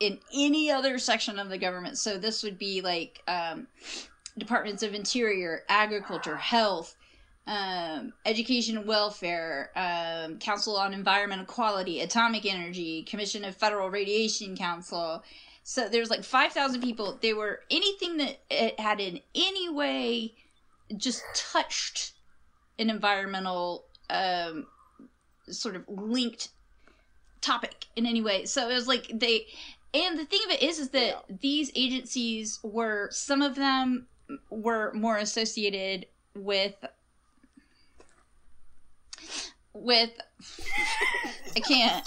in 0.00 0.18
any 0.34 0.70
other 0.70 0.98
section 0.98 1.38
of 1.38 1.48
the 1.48 1.58
government. 1.58 1.98
So 1.98 2.18
this 2.18 2.42
would 2.42 2.58
be 2.58 2.80
like 2.80 3.22
um, 3.28 3.66
departments 4.38 4.82
of 4.82 4.94
interior, 4.94 5.62
agriculture, 5.68 6.36
health, 6.36 6.96
um, 7.46 8.12
education 8.24 8.76
and 8.76 8.86
welfare, 8.86 9.70
um, 9.76 10.38
Council 10.38 10.76
on 10.76 10.92
Environmental 10.92 11.46
Quality, 11.46 12.00
Atomic 12.00 12.44
Energy, 12.44 13.04
Commission 13.04 13.44
of 13.44 13.56
Federal 13.56 13.88
Radiation 13.88 14.56
Council. 14.56 15.22
So 15.62 15.88
there's 15.88 16.10
like 16.10 16.24
5,000 16.24 16.80
people. 16.80 17.18
They 17.20 17.34
were 17.34 17.60
anything 17.70 18.16
that 18.18 18.38
it 18.50 18.78
had 18.78 19.00
in 19.00 19.20
any 19.34 19.68
way 19.68 20.34
just 20.96 21.22
touched 21.34 22.12
an 22.78 22.90
environmental 22.90 23.84
um, 24.10 24.66
sort 25.48 25.76
of 25.76 25.84
linked 25.88 26.48
topic 27.40 27.86
in 27.96 28.06
any 28.06 28.22
way. 28.22 28.44
So 28.46 28.68
it 28.68 28.74
was 28.74 28.88
like 28.88 29.10
they, 29.12 29.46
and 29.94 30.18
the 30.18 30.24
thing 30.24 30.40
of 30.46 30.52
it 30.52 30.62
is, 30.62 30.78
is 30.78 30.90
that 30.90 31.24
these 31.40 31.70
agencies 31.74 32.58
were 32.62 33.08
some 33.10 33.42
of 33.42 33.54
them 33.54 34.06
were 34.50 34.92
more 34.92 35.16
associated 35.18 36.06
with 36.34 36.74
with 39.72 40.10
I 41.54 41.60
can't. 41.60 42.06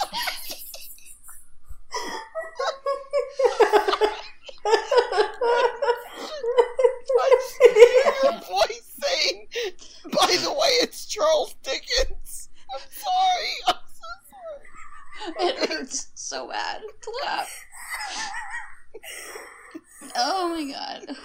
I 7.22 7.36
see 7.48 8.02
your 8.22 8.32
voice 8.32 8.88
saying, 9.00 9.48
by 10.04 10.36
the 10.42 10.50
way, 10.52 10.72
it's 10.82 11.06
Charles 11.06 11.54
Dickens. 11.62 12.29
I'm 12.74 12.80
sorry. 12.90 13.52
I'm 13.68 13.74
so 13.86 14.08
sorry. 14.30 15.48
It 15.48 15.68
hurts 15.70 16.08
so 16.14 16.48
bad 16.48 16.80
to 17.02 17.12
laugh. 17.24 17.64
Oh 20.16 20.48
my 20.48 20.72
god. 20.72 21.16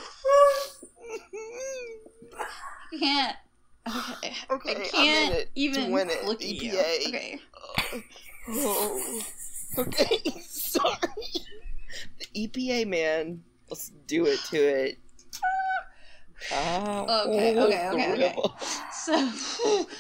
I 2.92 2.98
can't. 3.00 3.38
Okay. 3.88 4.34
Okay, 4.50 4.72
I 4.72 4.88
can't 4.88 5.34
in 5.34 5.38
it 5.40 5.46
to 5.46 5.50
even 5.56 5.92
win 5.92 6.10
it. 6.10 6.26
look 6.26 6.42
at 6.42 6.48
you. 6.48 6.74
Okay. 7.08 7.40
Oh. 8.50 9.22
Okay, 9.78 10.40
sorry. 10.42 10.98
The 12.20 12.48
EPA 12.48 12.88
man. 12.88 13.44
Let's 13.70 13.92
do 14.08 14.26
it 14.26 14.40
to 14.52 14.58
it. 14.58 15.00
Ah, 16.52 17.24
Okay, 17.26 17.60
okay, 17.60 17.90
okay, 17.90 18.14
okay. 18.14 18.36
So, 18.94 19.32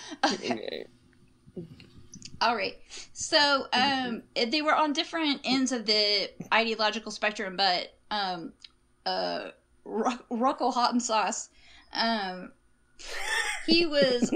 okay. 0.26 0.86
All 2.46 2.56
right. 2.56 2.78
So, 3.14 3.66
um, 3.74 4.22
they 4.36 4.62
were 4.62 4.76
on 4.76 4.94
different 4.94 5.42
ends 5.44 5.72
of 5.72 5.88
the 5.88 6.30
ideological 6.54 7.12
spectrum, 7.12 7.58
but 7.58 7.98
um, 8.12 8.54
uh, 9.04 9.50
Ruckle 9.84 10.72
Hot 10.72 10.92
and 10.92 11.02
Sauce, 11.02 11.50
um, 11.92 12.52
he 13.66 13.88
was 13.88 14.30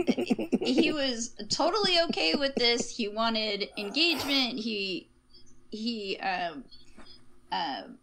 he 0.63 0.91
was 0.91 1.35
totally 1.49 1.99
okay 2.09 2.33
with 2.33 2.55
this. 2.55 2.89
He 2.89 3.07
wanted 3.07 3.69
engagement. 3.77 4.57
He 4.57 5.07
he 5.69 6.17
um, 6.17 6.63
um, 7.51 7.99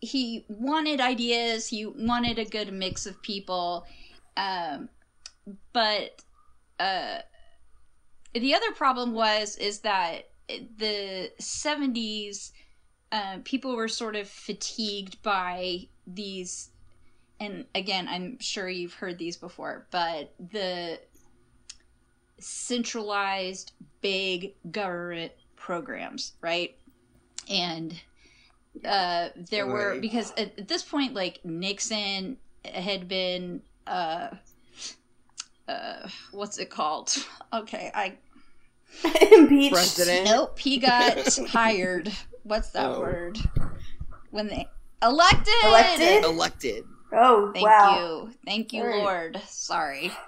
he 0.00 0.44
wanted 0.48 1.00
ideas. 1.00 1.68
He 1.68 1.86
wanted 1.86 2.40
a 2.40 2.44
good 2.44 2.72
mix 2.72 3.06
of 3.06 3.22
people, 3.22 3.86
um, 4.36 4.88
but 5.72 6.20
uh, 6.80 7.18
the 8.32 8.54
other 8.54 8.72
problem 8.72 9.12
was 9.12 9.56
is 9.56 9.80
that 9.80 10.30
the 10.48 11.30
70s 11.40 12.52
uh, 13.10 13.38
people 13.44 13.76
were 13.76 13.88
sort 13.88 14.16
of 14.16 14.28
fatigued 14.28 15.22
by 15.22 15.86
these 16.06 16.70
and 17.40 17.64
again 17.74 18.08
i'm 18.08 18.38
sure 18.40 18.68
you've 18.68 18.94
heard 18.94 19.18
these 19.18 19.36
before 19.36 19.86
but 19.90 20.32
the 20.50 20.98
centralized 22.42 23.72
big 24.00 24.54
government 24.70 25.32
programs 25.56 26.32
right? 26.40 26.76
And 27.48 27.94
uh 28.86 29.28
there 29.50 29.66
were 29.66 30.00
because 30.00 30.32
at, 30.32 30.58
at 30.58 30.66
this 30.66 30.82
point 30.82 31.12
like 31.12 31.44
nixon 31.44 32.38
had 32.64 33.06
been 33.06 33.60
uh 33.86 34.28
uh 35.72 36.08
what's 36.32 36.58
it 36.58 36.70
called 36.70 37.14
okay 37.52 37.90
i 37.94 38.16
Impeached. 39.32 39.72
President. 39.72 40.26
Nope, 40.26 40.58
he 40.58 40.76
got 40.76 41.16
hired. 41.48 42.12
What's 42.42 42.70
that 42.72 42.90
Oh. 42.90 43.00
word? 43.00 43.38
When 44.30 44.48
they 44.48 44.68
elected. 45.02 45.54
Elected? 45.64 46.24
Elected. 46.24 46.84
Oh 47.10 47.50
Thank 47.54 47.66
wow. 47.66 47.98
you, 48.26 48.34
thank 48.44 48.72
you, 48.74 48.82
Alright. 48.82 49.02
Lord. 49.02 49.40
Sorry. 49.48 50.12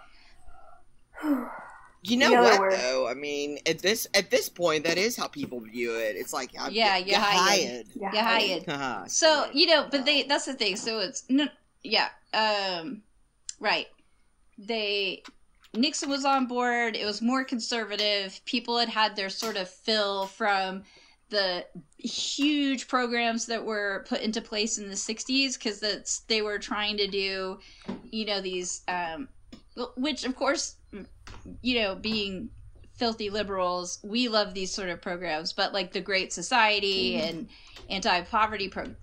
You 2.07 2.19
know 2.19 2.33
what 2.35 2.61
word. 2.61 2.73
though? 2.75 3.09
I 3.09 3.15
mean, 3.15 3.59
at 3.67 3.79
this 3.79 4.07
at 4.13 4.31
this 4.31 4.51
point, 4.51 4.85
that 4.85 4.99
is 4.99 5.17
how 5.17 5.27
people 5.27 5.61
view 5.61 5.95
it. 5.97 6.17
It's 6.17 6.35
like, 6.35 6.51
I'm, 6.61 6.71
Yeah, 6.71 6.99
you 6.99 7.13
you 7.13 7.17
hired. 7.17 7.39
hired. 7.65 7.87
Yeah. 7.95 8.13
You 8.13 8.19
hired. 8.19 8.67
Haha. 8.67 9.05
So 9.07 9.47
you 9.55 9.65
know, 9.67 9.89
but 9.91 10.05
they 10.05 10.25
that's 10.25 10.45
the 10.45 10.53
thing. 10.53 10.77
So 10.77 10.99
it's 10.99 11.25
no, 11.31 11.49
yeah, 11.83 12.09
um, 12.35 13.01
right. 13.59 13.87
They 14.59 15.23
Nixon 15.75 16.09
was 16.09 16.25
on 16.25 16.47
board. 16.47 16.97
It 16.97 17.05
was 17.05 17.21
more 17.21 17.45
conservative. 17.45 18.41
People 18.45 18.79
had 18.79 18.89
had 18.89 19.17
their 19.17 19.29
sort 19.29 19.57
of 19.57 19.69
fill 19.69 20.27
from 20.27 20.85
the 21.31 21.67
huge 21.99 22.87
programs 22.87 23.47
that 23.47 23.65
were 23.65 24.05
put 24.09 24.21
into 24.21 24.41
place 24.41 24.79
in 24.79 24.89
the 24.89 24.95
60s 24.95 25.55
because 25.55 25.81
that's 25.81 26.21
they 26.21 26.43
were 26.43 26.59
trying 26.59 26.97
to 26.99 27.09
do 27.09 27.59
you 28.11 28.27
know 28.27 28.41
these 28.41 28.83
um 28.89 29.27
which 29.97 30.25
of 30.25 30.37
course 30.37 30.77
you 31.63 31.81
know 31.81 31.95
being 31.97 32.51
filthy 32.93 33.31
liberals 33.31 33.99
we 34.05 34.29
love 34.29 34.55
these 34.55 34.73
sort 34.73 34.91
of 34.91 35.01
programs 35.01 35.53
but 35.53 35.73
like 35.73 35.93
the 35.93 36.01
great 36.01 36.33
society 36.33 37.17
and 37.17 37.49
anti-poverty 37.91 38.69
program 38.69 38.97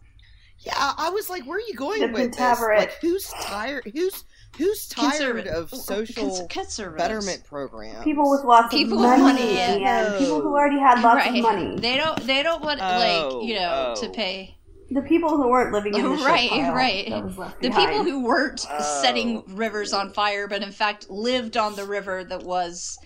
Yeah, 0.60 0.74
I 0.78 1.10
was 1.10 1.28
like, 1.30 1.46
where 1.46 1.58
are 1.58 1.68
you 1.68 1.74
going 1.74 2.02
The 2.02 2.08
with 2.08 2.32
this? 2.32 2.40
Pentaverate. 2.40 2.78
Like, 2.78 2.94
who's 3.02 3.28
tired? 3.42 3.92
Who's 3.94 4.24
Who's 4.58 4.88
tired 4.88 5.48
of 5.48 5.70
social 5.72 6.48
conservatives. 6.50 6.98
betterment 7.02 7.44
programs? 7.46 8.04
People 8.04 8.30
with 8.30 8.44
lots 8.44 8.74
People 8.74 8.98
of 9.04 9.20
money, 9.20 9.22
money, 9.24 9.58
and 9.60 9.82
no. 9.84 10.20
people 10.20 10.42
who 10.42 10.50
already 10.50 10.80
had 10.80 11.02
lots 11.02 11.26
right. 11.26 11.36
of 11.38 11.42
money. 11.42 11.80
They 11.80 11.98
don't. 11.98 12.20
They 12.28 12.44
don't 12.44 12.62
want 12.64 12.80
Oh, 12.82 13.40
like 13.40 13.48
you 13.48 13.56
know 13.56 13.94
oh. 13.98 14.02
to 14.02 14.10
pay. 14.10 14.58
the 14.90 15.02
people 15.04 15.30
who 15.38 15.48
weren't 15.50 15.72
living 15.72 15.96
in 15.96 16.04
the 16.04 16.10
Right, 16.10 16.50
pile 16.50 16.74
right. 16.74 17.10
that 17.10 17.24
was 17.24 17.38
left 17.38 17.62
The 17.62 17.70
behind. 17.70 17.90
people 17.90 18.04
who 18.04 18.24
weren't 18.26 18.66
Oh. 18.70 19.00
setting 19.02 19.44
rivers 19.56 19.94
on 19.94 20.12
fire, 20.12 20.48
but 20.50 20.62
in 20.62 20.72
fact 20.74 21.10
lived 21.10 21.56
on 21.56 21.76
the 21.78 21.86
river 21.86 22.24
that 22.26 22.44
was 22.44 23.00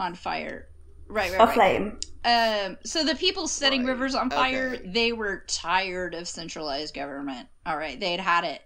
on 0.00 0.14
fire. 0.14 0.68
Right, 1.08 1.30
right, 1.32 1.38
right. 1.38 1.48
aflame. 1.50 2.00
Um, 2.24 2.78
so 2.84 3.04
the 3.04 3.14
people 3.14 3.46
setting 3.46 3.82
Right. 3.84 3.92
rivers 3.92 4.14
on 4.14 4.30
fire, 4.30 4.74
Okay. 4.74 4.88
they 4.88 5.12
were 5.12 5.44
tired 5.46 6.14
of 6.14 6.26
centralized 6.26 6.94
government. 6.94 7.46
All 7.66 7.76
right, 7.76 8.00
they 8.00 8.12
had 8.12 8.20
had 8.20 8.44
it. 8.44 8.62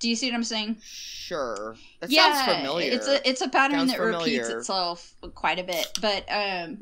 Do 0.00 0.08
you 0.08 0.16
see 0.16 0.30
what 0.30 0.34
I'm 0.34 0.44
saying? 0.44 0.78
Sure. 0.82 1.76
That 2.00 2.10
yeah, 2.10 2.32
sounds 2.32 2.56
familiar. 2.56 2.90
it's 2.92 3.06
a 3.06 3.28
it's 3.28 3.40
a 3.42 3.48
pattern 3.48 3.80
Sounds 3.80 3.92
that 3.92 4.00
repeats 4.00 4.48
itself 4.48 5.14
quite 5.34 5.58
a 5.58 5.62
bit. 5.62 5.98
But 6.00 6.24
um, 6.30 6.78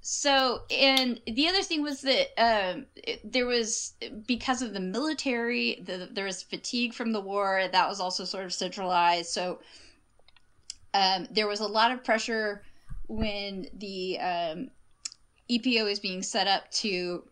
so 0.00 0.62
and 0.70 1.20
the 1.26 1.48
other 1.48 1.62
thing 1.62 1.82
was 1.82 2.02
that 2.02 2.28
um, 2.38 2.86
it, 2.94 3.20
there 3.30 3.46
was 3.46 3.94
because 4.26 4.62
of 4.62 4.72
the 4.72 4.80
military, 4.80 5.82
the, 5.84 6.08
there 6.12 6.24
was 6.24 6.44
fatigue 6.44 6.94
from 6.94 7.12
the 7.12 7.20
war. 7.20 7.64
That 7.70 7.88
was 7.88 7.98
also 7.98 8.24
sort 8.24 8.44
of 8.44 8.52
centralized. 8.52 9.30
So 9.30 9.58
um, 10.94 11.26
there 11.32 11.48
was 11.48 11.58
a 11.58 11.66
lot 11.66 11.90
of 11.90 12.04
pressure 12.04 12.62
when 13.08 13.66
the 13.74 14.18
um, 14.20 14.70
EPA 15.50 15.90
is 15.90 15.98
being 15.98 16.22
set 16.22 16.46
up 16.46 16.70
to 16.70 17.24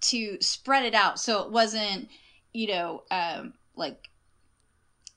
to 0.00 0.36
spread 0.40 0.84
it 0.84 0.94
out, 0.94 1.20
so 1.20 1.42
it 1.44 1.52
wasn't 1.52 2.08
you 2.52 2.68
know 2.68 3.02
um, 3.10 3.54
like 3.76 4.08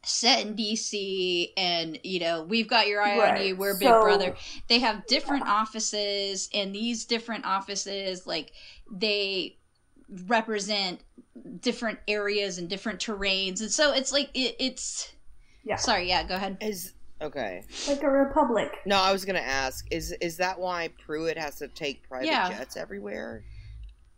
set 0.04 0.46
in 0.46 0.56
DC 0.56 1.50
and 1.58 2.00
you 2.04 2.20
know 2.20 2.44
we've 2.44 2.68
got 2.68 2.88
your 2.88 3.02
eye 3.02 3.18
on 3.32 3.44
you 3.44 3.56
we're 3.56 3.78
Big 3.78 3.90
Brother. 3.90 4.36
They 4.68 4.80
have 4.80 5.06
different 5.08 5.48
offices 5.48 6.50
and 6.54 6.74
these 6.76 7.06
different 7.06 7.46
offices 7.46 8.28
like 8.28 8.52
they 8.92 9.58
represent 10.28 11.02
different 11.62 11.98
areas 12.08 12.60
and 12.60 12.70
different 12.70 13.00
terrains 13.00 13.62
and 13.62 13.72
so 13.72 13.94
it's 13.94 14.12
like 14.12 14.30
it, 14.36 14.56
it's 14.60 15.12
Yeah. 15.64 15.78
sorry 15.78 16.08
yeah 16.08 16.24
go 16.24 16.36
ahead 16.36 16.58
Is 16.62 16.94
okay. 17.22 17.64
Like 17.88 18.04
a 18.04 18.10
republic. 18.10 18.72
No, 18.86 18.98
I 18.98 19.12
was 19.12 19.26
gonna 19.26 19.40
ask. 19.40 19.88
Is 19.90 20.12
is 20.22 20.38
that 20.38 20.60
why 20.60 20.90
Pruitt 21.04 21.38
has 21.38 21.56
to 21.56 21.68
take 21.68 22.08
private 22.08 22.28
Yeah. 22.28 22.50
jets 22.50 22.78
everywhere? 22.78 23.44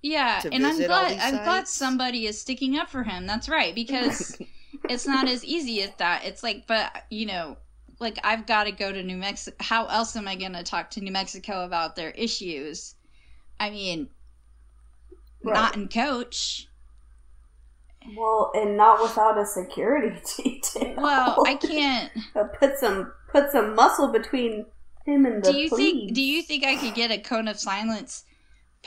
Yeah, 0.01 0.39
to 0.41 0.53
and 0.53 0.65
I'm 0.65 0.77
glad 0.77 1.17
I'm 1.19 1.43
glad 1.43 1.67
somebody 1.67 2.27
is 2.27 2.39
sticking 2.39 2.77
up 2.77 2.89
for 2.89 3.03
him. 3.03 3.25
That's 3.25 3.49
right 3.49 3.73
because 3.73 4.37
it's 4.89 5.07
not 5.07 5.27
as 5.27 5.43
easy 5.43 5.81
as 5.81 5.91
that. 5.97 6.23
It's 6.25 6.43
like, 6.43 6.67
but 6.67 7.05
you 7.09 7.25
know, 7.25 7.57
like 7.99 8.19
I've 8.23 8.45
got 8.45 8.65
to 8.65 8.71
go 8.71 8.91
to 8.91 9.01
New 9.03 9.17
Mexico. 9.17 9.57
How 9.59 9.87
else 9.87 10.15
am 10.15 10.27
I 10.27 10.35
going 10.35 10.53
to 10.53 10.63
talk 10.63 10.91
to 10.91 11.01
New 11.01 11.11
Mexico 11.11 11.65
about 11.65 11.95
their 11.95 12.11
issues? 12.11 12.95
I 13.59 13.69
mean, 13.71 14.09
Right. 15.43 15.53
not 15.53 15.75
in 15.75 15.87
coach. 15.87 16.67
Well, 18.15 18.51
and 18.53 18.77
not 18.77 19.01
without 19.01 19.37
a 19.37 19.45
security 19.45 20.15
detail. 20.37 20.95
Well, 20.97 21.43
I 21.45 21.55
can't. 21.55 22.11
Uh, 22.35 22.43
put 22.59 22.77
some 22.77 23.11
put 23.31 23.51
some 23.51 23.75
muscle 23.75 24.11
between 24.11 24.65
him 25.05 25.25
and 25.25 25.43
the 25.43 25.51
Do 25.51 25.57
you 25.57 25.69
police. 25.69 25.91
think? 25.91 26.13
Do 26.13 26.21
you 26.21 26.41
think 26.43 26.63
I 26.63 26.75
could 26.75 26.93
get 26.93 27.11
a 27.11 27.17
cone 27.17 27.47
of 27.47 27.59
silence 27.59 28.23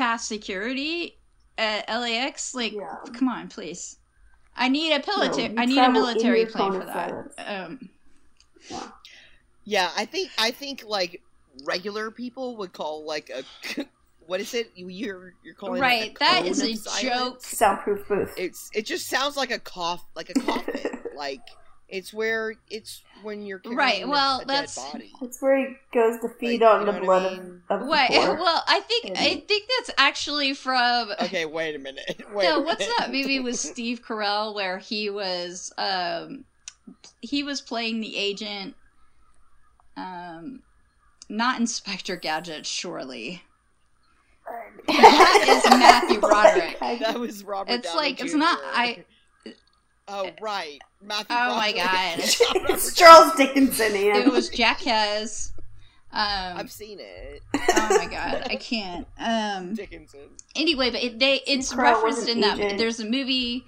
past 0.00 0.26
security 0.28 1.18
at 1.58 1.86
LAX? 1.88 2.54
Like, 2.54 2.72
Yeah. 2.72 2.96
come 3.12 3.28
on, 3.28 3.48
please. 3.48 3.98
I 4.56 4.68
need 4.68 4.92
a 4.92 5.02
military. 5.06 5.52
you 5.52 5.54
I 5.58 5.64
need 5.66 5.78
a 5.78 5.90
military 5.90 6.46
plane 6.46 6.72
for 6.72 6.86
that. 6.86 7.12
Um, 7.38 7.90
Yeah, 9.64 9.90
I 9.96 10.04
think 10.06 10.30
I 10.38 10.50
think 10.50 10.84
like 10.86 11.22
regular 11.64 12.10
people 12.10 12.56
would 12.56 12.72
call 12.72 13.04
like 13.04 13.30
a 13.30 13.44
what 14.26 14.40
is 14.40 14.54
it? 14.54 14.70
You 14.74 14.88
you're 14.88 15.34
you're 15.44 15.54
calling 15.54 15.80
right, 15.82 16.10
It 16.10 16.16
a 16.16 16.18
that 16.20 16.38
cone 16.42 16.46
is 16.46 16.62
of 16.62 16.68
a 16.68 16.76
silence? 16.76 17.02
joke. 17.02 17.44
Soundproof 17.44 18.08
booth. 18.08 18.32
It's 18.38 18.70
it 18.72 18.86
just 18.86 19.08
sounds 19.08 19.36
like 19.36 19.50
a 19.50 19.58
cough 19.58 20.04
like 20.14 20.30
a 20.30 20.34
coffin. 20.34 20.98
like 21.16 21.42
it's 21.90 22.12
where 22.14 22.54
it's 22.70 23.02
when 23.22 23.42
you're 23.44 23.58
carrying 23.58 23.76
Right, 23.78 24.08
well, 24.08 24.36
a 24.36 24.44
dead 24.44 24.48
that's- 24.48 24.76
body. 24.92 25.12
It's 25.20 25.42
where 25.42 25.58
he 25.58 25.74
goes 25.92 26.20
to 26.20 26.28
feed 26.38 26.60
Like, 26.62 26.70
on 26.70 26.86
the 26.86 26.92
know 26.92 26.92
what 26.92 27.02
I 27.02 27.04
blood 27.04 27.32
mean? 27.32 27.62
of, 27.68 27.80
of 27.80 27.86
the 27.86 27.90
Wait, 27.92 28.08
poor. 28.10 28.34
well, 28.38 28.62
I 28.66 28.80
think 28.80 29.18
I 29.18 29.42
think 29.46 29.68
that's 29.78 29.90
actually 29.98 30.54
from 30.54 31.10
Okay, 31.22 31.44
wait 31.46 31.74
a 31.74 31.78
minute. 31.78 32.22
Wait. 32.34 32.44
no, 32.44 32.60
a 32.60 32.64
what's 32.64 32.86
that 32.98 33.10
movie 33.12 33.40
with 33.40 33.58
Steve 33.58 34.02
Carell 34.02 34.54
where 34.54 34.78
he 34.78 35.10
was 35.10 35.72
um 35.78 36.44
he 37.20 37.42
was 37.42 37.60
playing 37.60 38.00
the 38.00 38.16
agent 38.16 38.74
um 39.96 40.62
not 41.28 41.60
Inspector 41.60 42.14
Gadget, 42.16 42.66
surely. 42.66 43.42
That 44.88 45.44
is 45.64 45.70
Matthew 45.70 46.18
Broderick. 46.20 46.78
That 47.00 47.20
was 47.20 47.44
Robert. 47.44 47.72
It's 47.72 47.86
Downey 47.88 47.96
like 47.98 48.20
it's 48.20 48.34
not 48.34 48.58
I 48.64 49.04
Oh 50.12 50.30
right, 50.40 50.80
Matthew. 51.02 51.26
Oh 51.30 51.56
my 51.56 51.72
Broderick. 51.72 51.84
God. 51.86 52.70
it's 52.70 52.94
Charles 52.94 53.34
Dickinson, 53.36 53.94
Ian. 53.94 54.16
it 54.16 54.32
was 54.32 54.48
Jackass. 54.48 55.52
Um 56.12 56.56
I've 56.58 56.72
seen 56.72 56.98
it. 57.00 57.42
oh 57.54 57.88
my 57.98 58.06
god, 58.06 58.42
I 58.50 58.56
can't. 58.60 59.06
Um 59.18 59.74
Dickinson. 59.74 60.28
anyway, 60.56 60.90
but 60.90 61.02
it, 61.02 61.18
they 61.20 61.40
it's 61.46 61.72
Carell 61.72 61.94
referenced 62.02 62.28
in 62.28 62.40
that. 62.40 62.58
agent. 62.58 62.78
There's 62.78 63.00
a 63.00 63.04
movie. 63.04 63.64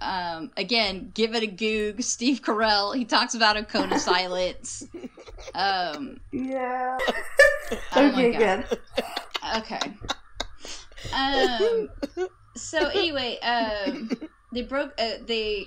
Um, 0.00 0.52
again, 0.56 1.10
give 1.12 1.34
it 1.34 1.42
a 1.42 1.48
goog. 1.48 2.02
Steve 2.04 2.40
Carell. 2.40 2.94
He 2.94 3.04
talks 3.04 3.34
about 3.34 3.56
a 3.56 3.64
cone 3.64 3.92
of 3.92 4.00
silence. 4.00 4.86
Um, 5.56 6.20
yeah. 6.30 6.98
oh 7.96 8.12
my 8.12 8.26
okay, 8.26 8.32
God. 8.38 8.64
good. 8.68 8.78
Okay. 9.56 9.80
Um. 11.12 11.88
So 12.54 12.86
anyway, 12.88 13.38
um, 13.40 14.10
they 14.52 14.62
broke. 14.62 14.92
Uh, 14.98 15.14
they. 15.26 15.66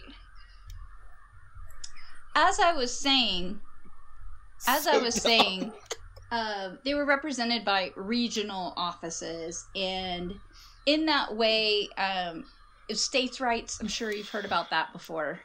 As 2.35 2.59
I 2.59 2.73
was 2.73 2.97
saying, 2.97 3.59
as 4.67 4.87
I 4.87 4.97
was 4.97 5.15
dumb. 5.15 5.21
saying, 5.21 5.73
uh, 6.31 6.69
they 6.85 6.93
were 6.93 7.05
represented 7.05 7.65
by 7.65 7.91
regional 7.95 8.73
offices, 8.77 9.65
and 9.75 10.33
in 10.85 11.05
that 11.07 11.35
way, 11.35 11.89
um, 11.97 12.45
states' 12.91 13.41
rights. 13.41 13.79
I'm 13.81 13.87
sure 13.87 14.11
you've 14.11 14.29
heard 14.29 14.45
about 14.45 14.69
that 14.69 14.93
before. 14.93 15.39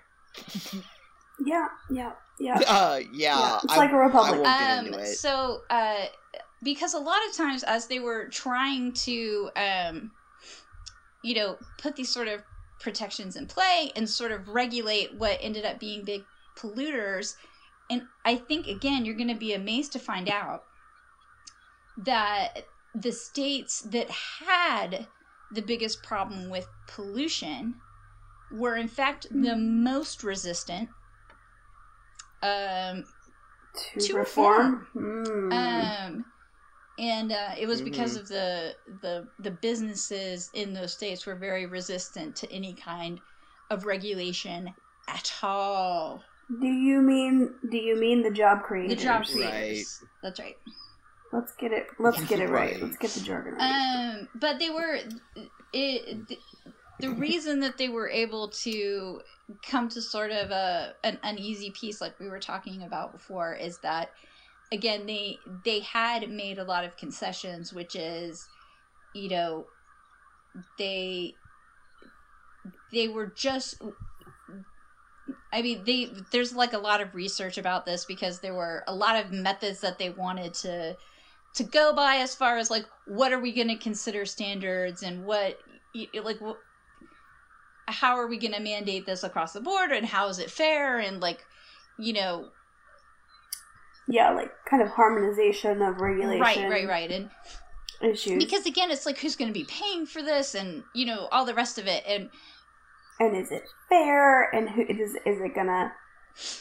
Yeah, 1.45 1.69
yeah, 1.91 2.13
yeah. 2.39 2.59
Uh, 2.67 3.01
yeah. 3.13 3.39
Yeah, 3.39 3.59
it's 3.65 3.73
I- 3.73 3.77
like 3.77 3.93
a 3.93 3.97
republic. 3.97 4.41
I 4.47 4.77
won't 4.81 4.91
get 4.91 5.01
Um, 5.01 5.07
so, 5.07 5.63
uh, 5.69 6.07
because 6.63 6.95
a 6.95 6.99
lot 6.99 7.19
of 7.29 7.37
times, 7.37 7.63
as 7.65 7.89
they 7.89 7.99
were 7.99 8.29
trying 8.29 8.93
to, 8.93 9.51
um, 9.57 10.13
you 11.23 11.35
know, 11.35 11.59
put 11.79 11.97
these 11.97 12.09
sort 12.09 12.29
of 12.29 12.43
protections 12.81 13.37
in 13.37 13.47
play 13.47 13.91
and 13.97 14.09
sort 14.09 14.33
of 14.33 14.49
regulate 14.49 15.15
what 15.15 15.39
ended 15.41 15.65
up 15.65 15.81
being 15.81 16.05
big 16.05 16.25
polluters, 16.57 17.35
and 17.91 18.03
I 18.25 18.37
think 18.37 18.67
again, 18.67 19.05
you're 19.05 19.17
going 19.17 19.29
to 19.29 19.35
be 19.35 19.55
amazed 19.55 19.93
to 19.93 19.99
find 19.99 20.29
out 20.29 20.65
that 21.99 22.67
the 22.95 23.13
states 23.13 23.83
that 23.83 24.11
had 24.11 25.07
the 25.53 25.63
biggest 25.63 26.03
problem 26.03 26.51
with 26.51 26.67
pollution 26.89 27.75
were 28.51 28.77
in 28.77 28.89
fact 28.89 29.27
the 29.31 29.57
most 29.57 30.23
resistant 30.23 30.89
um, 32.43 33.05
to, 33.75 34.01
to 34.01 34.15
reform. 34.15 34.87
Hmm. 34.93 35.53
um, 35.53 36.25
and 36.99 37.33
uh, 37.33 37.51
it 37.59 37.67
was 37.67 37.81
because 37.83 38.17
Mhm. 38.17 38.21
of 38.21 38.29
the 38.29 38.77
the 38.87 39.29
the 39.39 39.51
businesses 39.51 40.51
in 40.53 40.73
those 40.75 40.93
states 40.93 41.27
were 41.27 41.37
very 41.37 41.67
resistant 41.67 42.37
to 42.37 42.51
any 42.53 42.75
kind 42.75 43.21
of 43.71 43.85
regulation 43.85 44.75
at 45.09 45.33
all. 45.43 46.25
do 46.61 46.67
you 46.67 47.01
mean 47.03 47.55
do 47.69 47.77
you 47.77 47.97
mean 47.97 48.23
the 48.23 48.31
job 48.31 48.63
The 48.87 48.95
creators? 48.97 49.03
job 49.05 49.27
Right. 49.35 49.85
That's 50.23 50.41
right. 50.41 50.57
Let's 51.33 51.53
get 51.59 51.73
it. 51.73 51.87
Let's 51.99 52.25
get 52.25 52.41
it 52.41 52.49
right. 52.49 52.71
Right. 52.71 52.83
Let's 52.83 52.97
get 52.97 53.11
the 53.15 53.21
jargon 53.21 53.55
right. 53.55 53.63
Um, 53.63 54.29
but 54.35 54.59
they 54.59 54.71
were 54.71 54.99
it. 55.73 56.29
The, 56.29 56.39
the 56.99 57.11
reason 57.11 57.61
that 57.61 57.77
they 57.77 57.89
were 57.91 58.09
able 58.09 58.49
to 58.49 59.21
come 59.63 59.89
to 59.91 60.01
sort 60.01 60.31
of 60.31 60.51
a 60.51 60.95
an 61.05 61.19
uneasy 61.23 61.71
peace, 61.71 62.01
like 62.01 62.19
we 62.19 62.29
were 62.29 62.41
talking 62.41 62.83
about 62.85 63.13
before, 63.13 63.55
is 63.55 63.79
that 63.79 64.13
again 64.73 65.07
they 65.07 65.43
they 65.47 65.81
had 65.81 66.31
made 66.31 66.59
a 66.59 66.65
lot 66.65 66.85
of 66.85 66.97
concessions, 66.97 67.73
which 67.73 67.95
is, 67.97 68.49
you 69.15 69.29
know, 69.31 69.69
they 70.77 71.39
they 72.91 73.09
were 73.09 73.27
just 73.27 73.81
I 75.53 75.63
mean, 75.63 75.85
they 75.85 76.25
there's 76.31 76.55
like 76.55 76.73
a 76.73 76.79
lot 76.79 77.01
of 77.01 77.15
research 77.15 77.59
about 77.59 77.85
this 77.87 78.05
because 78.05 78.41
there 78.41 78.55
were 78.55 78.85
a 78.87 78.95
lot 78.95 79.17
of 79.25 79.33
methods 79.33 79.81
that 79.81 79.99
they 79.99 80.11
wanted 80.11 80.55
to 80.55 80.97
to 81.55 81.65
go 81.65 81.95
by 81.95 82.17
as 82.17 82.35
far 82.35 82.59
as 82.59 82.71
like 82.71 82.87
what 83.05 83.33
are 83.33 83.41
we 83.41 83.53
going 83.53 83.69
to 83.69 83.79
consider 83.79 84.27
standards 84.27 85.03
and 85.03 85.25
what 85.25 85.63
like 86.23 86.39
wh- 86.41 86.61
how 87.89 88.17
are 88.17 88.27
we 88.27 88.39
going 88.39 88.53
to 88.53 88.61
mandate 88.61 89.07
this 89.07 89.23
across 89.23 89.53
the 89.53 89.61
board 89.61 89.93
and 89.93 90.07
how 90.07 90.29
is 90.29 90.39
it 90.39 90.51
fair 90.51 90.99
and 90.99 91.21
like 91.21 91.47
you 91.97 92.13
know 92.13 92.53
yeah 94.09 94.31
like 94.31 94.51
kind 94.69 94.83
of 94.83 94.89
harmonization 94.89 95.83
of 95.83 95.97
regulation 96.01 96.41
right 96.41 96.71
right 96.71 96.89
right 96.89 97.11
and 97.11 97.31
issues 98.03 98.43
because 98.43 98.67
again 98.67 98.91
it's 98.91 99.07
like 99.07 99.19
who's 99.19 99.37
going 99.37 99.49
to 99.49 99.59
be 99.59 99.65
paying 99.65 100.07
for 100.07 100.23
this 100.23 100.55
and 100.55 100.85
you 100.95 101.07
know 101.07 101.29
all 101.33 101.45
the 101.45 101.55
rest 101.55 101.79
of 101.79 101.87
it 101.87 102.05
and 102.07 102.31
and 103.19 103.37
is 103.37 103.51
it 103.51 103.63
fair 103.89 104.51
and 104.55 104.69
who 104.71 104.83
is 104.83 105.13
is 105.25 105.41
it 105.41 105.55
gonna 105.55 105.93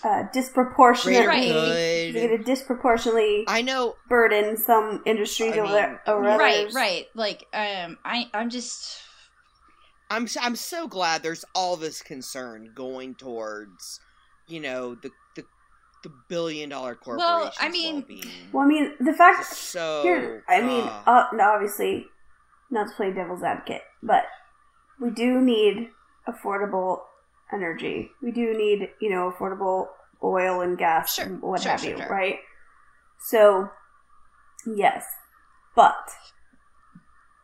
uh, 0.06 0.24
disproportionately 0.34 1.28
Right. 1.28 1.44
is 1.46 2.16
it 2.16 2.28
gonna 2.30 2.44
disproportionately 2.44 3.44
I 3.48 3.62
know. 3.62 3.96
burden 4.08 4.56
some 4.56 5.02
industries 5.06 5.54
I 5.54 5.60
over, 5.60 6.02
over 6.08 6.22
right 6.22 6.62
others 6.62 6.74
right 6.74 7.06
like 7.14 7.46
um 7.54 7.98
i 8.06 8.30
i'm 8.34 8.50
just 8.50 9.02
I'm 10.10 10.28
I'm 10.40 10.56
so 10.56 10.88
glad 10.88 11.24
there's 11.24 11.46
all 11.56 11.78
this 11.78 12.02
concern 12.02 12.72
going 12.76 13.16
towards, 13.16 14.00
you 14.48 14.60
know, 14.60 14.96
the 14.96 15.12
the, 16.06 16.10
the 16.10 16.16
billion 16.30 16.70
dollar 16.70 16.96
corporations. 16.96 17.56
I 17.60 17.70
mean- 17.70 17.96
well-being. 18.52 18.56
i 18.56 18.66
mean 18.66 18.94
the 19.00 19.14
fact 19.14 19.46
so 19.46 20.02
here 20.04 20.44
i 20.48 20.62
mean 20.62 20.84
uh, 20.84 21.04
uh, 21.08 21.38
obviously 21.42 22.06
not 22.72 22.88
to 22.90 22.94
play 22.96 23.12
devil's 23.12 23.44
advocate 23.44 23.82
but 24.02 24.24
we 25.00 25.10
do 25.12 25.42
need 25.42 25.90
affordable 26.28 27.02
energy 27.54 28.12
we 28.22 28.32
do 28.32 28.58
need 28.58 28.90
you 29.00 29.10
know 29.10 29.32
affordable 29.32 29.88
oil 30.24 30.62
and 30.62 30.78
gas 30.78 31.16
Sure, 31.16 31.26
and 31.26 31.42
what 31.42 31.62
sure, 31.62 31.72
have 31.72 31.82
sure, 31.82 31.92
you 31.92 31.98
sure. 31.98 32.08
right 32.10 32.38
so 33.20 33.70
yes 34.76 35.04
but 35.76 36.10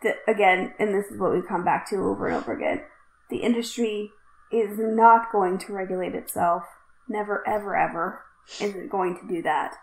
the, 0.02 0.14
again 0.28 0.74
and 0.80 0.94
this 0.94 1.06
is 1.08 1.20
what 1.20 1.34
we 1.34 1.42
come 1.48 1.64
back 1.64 1.88
to 1.90 1.98
over 1.98 2.28
and 2.28 2.38
over 2.38 2.54
again 2.54 2.82
the 3.30 3.38
industry 3.38 4.12
is 4.52 4.78
not 4.80 5.32
going 5.32 5.58
to 5.58 5.74
regulate 5.74 6.16
itself 6.16 6.64
never 7.08 7.48
ever 7.48 7.76
ever 7.76 8.22
is 8.60 8.76
it 8.76 8.90
going 8.90 9.18
to 9.20 9.28
do 9.28 9.42
that. 9.44 9.76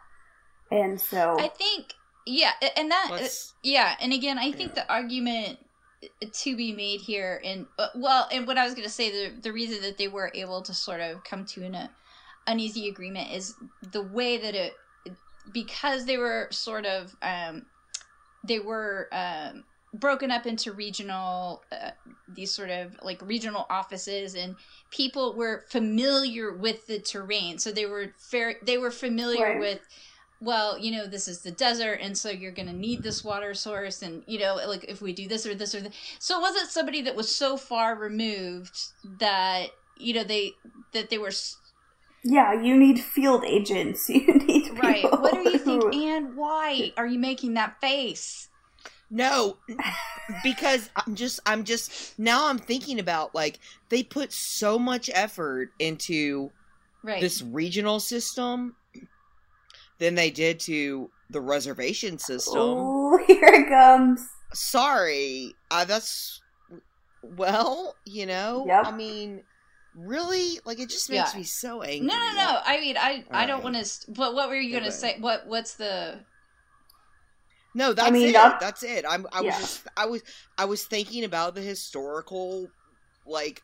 And 0.70 1.00
so 1.00 1.38
i 1.40 1.48
think 1.48 1.94
yeah 2.26 2.50
and 2.76 2.90
that 2.90 3.08
let's- 3.10 3.54
yeah 3.62 3.96
and 4.02 4.12
again 4.12 4.38
i 4.38 4.52
think 4.52 4.74
the 4.74 4.86
argument 4.92 5.58
to 6.32 6.54
be 6.56 6.72
made 6.72 7.00
here 7.00 7.40
and 7.42 7.66
uh, 7.78 7.88
well 7.96 8.28
and 8.30 8.46
what 8.46 8.58
i 8.58 8.64
was 8.64 8.74
going 8.74 8.86
to 8.86 8.92
say 8.92 9.10
the 9.10 9.40
the 9.40 9.50
reason 9.50 9.80
that 9.80 9.96
they 9.96 10.08
were 10.08 10.30
able 10.34 10.60
to 10.60 10.74
sort 10.74 11.00
of 11.00 11.24
come 11.24 11.46
to 11.46 11.64
an 11.64 11.74
uh, 11.74 11.88
uneasy 12.46 12.88
agreement 12.88 13.32
is 13.32 13.54
the 13.92 14.02
way 14.02 14.36
that 14.36 14.54
it 14.54 14.74
because 15.54 16.04
they 16.04 16.18
were 16.18 16.48
sort 16.50 16.84
of 16.84 17.16
um 17.22 17.64
they 18.44 18.58
were 18.60 19.08
um 19.12 19.64
broken 19.94 20.30
up 20.30 20.46
into 20.46 20.72
regional 20.72 21.62
uh, 21.72 21.90
these 22.28 22.52
sort 22.54 22.70
of 22.70 22.94
like 23.02 23.20
regional 23.22 23.66
offices 23.70 24.34
and 24.34 24.54
people 24.90 25.34
were 25.34 25.64
familiar 25.70 26.52
with 26.54 26.86
the 26.86 26.98
terrain 26.98 27.58
so 27.58 27.72
they 27.72 27.86
were 27.86 28.12
fair 28.18 28.56
they 28.62 28.76
were 28.78 28.90
familiar 28.90 29.44
Right. 29.52 29.60
with 29.60 29.80
well 30.40 30.78
you 30.78 30.92
know 30.92 31.06
this 31.06 31.26
is 31.26 31.40
the 31.40 31.50
desert 31.50 32.00
and 32.02 32.16
so 32.18 32.28
you're 32.28 32.52
going 32.52 32.68
to 32.68 32.74
need 32.74 33.02
this 33.02 33.24
water 33.24 33.54
source 33.54 34.02
and 34.02 34.22
you 34.26 34.38
know 34.38 34.56
like 34.66 34.84
if 34.84 35.00
we 35.00 35.12
do 35.14 35.26
this 35.26 35.46
or 35.46 35.54
this 35.54 35.74
or 35.74 35.80
this 35.80 35.94
so 36.18 36.38
it 36.38 36.42
wasn't 36.42 36.68
somebody 36.68 37.00
that 37.02 37.16
was 37.16 37.34
so 37.34 37.56
far 37.56 37.96
removed 37.96 38.78
that 39.18 39.68
you 39.96 40.12
know 40.14 40.22
they 40.22 40.52
that 40.92 41.08
they 41.10 41.18
were 41.18 41.28
s- 41.28 41.56
Yeah, 42.22 42.52
you 42.60 42.76
need 42.76 43.00
field 43.00 43.44
agents. 43.44 44.08
You 44.10 44.34
need 44.34 44.78
right 44.78 45.02
what 45.02 45.32
do 45.32 45.48
you 45.48 45.58
think 45.58 45.82
who- 45.82 46.08
and 46.08 46.36
why 46.36 46.92
are 46.98 47.06
you 47.06 47.18
making 47.18 47.54
that 47.54 47.80
face 47.80 48.47
No, 49.10 49.58
because 50.44 50.90
I'm 50.96 51.14
just 51.14 51.40
I'm 51.46 51.64
just 51.64 52.18
now 52.18 52.48
I'm 52.48 52.58
thinking 52.58 52.98
about 52.98 53.34
like 53.34 53.58
they 53.88 54.02
put 54.02 54.32
so 54.32 54.78
much 54.78 55.08
effort 55.14 55.70
into 55.78 56.50
right 57.02 57.20
this 57.20 57.40
regional 57.42 58.00
system 58.00 58.76
than 59.98 60.14
they 60.14 60.30
did 60.30 60.60
to 60.60 61.10
the 61.30 61.40
reservation 61.40 62.18
system. 62.18 62.56
Oh, 62.58 63.18
here 63.26 63.40
it 63.44 63.68
comes. 63.68 64.28
Sorry, 64.54 65.56
uh, 65.70 65.84
that's 65.84 66.42
well, 67.22 67.96
you 68.04 68.26
know. 68.26 68.64
Yep. 68.66 68.84
I 68.86 68.92
mean, 68.92 69.42
really, 69.94 70.60
like 70.64 70.78
it 70.78 70.88
just 70.88 71.10
makes 71.10 71.34
Yeah. 71.34 71.38
me 71.38 71.44
so 71.44 71.82
angry. 71.82 72.08
no 72.08 72.14
no 72.14 72.32
no 72.46 72.60
i 72.64 72.80
mean 72.80 72.96
i 72.96 73.24
i 73.32 73.44
don't 73.46 73.62
want 73.64 73.74
to 73.74 74.12
but 74.12 74.34
what 74.34 74.48
were 74.48 74.54
you 74.56 74.70
going 74.70 74.84
to 74.84 74.90
Okay. 74.90 75.14
say 75.14 75.20
what 75.20 75.46
what's 75.46 75.74
the 75.74 76.20
No, 77.78 77.92
that's 77.92 78.10
mean, 78.10 78.28
it. 78.28 78.32
not- 78.32 78.60
That's 78.60 78.82
it. 78.82 79.04
I'm. 79.08 79.26
I 79.32 79.40
was 79.40 79.54
just. 79.56 79.86
I 79.96 80.06
was. 80.06 80.22
I 80.58 80.64
was 80.64 80.84
thinking 80.84 81.24
about 81.24 81.54
the 81.54 81.60
historical, 81.60 82.66
like, 83.26 83.62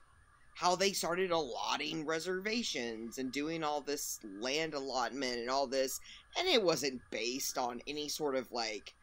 how 0.54 0.76
they 0.76 0.92
started 0.92 1.32
allotting 1.32 2.06
reservations 2.06 3.18
and 3.18 3.32
doing 3.32 3.64
all 3.64 3.80
this 3.80 4.20
land 4.40 4.72
allotment 4.74 5.38
and 5.40 5.50
all 5.50 5.66
this, 5.66 5.98
and 6.38 6.46
it 6.48 6.62
wasn't 6.62 7.00
based 7.10 7.58
on 7.58 7.80
any 7.88 8.08
sort 8.08 8.36
of 8.36 8.50
like 8.52 8.94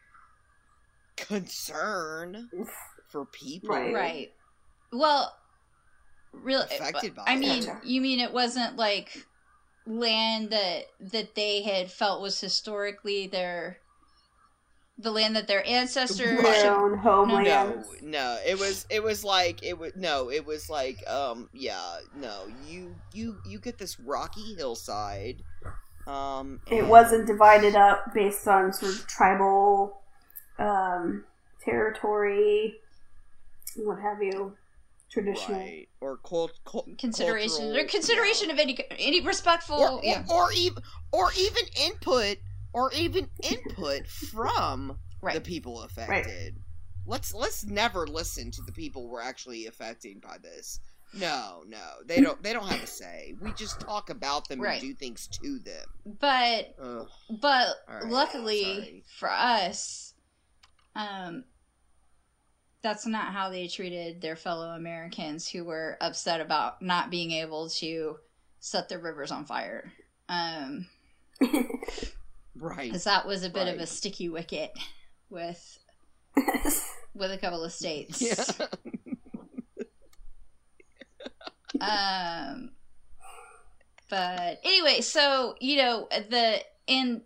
concern 1.17 2.49
for 3.09 3.25
people. 3.25 3.69
Right. 3.75 3.93
right 3.93 4.31
well 4.93 5.33
really 6.33 6.63
Affected 6.65 7.13
by 7.15 7.23
i 7.27 7.33
it. 7.33 7.39
mean 7.39 7.65
Gotcha. 7.65 7.79
you 7.85 7.99
mean 8.01 8.19
it 8.19 8.31
wasn't 8.33 8.77
like 8.77 9.25
land 9.85 10.49
that 10.51 10.83
that 10.99 11.35
they 11.35 11.61
had 11.61 11.91
felt 11.91 12.21
was 12.21 12.39
historically 12.39 13.27
their 13.27 13.77
the 15.01 15.11
land 15.11 15.35
that 15.35 15.47
their 15.47 15.65
ancestors 15.67 16.31
Right. 16.31 16.43
Their 16.43 16.75
own 16.75 17.01
No, 17.43 17.83
no, 18.01 18.39
it 18.45 18.59
was 18.59 18.85
it 18.89 19.03
was 19.03 19.23
like 19.23 19.63
it 19.63 19.77
was 19.77 19.93
no, 19.95 20.29
it 20.31 20.45
was 20.45 20.69
like 20.69 21.07
um 21.07 21.49
yeah, 21.53 21.97
no, 22.15 22.45
you 22.67 22.95
you 23.13 23.37
you 23.45 23.59
get 23.59 23.77
this 23.77 23.99
rocky 23.99 24.55
hillside. 24.55 25.43
Um 26.07 26.61
It 26.69 26.85
wasn't 26.85 27.27
divided 27.27 27.75
up 27.75 28.13
based 28.13 28.47
on 28.47 28.73
sort 28.73 28.93
of 28.93 29.07
tribal 29.07 30.01
um, 30.59 31.23
territory, 31.63 32.75
what 33.75 33.99
have 33.99 34.21
you, 34.21 34.55
traditional. 35.09 35.59
right 35.59 35.87
or 35.99 36.17
cult, 36.17 36.51
cult 36.65 36.87
consideration 36.97 37.57
cultural- 37.57 37.77
or 37.77 37.87
consideration 37.87 38.47
yeah. 38.47 38.53
of 38.53 38.59
any 38.59 38.77
any 38.97 39.21
respectful 39.21 39.77
or, 39.77 39.91
or, 39.91 40.01
yeah 40.03 40.23
or 40.29 40.51
even 40.53 40.81
or 41.11 41.31
even 41.37 41.63
input 41.85 42.37
or 42.73 42.91
even 42.93 43.29
input 43.43 44.07
from 44.07 44.97
right 45.21 45.35
the 45.35 45.41
people 45.41 45.81
affected. 45.81 46.57
Let's 47.05 47.33
let's 47.33 47.65
never 47.65 48.05
listen 48.07 48.51
to 48.51 48.61
the 48.61 48.71
people 48.71 49.07
we're 49.09 49.21
actually 49.21 49.65
affecting 49.67 50.19
by 50.19 50.37
this. 50.41 50.79
No, 51.13 51.63
no, 51.67 51.77
they 52.05 52.21
don't. 52.21 52.41
They 52.41 52.53
don't 52.53 52.67
have 52.69 52.83
a 52.83 52.87
say. 52.87 53.35
We 53.41 53.51
just 53.53 53.81
talk 53.81 54.09
about 54.09 54.47
them 54.47 54.61
Right. 54.61 54.81
and 54.81 54.91
do 54.91 54.93
things 54.95 55.27
to 55.43 55.59
them. 55.59 55.85
but 56.19 56.73
Ugh. 56.81 57.07
but 57.41 57.67
All 57.89 57.95
right, 57.95 58.05
luckily 58.05 58.63
sorry. 58.63 59.03
for 59.19 59.29
us 59.29 60.13
um 60.95 61.43
that's 62.81 63.05
not 63.05 63.31
how 63.33 63.49
they 63.49 63.67
treated 63.67 64.21
their 64.21 64.35
fellow 64.35 64.69
Americans 64.69 65.47
who 65.47 65.63
were 65.63 65.97
upset 66.01 66.41
about 66.41 66.81
not 66.81 67.09
being 67.11 67.31
able 67.31 67.69
to 67.69 68.17
set 68.59 68.89
their 68.89 68.99
rivers 68.99 69.31
on 69.31 69.45
fire. 69.45 69.91
Um, 70.29 70.87
Right. 72.61 72.89
because 72.89 73.05
that 73.05 73.25
was 73.25 73.43
a 73.43 73.49
bit 73.49 73.67
of 73.67 73.79
a 73.79 73.87
sticky 73.87 74.29
wicket 74.29 74.71
with 75.31 75.79
with 77.15 77.31
a 77.31 77.37
couple 77.39 77.63
of 77.63 77.71
states. 77.71 78.21
Yeah. 78.21 78.35
um 82.53 82.69
but 84.11 84.59
anyway 84.63 85.01
so 85.01 85.55
you 85.59 85.77
know 85.77 86.07
the 86.11 86.61
and 86.87 87.21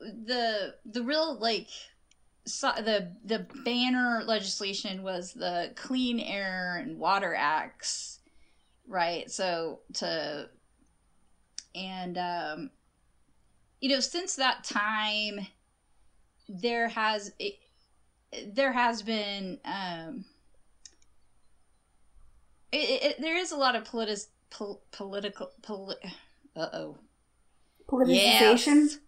the 0.00 0.74
the 0.84 1.02
real 1.02 1.38
like 1.38 1.68
so, 2.46 2.72
the 2.76 3.12
the 3.24 3.46
banner 3.64 4.24
legislation 4.26 5.04
was 5.04 5.32
the 5.32 5.72
clean 5.76 6.18
air 6.18 6.82
and 6.82 6.98
water 6.98 7.34
acts 7.34 8.18
right 8.88 9.30
so 9.30 9.80
to 9.94 10.48
and 11.76 12.18
um 12.18 12.70
you 13.84 13.90
know 13.90 14.00
since 14.00 14.36
that 14.36 14.64
time 14.64 15.46
there 16.48 16.88
has 16.88 17.34
it, 17.38 17.52
there 18.54 18.72
has 18.72 19.02
been 19.02 19.58
um 19.66 20.24
it, 22.72 23.02
it, 23.02 23.20
there 23.20 23.36
is 23.36 23.52
a 23.52 23.56
lot 23.56 23.76
of 23.76 23.84
politis, 23.84 24.28
pol, 24.50 24.82
political 24.90 25.50
poli- 25.60 25.96
uh-oh 26.56 26.96
Politicization? 27.86 28.88
Yes. 28.88 28.98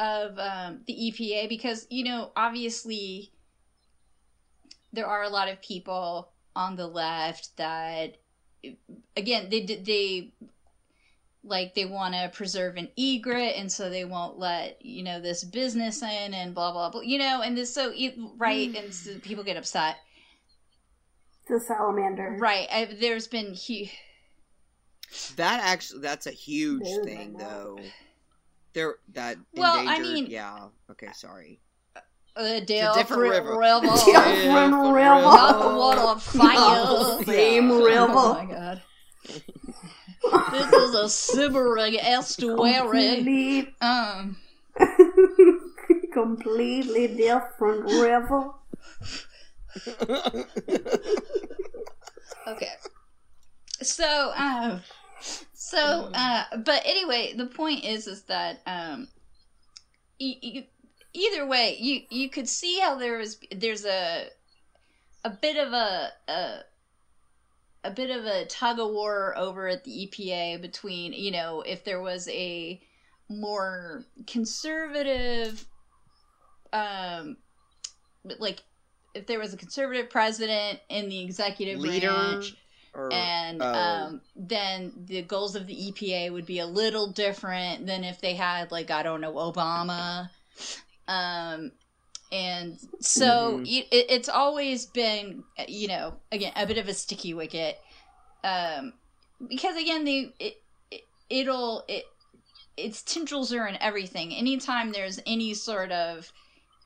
of 0.00 0.36
um, 0.40 0.80
the 0.88 0.92
EPA 0.92 1.48
because 1.48 1.86
you 1.88 2.02
know 2.02 2.32
obviously 2.34 3.30
there 4.92 5.06
are 5.06 5.22
a 5.22 5.28
lot 5.28 5.48
of 5.48 5.62
people 5.62 6.32
on 6.56 6.74
the 6.74 6.88
left 6.88 7.56
that 7.58 8.16
again 9.16 9.50
they 9.50 9.64
they 9.64 10.32
like 11.46 11.74
they 11.74 11.84
want 11.84 12.14
to 12.14 12.30
preserve 12.34 12.76
an 12.76 12.88
egret 12.98 13.54
and 13.56 13.70
so 13.70 13.88
they 13.88 14.04
won't 14.04 14.38
let 14.38 14.84
you 14.84 15.02
know 15.02 15.20
this 15.20 15.44
business 15.44 16.02
in 16.02 16.34
and 16.34 16.54
blah 16.54 16.72
blah 16.72 16.90
blah 16.90 17.00
you 17.00 17.18
know 17.18 17.40
and 17.42 17.56
this 17.56 17.72
so 17.72 17.92
e, 17.94 18.12
right 18.36 18.74
and 18.76 18.92
so 18.92 19.10
mm. 19.12 19.22
people 19.22 19.44
get 19.44 19.56
upset 19.56 19.96
The 21.48 21.60
salamander. 21.60 22.36
Right. 22.40 22.66
I, 22.72 22.86
there's 23.00 23.28
been 23.28 23.54
huge. 23.54 23.96
That 25.36 25.60
actually, 25.62 26.00
that's 26.00 26.26
a 26.26 26.32
huge 26.32 26.82
They're 26.82 27.04
thing, 27.04 27.32
not. 27.34 27.38
though. 27.40 27.78
There, 28.72 28.96
that 29.14 29.36
Well, 29.54 29.88
I 29.88 30.00
mean- 30.00 30.26
yeah. 30.26 30.68
Okay, 30.90 31.08
sorry. 31.14 31.60
Uh, 31.94 32.00
a 32.36 32.60
different 32.60 32.94
different 32.96 33.22
river. 33.22 33.56
river. 33.58 33.86
Different 34.04 34.74
river. 34.74 35.22
Not 35.22 35.78
one 35.78 35.98
on 35.98 36.18
fire. 36.18 37.24
Same 37.24 37.70
Yeah. 37.70 37.76
river. 37.76 38.12
Oh 38.12 38.34
my 38.34 38.44
god. 38.44 38.82
This 39.24 40.72
is 40.72 40.94
a 40.94 41.08
simmering 41.08 41.98
estuary. 41.98 42.74
Complete, 42.74 43.74
Um. 43.80 44.36
completely 46.12 47.08
different 47.08 47.84
river. 47.84 48.50
Okay. 52.46 52.70
So, 53.82 54.32
um, 54.36 54.80
so, 55.52 56.10
uh, 56.14 56.44
but 56.58 56.82
anyway, 56.84 57.34
the 57.36 57.46
point 57.46 57.84
is, 57.84 58.06
is 58.06 58.22
that, 58.22 58.60
um, 58.66 59.08
e- 60.18 60.38
e- 60.40 60.68
either 61.12 61.46
way, 61.46 61.76
you, 61.78 62.02
you 62.08 62.30
could 62.30 62.48
see 62.48 62.78
how 62.78 62.94
there 62.96 63.18
is, 63.20 63.38
there's 63.50 63.84
a, 63.84 64.28
a 65.24 65.30
bit 65.30 65.56
of 65.56 65.72
a, 65.72 66.10
a, 66.28 66.58
a 67.86 67.90
bit 67.90 68.10
of 68.10 68.24
a 68.24 68.44
tug 68.46 68.80
of 68.80 68.90
war 68.90 69.32
over 69.38 69.68
at 69.68 69.84
the 69.84 70.08
EPA 70.08 70.60
between, 70.60 71.12
you 71.12 71.30
know, 71.30 71.62
if 71.62 71.84
there 71.84 72.00
was 72.00 72.28
a 72.28 72.80
more 73.28 74.04
conservative, 74.26 75.64
um, 76.72 77.36
like, 78.38 78.62
if 79.14 79.26
there 79.26 79.38
was 79.38 79.54
a 79.54 79.56
conservative 79.56 80.10
president 80.10 80.80
in 80.88 81.08
the 81.08 81.22
executive 81.22 81.78
Leader, 81.78 82.08
branch, 82.08 82.56
or 82.92 83.12
and 83.12 83.62
oh. 83.62 83.72
um, 83.72 84.20
then 84.34 84.92
the 85.06 85.22
goals 85.22 85.54
of 85.54 85.66
the 85.68 85.74
EPA 85.74 86.32
would 86.32 86.44
be 86.44 86.58
a 86.58 86.66
little 86.66 87.12
different 87.12 87.86
than 87.86 88.02
if 88.02 88.20
they 88.20 88.34
had 88.34 88.72
like 88.72 88.90
I 88.90 89.02
don't 89.02 89.20
know 89.20 89.32
Obama, 89.32 90.28
um, 91.08 91.72
and 92.32 92.78
so 93.00 93.60
Mhm. 93.60 93.64
y- 93.64 93.86
it, 93.90 94.06
it's 94.10 94.28
always 94.28 94.86
been 94.86 95.44
you 95.68 95.88
know 95.88 96.20
again 96.32 96.52
a 96.56 96.66
bit 96.66 96.78
of 96.78 96.88
a 96.88 96.94
sticky 96.94 97.34
wicket, 97.34 97.78
um, 98.44 98.94
because 99.48 99.76
again 99.76 100.04
the 100.04 100.34
it, 100.38 100.54
it 100.90 101.02
it'll 101.30 101.84
it 101.88 102.04
its 102.76 103.02
tendrils 103.02 103.52
are 103.52 103.66
in 103.66 103.76
everything. 103.80 104.32
Anytime 104.34 104.92
there's 104.92 105.20
any 105.26 105.54
sort 105.54 105.92
of 105.92 106.32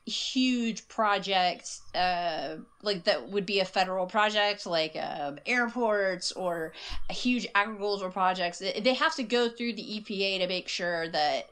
huge 0.07 0.87
project 0.87 1.69
uh 1.93 2.55
like 2.81 3.03
that 3.03 3.29
would 3.29 3.45
be 3.45 3.59
a 3.59 3.65
federal 3.65 4.07
project 4.07 4.65
like 4.65 4.95
uh, 4.95 5.31
airports 5.45 6.31
or 6.31 6.73
a 7.09 7.13
huge 7.13 7.45
agricultural 7.53 8.11
projects 8.11 8.57
they 8.57 8.81
they 8.83 8.95
have 8.95 9.13
to 9.15 9.21
go 9.23 9.47
through 9.47 9.73
the 9.73 9.83
EPA 9.83 10.39
to 10.39 10.47
make 10.47 10.67
sure 10.67 11.07
that 11.09 11.51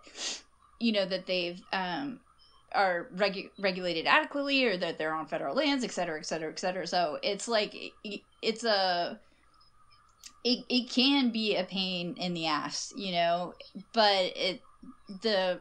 you 0.79 0.91
know 0.91 1.05
that 1.05 1.27
they've 1.27 1.61
um 1.73 2.19
are 2.73 3.07
regu- 3.15 3.49
regulated 3.59 4.05
adequately 4.05 4.63
or 4.65 4.77
that 4.77 4.97
they're 4.97 5.13
on 5.13 5.25
federal 5.25 5.55
lands 5.55 5.83
et 5.83 5.91
cetera 5.91 6.19
et 6.19 6.25
cetera 6.25 6.51
et 6.51 6.59
cetera 6.59 6.85
so 6.87 7.17
it's 7.23 7.47
like 7.47 7.73
it- 8.03 8.21
it's 8.41 8.63
a 8.63 9.19
it, 10.43 10.63
it 10.69 10.89
can 10.89 11.29
be 11.31 11.55
a 11.55 11.63
pain 11.63 12.15
in 12.17 12.33
the 12.33 12.45
ass 12.47 12.93
you 12.95 13.11
know 13.11 13.53
but 13.93 14.31
it 14.37 14.61
the 15.21 15.59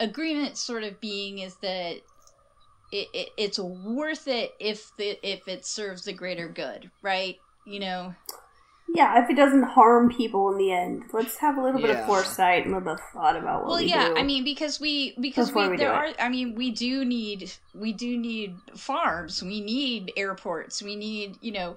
agreement 0.00 0.56
sort 0.56 0.84
of 0.84 1.00
being 1.00 1.38
is 1.38 1.54
that 1.56 1.96
it, 2.90 3.08
it 3.12 3.28
it's 3.36 3.58
worth 3.58 4.26
it 4.28 4.52
if 4.58 4.90
the 4.96 5.18
if 5.22 5.46
it 5.46 5.64
serves 5.66 6.04
the 6.04 6.12
greater 6.12 6.48
good, 6.48 6.90
right? 7.02 7.36
You 7.66 7.80
know. 7.80 8.14
Yeah, 8.94 9.22
if 9.22 9.30
it 9.30 9.36
doesn't 9.36 9.64
harm 9.64 10.10
people 10.10 10.50
in 10.50 10.58
the 10.58 10.72
end, 10.72 11.04
let's 11.12 11.36
have 11.38 11.58
a 11.58 11.62
little 11.62 11.80
bit 11.80 11.90
of 11.90 12.06
foresight 12.06 12.64
and 12.64 12.74
a 12.74 12.78
little 12.78 12.94
bit 12.94 13.00
of 13.04 13.10
thought 13.12 13.36
about 13.36 13.60
what 13.62 13.68
well, 13.68 13.78
we 13.78 13.86
yeah, 13.86 14.08
do. 14.08 14.16
I 14.16 14.22
mean 14.22 14.44
because 14.44 14.80
we 14.80 15.14
because 15.20 15.52
we, 15.52 15.68
we 15.68 15.76
there 15.76 15.92
are 15.92 16.06
it. 16.06 16.16
I 16.18 16.28
mean 16.28 16.54
we 16.54 16.70
do 16.70 17.04
need 17.04 17.52
we 17.74 17.92
do 17.92 18.16
need 18.16 18.56
farms, 18.74 19.42
we 19.42 19.60
need 19.60 20.12
airports, 20.16 20.82
we 20.82 20.96
need 20.96 21.36
you 21.42 21.52
know 21.52 21.76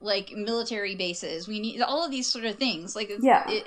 like 0.00 0.32
military 0.32 0.94
bases, 0.94 1.48
we 1.48 1.60
need 1.60 1.80
all 1.82 2.04
of 2.04 2.10
these 2.10 2.26
sort 2.26 2.44
of 2.44 2.56
things. 2.56 2.94
Like 2.94 3.10
Yeah. 3.20 3.48
it, 3.50 3.66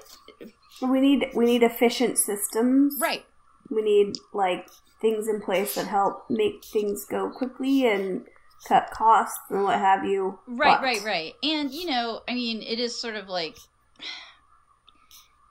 we 0.81 0.99
need 1.01 1.29
we 1.33 1.45
need 1.45 1.63
efficient 1.63 2.17
systems. 2.17 2.95
right. 2.99 3.25
We 3.69 3.81
need 3.81 4.15
like 4.33 4.67
things 5.01 5.27
in 5.27 5.41
place 5.41 5.75
that 5.75 5.87
help 5.87 6.25
make 6.29 6.63
things 6.63 7.05
go 7.05 7.29
quickly 7.29 7.85
and 7.87 8.25
cut 8.67 8.89
costs 8.91 9.39
and 9.49 9.63
what 9.63 9.79
have 9.79 10.03
you. 10.05 10.39
Right, 10.47 10.75
But- 10.77 10.83
right, 10.83 11.03
right. 11.03 11.33
And 11.43 11.71
you 11.71 11.87
know, 11.89 12.21
I 12.27 12.33
mean, 12.33 12.61
it 12.61 12.79
is 12.79 12.99
sort 12.99 13.15
of 13.15 13.29
like 13.29 13.57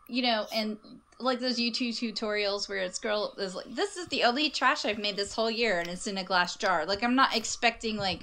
you 0.08 0.22
know, 0.22 0.46
and 0.54 0.76
like 1.18 1.40
those 1.40 1.58
YouTube 1.58 1.90
tutorials 1.98 2.68
where 2.68 2.78
it's 2.78 2.98
girl 2.98 3.34
is 3.38 3.54
like, 3.54 3.66
"This 3.74 3.96
is 3.96 4.06
the 4.08 4.24
only 4.24 4.50
trash 4.50 4.84
I've 4.84 4.98
made 4.98 5.16
this 5.16 5.34
whole 5.34 5.50
year, 5.50 5.78
and 5.80 5.88
it's 5.88 6.06
in 6.06 6.18
a 6.18 6.24
glass 6.24 6.56
jar." 6.56 6.84
Like, 6.84 7.02
I'm 7.02 7.14
not 7.14 7.34
expecting 7.36 7.96
like 7.96 8.22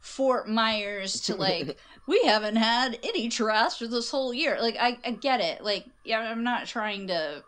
Fort 0.00 0.48
Myers 0.48 1.20
to 1.22 1.34
like, 1.36 1.78
"We 2.06 2.22
haven't 2.24 2.56
had 2.56 2.98
any 3.02 3.28
trash 3.28 3.78
for 3.78 3.86
this 3.86 4.10
whole 4.10 4.34
year." 4.34 4.58
Like, 4.60 4.76
I, 4.78 4.98
I 5.04 5.12
get 5.12 5.40
it. 5.40 5.62
Like, 5.64 5.86
yeah, 6.04 6.18
I'm 6.20 6.42
not 6.44 6.66
trying 6.66 7.06
to. 7.06 7.42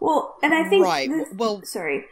Well, 0.00 0.36
and 0.42 0.54
I 0.54 0.68
think 0.68 0.84
Right, 0.84 1.08
this- 1.08 1.28
well- 1.34 1.62
sorry. 1.64 2.04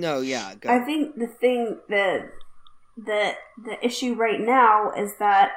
No, 0.00 0.20
yeah, 0.20 0.54
go. 0.54 0.70
I 0.70 0.80
think 0.84 1.16
the 1.16 1.26
thing 1.26 1.78
that 1.88 2.30
the 2.96 3.32
the 3.64 3.84
issue 3.84 4.14
right 4.14 4.40
now 4.40 4.92
is 4.92 5.12
that 5.18 5.52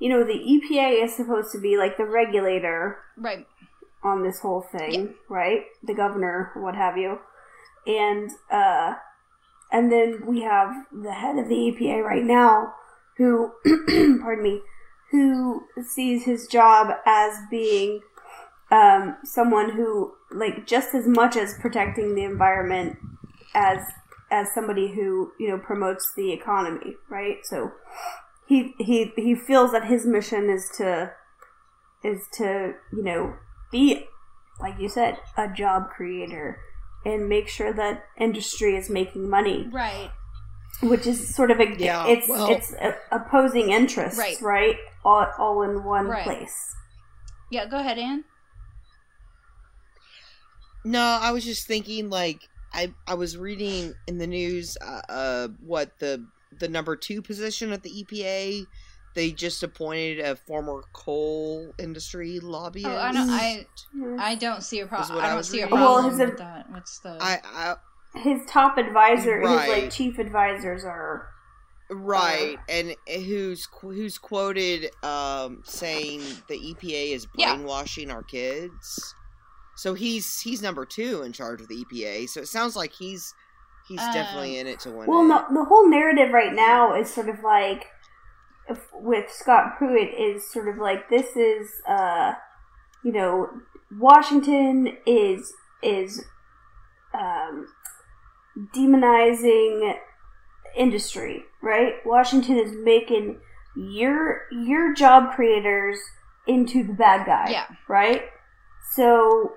you 0.00 0.08
know 0.08 0.24
the 0.24 0.32
EPA 0.34 1.04
is 1.04 1.14
supposed 1.14 1.52
to 1.52 1.60
be 1.60 1.76
like 1.76 1.96
the 1.96 2.04
regulator 2.04 2.98
Right. 3.16 3.46
on 4.02 4.22
this 4.22 4.40
whole 4.40 4.62
thing, 4.62 5.14
right? 5.28 5.62
The 5.82 5.94
governor, 5.94 6.52
what 6.56 6.74
have 6.74 6.96
you, 6.96 7.18
and 7.86 8.30
uh, 8.50 8.94
and 9.72 9.90
then 9.90 10.22
we 10.26 10.42
have 10.42 10.74
the 10.92 11.12
head 11.12 11.38
of 11.38 11.48
the 11.48 11.54
EPA 11.54 12.02
right 12.02 12.24
now, 12.24 12.74
who, 13.16 13.52
pardon 14.22 14.42
me, 14.44 14.60
who 15.10 15.62
sees 15.84 16.24
his 16.24 16.46
job 16.46 16.90
as 17.06 17.38
being 17.50 18.00
um, 18.70 19.16
someone 19.24 19.70
who, 19.70 20.12
like, 20.30 20.66
just 20.66 20.94
as 20.94 21.06
much 21.06 21.36
as 21.36 21.54
protecting 21.60 22.14
the 22.14 22.24
environment 22.24 22.98
as 23.56 23.78
as 24.30 24.52
somebody 24.54 24.94
who 24.94 25.32
you 25.40 25.48
know 25.48 25.58
promotes 25.58 26.12
the 26.16 26.32
economy, 26.32 26.94
right? 27.08 27.38
So 27.44 27.72
he 28.46 28.74
he 28.78 29.10
he 29.16 29.34
feels 29.34 29.72
that 29.72 29.86
his 29.86 30.04
mission 30.06 30.48
is 30.50 30.70
to 30.76 31.12
is 32.04 32.20
to 32.34 32.74
you 32.92 33.02
know 33.02 33.34
be 33.72 34.04
like 34.60 34.78
you 34.78 34.88
said 34.88 35.18
a 35.36 35.48
job 35.48 35.88
creator 35.88 36.60
and 37.04 37.28
make 37.28 37.48
sure 37.48 37.72
that 37.72 38.04
industry 38.18 38.76
is 38.76 38.88
making 38.90 39.28
money 39.30 39.68
Right. 39.72 40.10
which 40.82 41.06
is 41.06 41.34
sort 41.34 41.50
of 41.50 41.58
a 41.60 41.66
Yeah, 41.76 42.06
it's 42.06 42.28
well- 42.28 42.50
it's 42.50 42.72
a, 42.74 42.94
opposing 43.12 43.70
interests 43.70 44.18
Right. 44.18 44.40
right 44.40 44.76
all, 45.04 45.26
all 45.38 45.62
in 45.62 45.84
one 45.84 46.06
Right. 46.08 46.24
place 46.24 46.74
Yeah. 47.50 47.66
Go 47.66 47.78
ahead, 47.78 47.98
Anne. 47.98 48.24
No, 50.84 51.00
I 51.20 51.32
was 51.32 51.44
just 51.44 51.66
thinking 51.66 52.10
like 52.10 52.48
I 52.72 52.92
I 53.06 53.14
was 53.14 53.36
reading 53.36 53.94
in 54.06 54.18
the 54.18 54.26
news 54.26 54.76
uh, 54.80 55.00
uh 55.08 55.48
what 55.60 55.98
the 55.98 56.26
the 56.58 56.68
number 56.68 56.96
2 56.96 57.22
position 57.22 57.72
at 57.72 57.82
the 57.82 57.90
EPA 58.04 58.66
they 59.14 59.30
just 59.32 59.62
appointed 59.62 60.20
a 60.20 60.36
former 60.36 60.82
coal 60.92 61.72
industry 61.78 62.38
lobbyist. 62.38 62.86
Oh, 62.86 62.96
I 62.98 63.12
don't. 63.12 63.30
I 63.30 63.66
I 64.18 64.34
don't 64.34 64.62
see 64.62 64.80
a 64.80 64.86
problem. 64.86 65.18
I 65.18 65.24
I 65.24 65.28
don't 65.28 65.38
was 65.38 65.48
see 65.48 65.60
a 65.62 65.64
reading. 65.64 65.78
Well, 65.78 65.94
problem 65.94 66.18
his- 66.18 66.28
with 66.28 66.38
that. 66.38 66.70
What's 66.70 66.98
the? 66.98 67.16
I, 67.18 67.40
I 67.44 67.74
his 68.18 68.40
top 68.46 68.76
advisor 68.78 69.40
his 69.40 69.50
like 69.50 69.90
chief 69.90 70.18
advisors 70.18 70.84
are 70.84 71.28
right 71.90 72.56
and 72.68 72.94
who's 73.08 73.68
who's 73.80 74.18
quoted 74.18 74.90
um 75.02 75.62
saying 75.64 76.20
the 76.48 76.54
EPA 76.74 77.12
is 77.12 77.26
Yeah. 77.36 77.54
brainwashing 77.54 78.10
our 78.10 78.22
kids. 78.22 79.14
So 79.76 79.94
he's 79.94 80.40
he's 80.40 80.62
number 80.62 80.84
2 80.84 81.22
in 81.22 81.32
charge 81.32 81.60
of 81.60 81.68
the 81.68 81.84
EPA. 81.84 82.28
So 82.28 82.40
it 82.40 82.48
sounds 82.48 82.76
like 82.76 82.92
he's 82.92 83.34
he's 83.86 84.00
Um, 84.00 84.12
definitely 84.12 84.58
in 84.58 84.66
it 84.66 84.80
to 84.80 84.90
win 84.90 85.06
well 85.06 85.22
no, 85.22 85.44
the 85.52 85.64
whole 85.64 85.88
narrative 85.88 86.32
right 86.32 86.52
now 86.52 86.94
is 86.94 87.12
sort 87.12 87.28
of 87.28 87.42
like 87.44 87.86
if, 88.68 88.88
with 88.92 89.30
scott 89.30 89.78
pruitt 89.78 90.12
is 90.12 90.50
sort 90.50 90.66
of 90.66 90.78
like 90.78 91.08
this 91.08 91.36
is 91.36 91.70
uh 91.86 92.32
you 93.04 93.12
know 93.12 93.48
washington 93.96 94.96
is 95.06 95.52
is 95.84 96.24
um 97.14 97.68
demonizing 98.74 99.94
industry 100.76 101.44
right 101.62 101.94
washington 102.04 102.58
is 102.58 102.72
making 102.82 103.38
your 103.76 104.42
your 104.50 104.94
job 104.94 105.32
creators 105.34 105.98
into 106.46 106.82
the 106.84 106.92
bad 106.92 107.26
guy 107.26 107.50
yeah. 107.50 107.66
right? 107.88 108.22
So, 108.94 109.54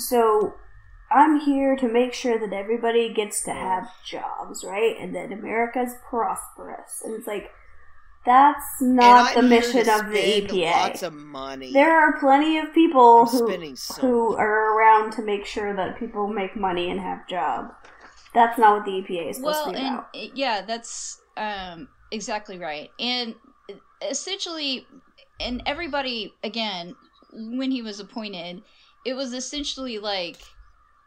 so 0.00 0.54
I'm 1.10 1.40
here 1.40 1.76
to 1.76 1.88
make 1.88 2.12
sure 2.12 2.38
that 2.38 2.52
everybody 2.52 3.12
gets 3.12 3.42
to 3.44 3.52
have 3.52 3.88
jobs, 4.04 4.64
right? 4.64 4.96
And 5.00 5.14
that 5.14 5.32
America's 5.32 5.94
prosperous. 6.08 7.02
And 7.04 7.14
it's 7.14 7.26
like, 7.26 7.50
that's 8.26 8.82
not 8.82 9.32
the 9.32 9.38
And 9.40 9.48
mission 9.48 9.80
of 9.88 10.10
the 10.10 10.18
EPA. 10.42 10.70
Lots 10.72 11.02
of 11.02 11.14
money. 11.14 11.72
there 11.72 11.98
are 11.98 12.18
plenty 12.18 12.58
of 12.58 12.74
people 12.74 13.20
I'm 13.20 13.26
who, 13.26 13.76
so 13.76 14.00
who 14.00 14.36
are 14.36 14.76
around 14.76 15.12
to 15.12 15.22
make 15.22 15.46
sure 15.46 15.74
that 15.74 15.98
people 15.98 16.26
make 16.28 16.54
money 16.56 16.90
and 16.90 17.00
have 17.00 17.26
jobs. 17.28 17.70
That's 18.34 18.58
not 18.58 18.76
what 18.76 18.84
the 18.84 18.90
EPA 19.02 19.30
is 19.30 19.36
supposed 19.36 19.56
well 19.56 19.66
to 19.66 19.72
be 19.72 19.78
and 19.78 19.94
about. 19.94 20.36
yeah 20.36 20.60
that's 20.60 21.20
um 21.38 21.88
exactly 22.12 22.58
right 22.58 22.90
and 23.00 23.34
essentially 24.02 24.86
and 25.40 25.62
everybody 25.64 26.34
again 26.44 26.94
when 27.32 27.70
he 27.70 27.80
was 27.80 28.00
appointed 28.00 28.62
it 29.04 29.14
was 29.14 29.32
essentially 29.32 29.98
like 29.98 30.38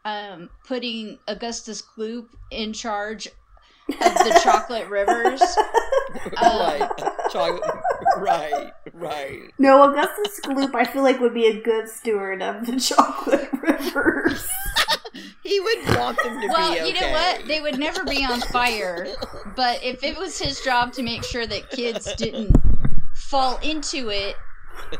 um 0.04 0.48
putting 0.66 1.18
augustus 1.28 1.82
gloop 1.96 2.26
in 2.50 2.72
charge 2.72 3.26
of 3.88 3.98
the 3.98 4.40
chocolate 4.42 4.88
rivers 4.88 5.40
right. 6.42 6.88
Chocolate. 7.30 7.70
right. 8.18 8.72
Right. 8.92 9.40
No, 9.58 9.90
Augustus 9.90 10.40
Gloop, 10.44 10.74
I 10.74 10.84
feel 10.84 11.02
like 11.02 11.20
would 11.20 11.34
be 11.34 11.46
a 11.46 11.60
good 11.60 11.88
steward 11.88 12.42
of 12.42 12.66
the 12.66 12.78
chocolate 12.78 13.48
rivers. 13.62 14.46
He 15.42 15.60
would 15.60 15.96
want 15.98 16.16
them 16.22 16.40
to 16.40 16.46
well 16.48 16.72
be 16.72 16.80
okay. 16.80 16.88
you 16.88 16.94
know 17.00 17.10
what 17.12 17.46
they 17.46 17.60
would 17.60 17.78
never 17.78 18.04
be 18.04 18.24
on 18.24 18.40
fire 18.40 19.08
but 19.56 19.82
if 19.82 20.02
it 20.02 20.16
was 20.16 20.38
his 20.38 20.60
job 20.60 20.92
to 20.94 21.02
make 21.02 21.22
sure 21.24 21.46
that 21.46 21.68
kids 21.68 22.14
didn't 22.14 22.56
fall 23.14 23.58
into 23.58 24.08
it 24.08 24.36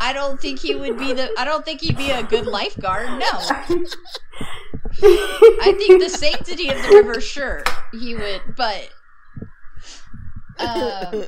i 0.01 0.13
don't 0.13 0.41
think 0.41 0.59
he 0.59 0.75
would 0.75 0.99
be 0.99 1.13
the 1.13 1.31
i 1.39 1.45
don't 1.45 1.65
think 1.65 1.81
he'd 1.81 1.97
be 1.97 2.11
a 2.11 2.23
good 2.23 2.47
lifeguard 2.47 3.09
no 3.19 3.31
I 5.03 5.75
think 5.79 6.03
the 6.03 6.09
sanctity 6.11 6.69
of 6.69 6.77
the 6.77 6.89
river, 6.91 7.21
sure, 7.21 7.65
he 7.93 8.15
would, 8.15 8.43
but 8.57 8.91
um, 10.59 11.25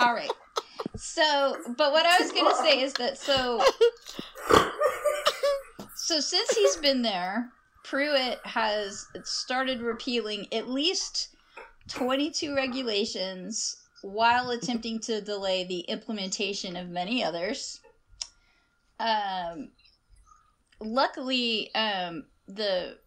all 0.00 0.14
right. 0.14 0.30
So, 0.96 1.56
but 1.76 1.92
what 1.92 2.06
I 2.06 2.18
was 2.20 2.32
gonna 2.32 2.56
say 2.56 2.82
is 2.82 2.92
that 2.94 3.18
so, 3.18 3.62
so 5.94 6.20
since 6.20 6.50
he's 6.50 6.76
been 6.76 7.02
there, 7.02 7.52
Pruitt 7.84 8.40
has 8.44 9.06
started 9.22 9.80
repealing 9.80 10.46
at 10.52 10.68
least 10.68 11.28
twenty-two 11.88 12.54
regulations 12.54 13.76
while 14.04 14.50
attempting 14.50 15.00
to 15.00 15.22
delay 15.22 15.64
the 15.64 15.80
implementation 15.80 16.76
of 16.76 16.90
many 16.90 17.24
others. 17.24 17.80
Um, 19.00 19.70
luckily, 20.78 21.74
um, 21.74 22.26
the 22.46 22.98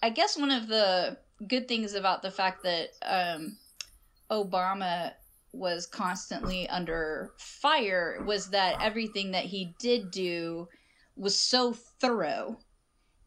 I 0.00 0.10
guess 0.10 0.38
one 0.38 0.52
of 0.52 0.68
the 0.68 1.18
good 1.48 1.66
things 1.66 1.94
about 1.94 2.22
the 2.22 2.30
fact 2.30 2.62
that 2.62 2.90
um, 3.02 3.56
Obama 4.30 5.14
was 5.52 5.84
constantly 5.84 6.68
under 6.68 7.32
fire 7.38 8.22
was 8.24 8.50
that 8.50 8.80
everything 8.80 9.32
that 9.32 9.46
he 9.46 9.74
did 9.80 10.12
do 10.12 10.68
was 11.16 11.36
so 11.36 11.72
thorough 11.72 12.56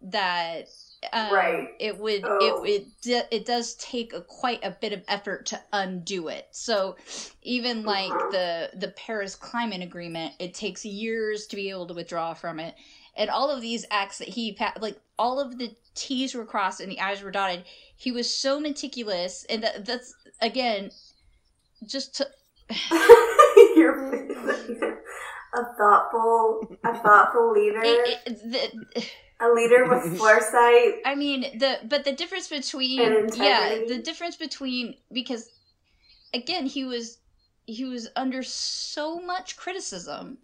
that 0.02 0.70
um, 1.14 1.34
Right. 1.34 1.70
it 1.80 1.98
would 1.98 2.24
Oh. 2.26 2.64
it 2.64 2.86
it 3.06 3.28
it 3.32 3.46
does 3.46 3.76
take 3.76 4.14
a, 4.14 4.22
quite 4.22 4.64
a 4.64 4.72
bit 4.72 4.94
of 4.94 5.04
effort 5.08 5.46
to 5.48 5.60
undo 5.74 6.28
it. 6.28 6.48
So 6.52 6.96
even 7.42 7.84
like 7.84 8.12
Uh-huh. 8.12 8.32
the 8.32 8.70
the 8.76 8.90
Paris 8.90 9.36
Climate 9.36 9.82
Agreement, 9.82 10.34
it 10.40 10.54
takes 10.54 10.84
years 10.86 11.48
to 11.48 11.56
be 11.56 11.70
able 11.70 11.88
to 11.88 11.94
withdraw 11.94 12.34
from 12.34 12.60
it. 12.60 12.76
And 13.16 13.30
all 13.30 13.50
of 13.50 13.62
these 13.62 13.86
acts 13.92 14.18
that 14.20 14.30
he 14.30 14.58
like 14.80 14.98
all 15.18 15.40
of 15.40 15.58
the 15.58 15.76
T's 15.96 16.34
were 16.36 16.46
crossed 16.46 16.80
and 16.80 16.92
the 16.92 17.00
I's 17.00 17.22
were 17.22 17.32
dotted. 17.32 17.64
He 17.98 18.12
was 18.12 18.34
so 18.34 18.60
meticulous, 18.60 19.46
and 19.50 19.64
that, 19.64 19.86
that's 19.86 20.14
again 20.42 20.92
just 21.86 22.16
to 22.18 22.28
You're 23.76 24.14
a 25.54 25.76
thoughtful, 25.78 26.78
a 26.84 26.98
thoughtful 27.00 27.52
leader, 27.52 27.82
it, 27.84 28.20
it, 28.26 28.52
the, 28.94 29.06
a 29.42 29.50
leader 29.50 29.86
with 29.88 30.18
foresight. 30.18 30.96
I 31.06 31.16
mean 31.16 31.42
the 31.58 31.80
but 31.86 32.04
the 32.04 32.12
difference 32.14 32.48
between 32.48 33.00
And 33.02 33.36
yeah 33.36 33.80
the 33.88 33.98
difference 34.00 34.36
between 34.36 34.96
because 35.12 35.50
again 36.34 36.66
he 36.66 36.84
was 36.84 37.18
he 37.66 37.86
was 37.86 38.10
under 38.16 38.44
so 38.44 39.20
much 39.20 39.56
criticism 39.58 40.40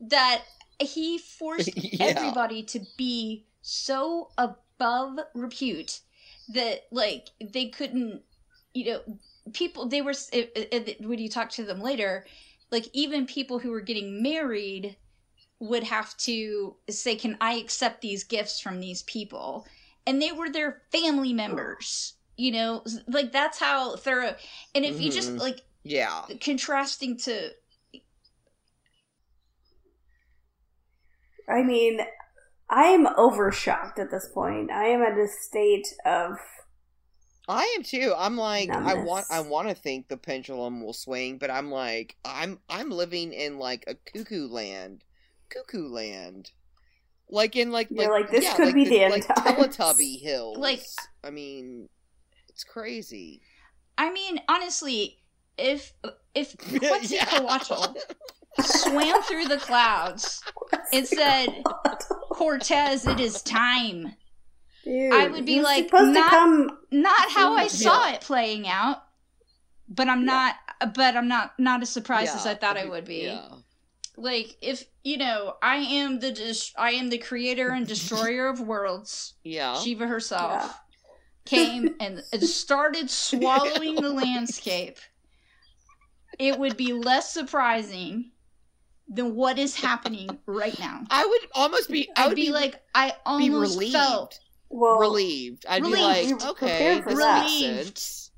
that 0.00 0.42
he 0.80 1.18
forced 1.18 1.70
Yeah. 1.76 2.06
everybody 2.16 2.62
to 2.64 2.80
be 2.96 3.46
so 3.62 4.28
above 4.38 5.18
repute 5.34 6.00
that 6.48 6.82
like 6.90 7.30
they 7.40 7.66
couldn't 7.68 8.22
you 8.74 8.84
know 8.84 9.00
people 9.52 9.86
they 9.88 10.02
were 10.02 10.14
it, 10.32 10.52
it, 10.54 11.00
when 11.00 11.18
you 11.18 11.28
talk 11.28 11.50
to 11.50 11.64
them 11.64 11.80
later 11.80 12.26
like 12.70 12.88
even 12.92 13.26
people 13.26 13.58
who 13.58 13.70
were 13.70 13.80
getting 13.80 14.22
married 14.22 14.96
would 15.58 15.84
have 15.84 16.16
to 16.16 16.76
say 16.90 17.16
can 17.16 17.36
i 17.40 17.54
accept 17.54 18.00
these 18.00 18.24
gifts 18.24 18.60
from 18.60 18.80
these 18.80 19.02
people 19.04 19.66
and 20.06 20.20
they 20.20 20.32
were 20.32 20.50
their 20.50 20.82
family 20.92 21.32
members 21.32 22.14
you 22.36 22.52
know 22.52 22.84
like 23.08 23.32
that's 23.32 23.58
how 23.58 23.96
thorough 23.96 24.34
and 24.74 24.84
if 24.84 25.00
you 25.00 25.10
just 25.10 25.36
Mhm. 25.36 25.40
like 25.40 25.62
Yeah. 25.84 26.26
contrasting 26.40 27.16
to 27.16 27.50
I 31.48 31.62
mean, 31.62 32.00
I 32.70 32.84
am 32.88 33.06
over 33.16 33.52
shocked 33.52 33.98
at 33.98 34.10
this 34.10 34.28
point. 34.32 34.70
I 34.70 34.86
am 34.86 35.02
at 35.02 35.18
a 35.18 35.28
state 35.28 35.88
of 36.04 36.38
I 37.48 37.74
am 37.76 37.82
too. 37.82 38.14
I'm 38.16 38.36
like 38.36 38.78
I 38.84 38.94
want 38.94 39.26
I 39.30 39.40
want 39.40 39.68
to 39.68 39.74
think 39.74 40.06
the 40.08 40.16
pendulum 40.16 40.80
will 40.80 40.92
swing, 40.92 41.38
but 41.38 41.50
I'm 41.50 41.70
like 41.72 42.16
I'm 42.24 42.60
I'm 42.68 42.90
living 42.90 43.32
in 43.32 43.58
like 43.58 43.82
a 43.88 43.94
cuckoo 43.96 44.46
land. 44.48 45.02
Cuckoo 45.50 45.88
land. 45.88 46.50
Like 47.28 47.56
in 47.56 47.72
like 47.72 47.88
You're 47.90 48.10
like, 48.10 48.30
this 48.30 48.44
yeah, 48.44 48.54
could 48.56 48.66
like 48.66 48.74
be 48.74 48.84
the 48.84 49.00
end 49.02 49.12
like 49.12 49.26
times. 49.44 49.76
Teletubby 49.76 50.20
Hills. 50.20 50.58
Like- 50.58 50.84
I 51.24 51.30
mean 51.30 51.88
it's 52.48 52.64
crazy. 52.64 53.42
i 53.98 54.10
mean 54.10 54.40
honestly 54.48 55.18
if 55.58 55.92
if 56.34 56.54
Yeah. 56.70 57.24
Quetzalcoatl 57.24 57.96
swam 58.60 59.22
through 59.24 59.46
the 59.46 59.58
clouds 59.58 60.40
and 60.92 61.06
said 61.06 61.48
cortez 62.30 63.06
it 63.06 63.20
is 63.20 63.42
time 63.42 64.14
Dude, 64.84 65.12
I 65.12 65.26
would 65.26 65.44
be 65.44 65.60
like, 65.62 65.92
not- 65.92 66.14
to 66.14 66.30
come. 66.30 66.78
not 66.92 67.30
how 67.32 67.54
I 67.56 67.62
Yeah. 67.62 67.68
saw 67.68 68.12
it 68.12 68.20
playing 68.20 68.68
out, 68.68 69.02
but 69.88 70.06
I'm 70.08 70.24
not. 70.24 70.54
But 70.94 71.16
I'm 71.16 71.26
not 71.26 71.58
not 71.58 71.82
as 71.82 71.90
surprised 71.90 72.36
as 72.36 72.46
I 72.46 72.54
thought 72.54 72.76
I 72.76 72.84
would 72.84 73.04
be. 73.04 73.36
Yeah. 74.16 74.22
Like 74.24 74.56
if 74.60 74.84
you 75.04 75.18
know, 75.18 75.54
I 75.62 75.76
am 75.76 76.20
the 76.20 76.32
dis- 76.32 76.72
I 76.76 76.92
am 76.92 77.08
the 77.10 77.18
creator 77.18 77.70
and 77.70 77.86
destroyer 77.86 78.48
of 78.48 78.60
worlds. 78.60 79.34
Yeah. 79.44 79.74
Shiva 79.78 80.06
herself 80.06 80.52
Yeah. 80.52 80.72
came 81.44 81.94
and 82.00 82.22
started 82.42 83.10
swallowing 83.10 83.96
the 83.96 84.10
landscape. 84.12 84.98
It 86.38 86.58
would 86.58 86.76
be 86.76 86.92
less 86.92 87.32
surprising 87.32 88.32
than 89.08 89.34
what 89.36 89.58
is 89.58 89.76
happening 89.76 90.28
right 90.46 90.78
now. 90.78 91.04
I 91.10 91.24
would 91.24 91.40
almost 91.54 91.88
be 91.90 92.08
I 92.16 92.24
I'd 92.24 92.28
would 92.28 92.34
be, 92.36 92.50
like, 92.50 92.82
I 92.94 93.08
be 93.08 93.14
almost 93.24 93.74
relieved. 93.76 93.92
felt 93.94 94.38
Well, 94.68 94.98
relieved. 94.98 95.64
I'd 95.68 95.82
Relieved. 95.82 96.28
be 96.28 96.34
like, 96.34 96.44
okay, 96.50 97.00
for 97.02 97.10
this 97.10 97.18
that. 97.20 97.44
makes 97.44 97.60
Relieved. 97.62 97.98
sense. 97.98 98.30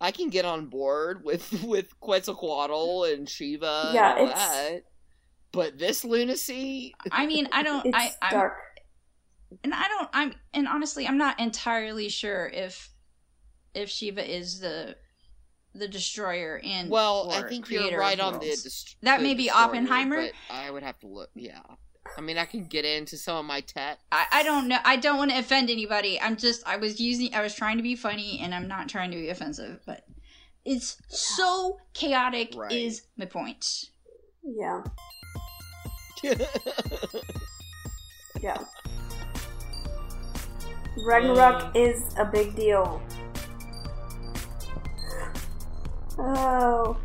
I 0.00 0.12
can 0.12 0.28
get 0.28 0.44
on 0.44 0.66
board 0.66 1.24
with 1.24 1.50
with 1.64 1.98
Quetzalcoatl 1.98 3.04
and 3.04 3.28
Shiva 3.28 3.90
Yeah, 3.94 4.10
and 4.12 4.18
all 4.20 4.26
it's- 4.26 4.48
that. 4.48 4.82
But 5.52 5.78
this 5.78 6.04
lunacy, 6.04 6.94
I 7.10 7.26
mean, 7.26 7.48
I 7.52 7.62
don't 7.62 7.86
it's 7.86 7.96
I 7.96 8.10
I'm 8.22 8.30
dark. 8.32 8.54
and 9.64 9.72
I 9.74 9.88
don't 9.88 10.08
I'm 10.12 10.34
and 10.52 10.68
honestly 10.68 11.06
I'm 11.06 11.18
not 11.18 11.40
entirely 11.40 12.08
sure 12.08 12.46
if 12.48 12.90
if 13.74 13.88
Shiva 13.88 14.24
is 14.28 14.60
the 14.60 14.96
the 15.74 15.88
destroyer 15.88 16.60
and 16.64 16.90
well, 16.90 17.30
I 17.30 17.42
think 17.48 17.70
you're 17.70 17.98
right 17.98 18.18
on 18.18 18.34
the, 18.34 18.38
dest- 18.40 18.96
That 19.02 19.18
the 19.18 19.22
may 19.22 19.34
be 19.34 19.50
Oppenheimer. 19.50 20.16
But 20.16 20.32
I 20.50 20.70
would 20.70 20.82
have 20.82 20.98
to 21.00 21.06
look. 21.06 21.30
Yeah, 21.34 21.60
I 22.16 22.20
mean, 22.20 22.36
I 22.36 22.44
can 22.46 22.64
get 22.64 22.84
into 22.84 23.16
some 23.16 23.36
of 23.36 23.44
my 23.44 23.60
tech. 23.60 23.98
I, 24.10 24.26
I 24.32 24.42
don't 24.42 24.68
know 24.68 24.78
I 24.84 24.96
don't 24.96 25.18
want 25.18 25.30
to 25.30 25.38
offend 25.38 25.70
anybody. 25.70 26.20
I'm 26.20 26.36
just 26.36 26.66
I 26.66 26.76
was 26.76 27.00
using 27.00 27.34
I 27.34 27.42
was 27.42 27.54
trying 27.54 27.76
to 27.76 27.82
be 27.82 27.96
funny 27.96 28.40
and 28.42 28.54
I'm 28.54 28.68
not 28.68 28.88
trying 28.88 29.10
to 29.12 29.16
be 29.16 29.28
offensive, 29.30 29.80
but 29.86 30.04
it's 30.64 30.98
so 31.08 31.78
chaotic 31.94 32.52
Right. 32.56 32.72
is 32.72 33.02
my 33.16 33.24
point. 33.26 33.86
Yeah, 34.42 34.82
yeah. 38.40 38.58
Ragnarok 41.04 41.76
is 41.76 42.02
a 42.18 42.24
big 42.24 42.56
deal. 42.56 43.02
Oh, 46.18 46.96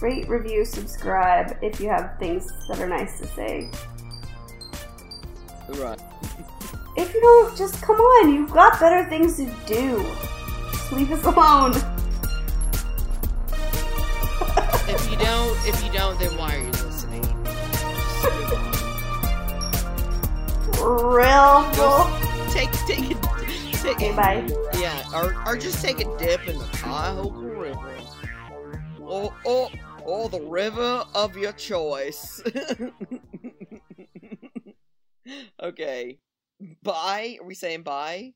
rate, 0.00 0.28
review, 0.28 0.64
subscribe 0.64 1.58
if 1.62 1.80
you 1.80 1.88
have 1.88 2.18
things 2.18 2.50
that 2.68 2.80
are 2.80 2.88
nice 2.88 3.18
to 3.20 3.26
say. 3.26 3.70
Right. 5.68 6.00
If 6.98 7.12
you 7.12 7.20
don't, 7.20 7.54
just 7.58 7.82
come 7.82 7.96
on. 7.96 8.32
You've 8.32 8.50
got 8.50 8.80
better 8.80 9.06
things 9.10 9.36
to 9.36 9.44
do. 9.66 10.02
Just 10.72 10.92
leave 10.92 11.12
us 11.12 11.22
alone. 11.24 11.74
If 14.88 15.10
you 15.10 15.18
don't, 15.18 15.68
if 15.68 15.84
you 15.84 15.92
don't, 15.92 16.18
then 16.18 16.34
why 16.38 16.56
are 16.56 16.60
you 16.60 16.72
Real. 20.82 21.70
Go 21.76 22.08
take 22.50 22.70
take 22.86 23.10
it 23.10 23.16
take 23.72 23.96
Okay, 23.96 24.12
bye. 24.14 24.46
Yeah, 24.78 25.02
or 25.14 25.34
or 25.46 25.56
just 25.56 25.82
take 25.82 26.00
a 26.00 26.18
dip 26.18 26.46
in 26.48 26.58
the 26.58 26.64
Cuyahoga 26.78 27.38
River. 27.38 27.98
Or 29.00 29.34
or 29.44 29.70
or 30.04 30.28
the 30.28 30.42
river 30.42 31.04
of 31.14 31.36
your 31.36 31.52
choice. 31.52 32.42
okay. 35.62 36.18
Bye. 36.82 37.38
Are 37.40 37.46
we 37.46 37.54
saying 37.54 37.82
bye? 37.82 38.32